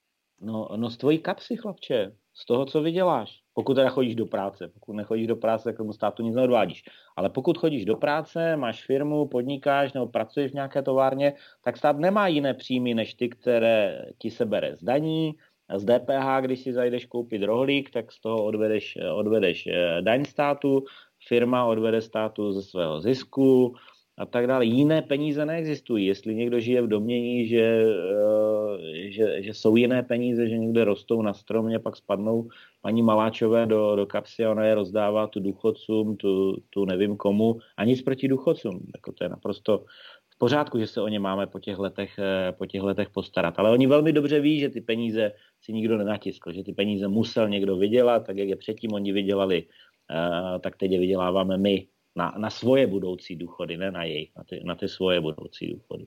No, 0.40 0.68
no 0.76 0.90
z 0.90 0.96
tvojí 0.96 1.18
kapsy, 1.18 1.56
chlapče. 1.56 2.12
Z 2.34 2.46
toho, 2.46 2.64
co 2.64 2.82
vyděláš. 2.82 3.40
Pokud 3.54 3.74
teda 3.74 3.88
chodíš 3.88 4.14
do 4.14 4.26
práce. 4.26 4.68
Pokud 4.68 4.92
nechodíš 4.92 5.26
do 5.26 5.36
práce, 5.36 5.64
tak 5.64 5.76
tomu 5.76 5.92
státu 5.92 6.22
nic 6.22 6.34
neodvádíš. 6.34 6.84
Ale 7.16 7.30
pokud 7.30 7.58
chodíš 7.58 7.84
do 7.84 7.96
práce, 7.96 8.56
máš 8.56 8.84
firmu, 8.84 9.28
podnikáš 9.28 9.92
nebo 9.92 10.06
pracuješ 10.06 10.50
v 10.50 10.54
nějaké 10.54 10.82
továrně, 10.82 11.32
tak 11.64 11.76
stát 11.76 11.98
nemá 11.98 12.28
jiné 12.28 12.54
příjmy 12.54 12.94
než 12.94 13.14
ty, 13.14 13.28
které 13.28 14.04
ti 14.18 14.30
se 14.30 14.46
bere 14.46 14.76
z 14.76 14.84
daní, 14.84 15.34
z 15.76 15.84
DPH, 15.84 16.40
když 16.40 16.60
si 16.60 16.72
zajdeš 16.72 17.06
koupit 17.06 17.42
rohlík, 17.42 17.90
tak 17.90 18.12
z 18.12 18.20
toho 18.20 18.44
odvedeš, 18.44 18.98
odvedeš 19.14 19.66
eh, 19.66 20.02
daň 20.02 20.24
státu, 20.24 20.84
firma 21.28 21.64
odvede 21.64 22.00
státu 22.00 22.52
ze 22.52 22.62
svého 22.62 23.00
zisku, 23.00 23.74
a 24.20 24.26
tak 24.26 24.46
dále. 24.46 24.64
Jiné 24.64 25.02
peníze 25.02 25.46
neexistují. 25.46 26.06
Jestli 26.06 26.34
někdo 26.34 26.60
žije 26.60 26.82
v 26.82 26.88
domění, 26.88 27.46
že, 27.46 27.84
eh, 27.88 29.10
že, 29.10 29.42
že 29.42 29.54
jsou 29.54 29.76
jiné 29.76 30.02
peníze, 30.02 30.48
že 30.48 30.58
někde 30.58 30.84
rostou 30.84 31.22
na 31.22 31.34
stromě, 31.34 31.78
pak 31.78 31.96
spadnou 31.96 32.48
paní 32.80 33.02
Maláčové 33.02 33.66
do, 33.66 33.96
do 33.96 34.06
kapsy 34.06 34.44
a 34.44 34.50
ona 34.50 34.64
je 34.64 34.74
rozdává 34.74 35.26
tu 35.26 35.40
důchodcům, 35.40 36.16
tu, 36.16 36.56
tu 36.70 36.84
nevím 36.84 37.16
komu, 37.16 37.58
a 37.76 37.84
nic 37.84 38.02
proti 38.02 38.28
důchodcům. 38.28 38.80
Jako 38.94 39.12
to 39.12 39.24
je 39.24 39.28
naprosto 39.28 39.84
v 40.28 40.38
pořádku, 40.38 40.78
že 40.78 40.86
se 40.86 41.00
o 41.00 41.08
ně 41.08 41.20
máme 41.20 41.46
po 41.46 41.58
těch, 41.58 41.78
letech, 41.78 42.18
eh, 42.18 42.52
po 42.52 42.66
těch 42.66 42.82
letech 42.82 43.10
postarat. 43.10 43.58
Ale 43.58 43.70
oni 43.70 43.86
velmi 43.86 44.12
dobře 44.12 44.40
ví, 44.40 44.60
že 44.60 44.68
ty 44.68 44.80
peníze 44.80 45.32
si 45.60 45.72
nikdo 45.72 45.96
nenatiskl, 45.96 46.52
že 46.52 46.64
ty 46.64 46.72
peníze 46.72 47.08
musel 47.08 47.48
někdo 47.48 47.76
vydělat, 47.76 48.26
tak 48.26 48.36
jak 48.36 48.48
je 48.48 48.56
předtím 48.56 48.92
oni 48.92 49.12
vydělali, 49.12 49.64
eh, 50.10 50.58
tak 50.60 50.76
teď 50.76 50.90
je 50.90 51.00
vyděláváme 51.00 51.56
my 51.56 51.88
na, 52.20 52.34
na 52.38 52.50
svoje 52.50 52.86
budoucí 52.86 53.36
důchody, 53.36 53.76
ne 53.76 53.90
na 53.90 54.04
jejich, 54.04 54.36
na 54.36 54.44
ty, 54.44 54.60
na 54.64 54.74
ty 54.74 54.88
svoje 54.88 55.20
budoucí 55.20 55.72
důchody. 55.72 56.06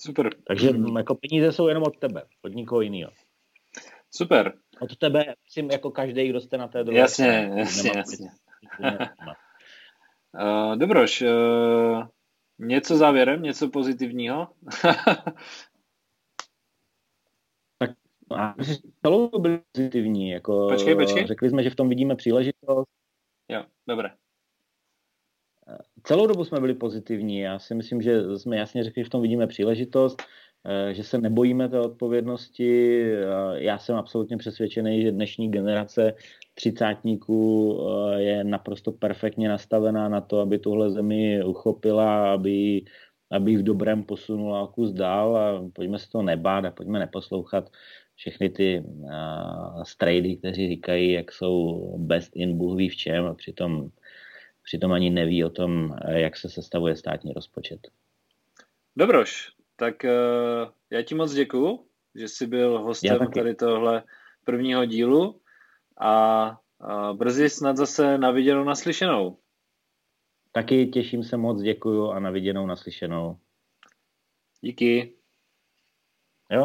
Super. 0.00 0.30
Takže 0.46 0.70
hmm. 0.70 0.96
jako 0.96 1.14
peníze 1.14 1.52
jsou 1.52 1.68
jenom 1.68 1.82
od 1.82 1.98
tebe, 1.98 2.22
od 2.42 2.54
nikoho 2.54 2.80
jiného. 2.80 3.12
Super. 4.10 4.52
Od 4.80 4.96
tebe, 4.96 5.34
myslím, 5.44 5.70
jako 5.70 5.90
každý, 5.90 6.28
kdo 6.28 6.40
jste 6.40 6.58
na 6.58 6.68
té 6.68 6.84
druhé 6.84 7.00
Jasně, 7.00 7.50
jasně, 7.56 7.92
jasně. 7.96 8.30
uh, 10.40 10.76
Dobroš, 10.76 11.22
uh, 11.22 12.06
něco 12.58 12.96
závěrem, 12.96 13.42
něco 13.42 13.68
pozitivního? 13.68 14.48
tak 17.78 17.90
a 18.36 18.54
celou 19.02 19.38
byli 19.38 19.60
pozitivní. 19.72 20.30
Jako, 20.30 20.68
počkej, 20.72 20.94
počkej. 20.94 21.26
Řekli 21.26 21.50
jsme, 21.50 21.62
že 21.62 21.70
v 21.70 21.76
tom 21.76 21.88
vidíme 21.88 22.16
příležitost. 22.16 22.88
Jo, 23.48 23.64
dobré. 23.86 24.10
Celou 26.02 26.26
dobu 26.26 26.44
jsme 26.44 26.60
byli 26.60 26.74
pozitivní. 26.74 27.38
Já 27.38 27.58
si 27.58 27.74
myslím, 27.74 28.02
že 28.02 28.38
jsme 28.38 28.56
jasně 28.56 28.84
řekli, 28.84 29.02
že 29.02 29.06
v 29.06 29.10
tom 29.10 29.22
vidíme 29.22 29.46
příležitost, 29.46 30.22
eh, 30.64 30.94
že 30.94 31.04
se 31.04 31.18
nebojíme 31.18 31.68
té 31.68 31.80
odpovědnosti. 31.80 33.00
Já 33.54 33.78
jsem 33.78 33.96
absolutně 33.96 34.36
přesvědčený, 34.36 35.02
že 35.02 35.12
dnešní 35.12 35.50
generace 35.50 36.14
třicátníků 36.54 37.78
eh, 37.80 38.22
je 38.22 38.44
naprosto 38.44 38.92
perfektně 38.92 39.48
nastavená 39.48 40.08
na 40.08 40.20
to, 40.20 40.40
aby 40.40 40.58
tuhle 40.58 40.90
zemi 40.90 41.44
uchopila, 41.44 42.32
aby, 42.32 42.84
aby 43.30 43.56
v 43.56 43.62
dobrém 43.62 44.02
posunula 44.02 44.66
kus 44.66 44.92
dál 44.92 45.36
a 45.36 45.70
pojďme 45.72 45.98
se 45.98 46.08
to 46.10 46.22
nebát 46.22 46.64
a 46.64 46.70
pojďme 46.70 46.98
neposlouchat 46.98 47.70
všechny 48.18 48.48
ty 48.48 48.82
uh, 48.84 50.38
kteří 50.38 50.68
říkají, 50.68 51.12
jak 51.12 51.32
jsou 51.32 51.94
best 51.98 52.36
in 52.36 52.58
Bůh 52.58 52.76
ví 52.76 52.88
v 52.88 52.96
čem 52.96 53.26
a 53.26 53.34
přitom 53.34 53.90
přitom 54.68 54.92
ani 54.92 55.10
neví 55.10 55.44
o 55.44 55.50
tom, 55.50 55.96
eh, 56.04 56.20
jak 56.20 56.36
se 56.36 56.48
sestavuje 56.48 56.96
státní 56.96 57.32
rozpočet. 57.32 57.80
Dobroš, 58.96 59.52
tak 59.76 60.04
uh, 60.04 60.72
já 60.90 61.02
ti 61.02 61.14
moc 61.14 61.32
děkuju, 61.32 61.86
že 62.14 62.28
jsi 62.28 62.46
byl 62.46 62.78
hostem 62.78 63.30
tady 63.34 63.54
tohle 63.54 64.02
prvního 64.44 64.84
dílu 64.84 65.40
a 66.00 66.60
brzy 67.12 67.50
snad 67.50 67.76
zase 67.76 68.18
na 68.18 68.30
viděnou 68.30 68.64
naslyšenou. 68.64 69.38
Taky 70.52 70.86
těším 70.86 71.24
se 71.24 71.36
moc, 71.36 71.62
děkuju 71.62 72.10
a 72.10 72.20
na 72.20 72.30
viděnou 72.30 72.66
naslyšenou. 72.66 73.38
Díky. 74.60 75.17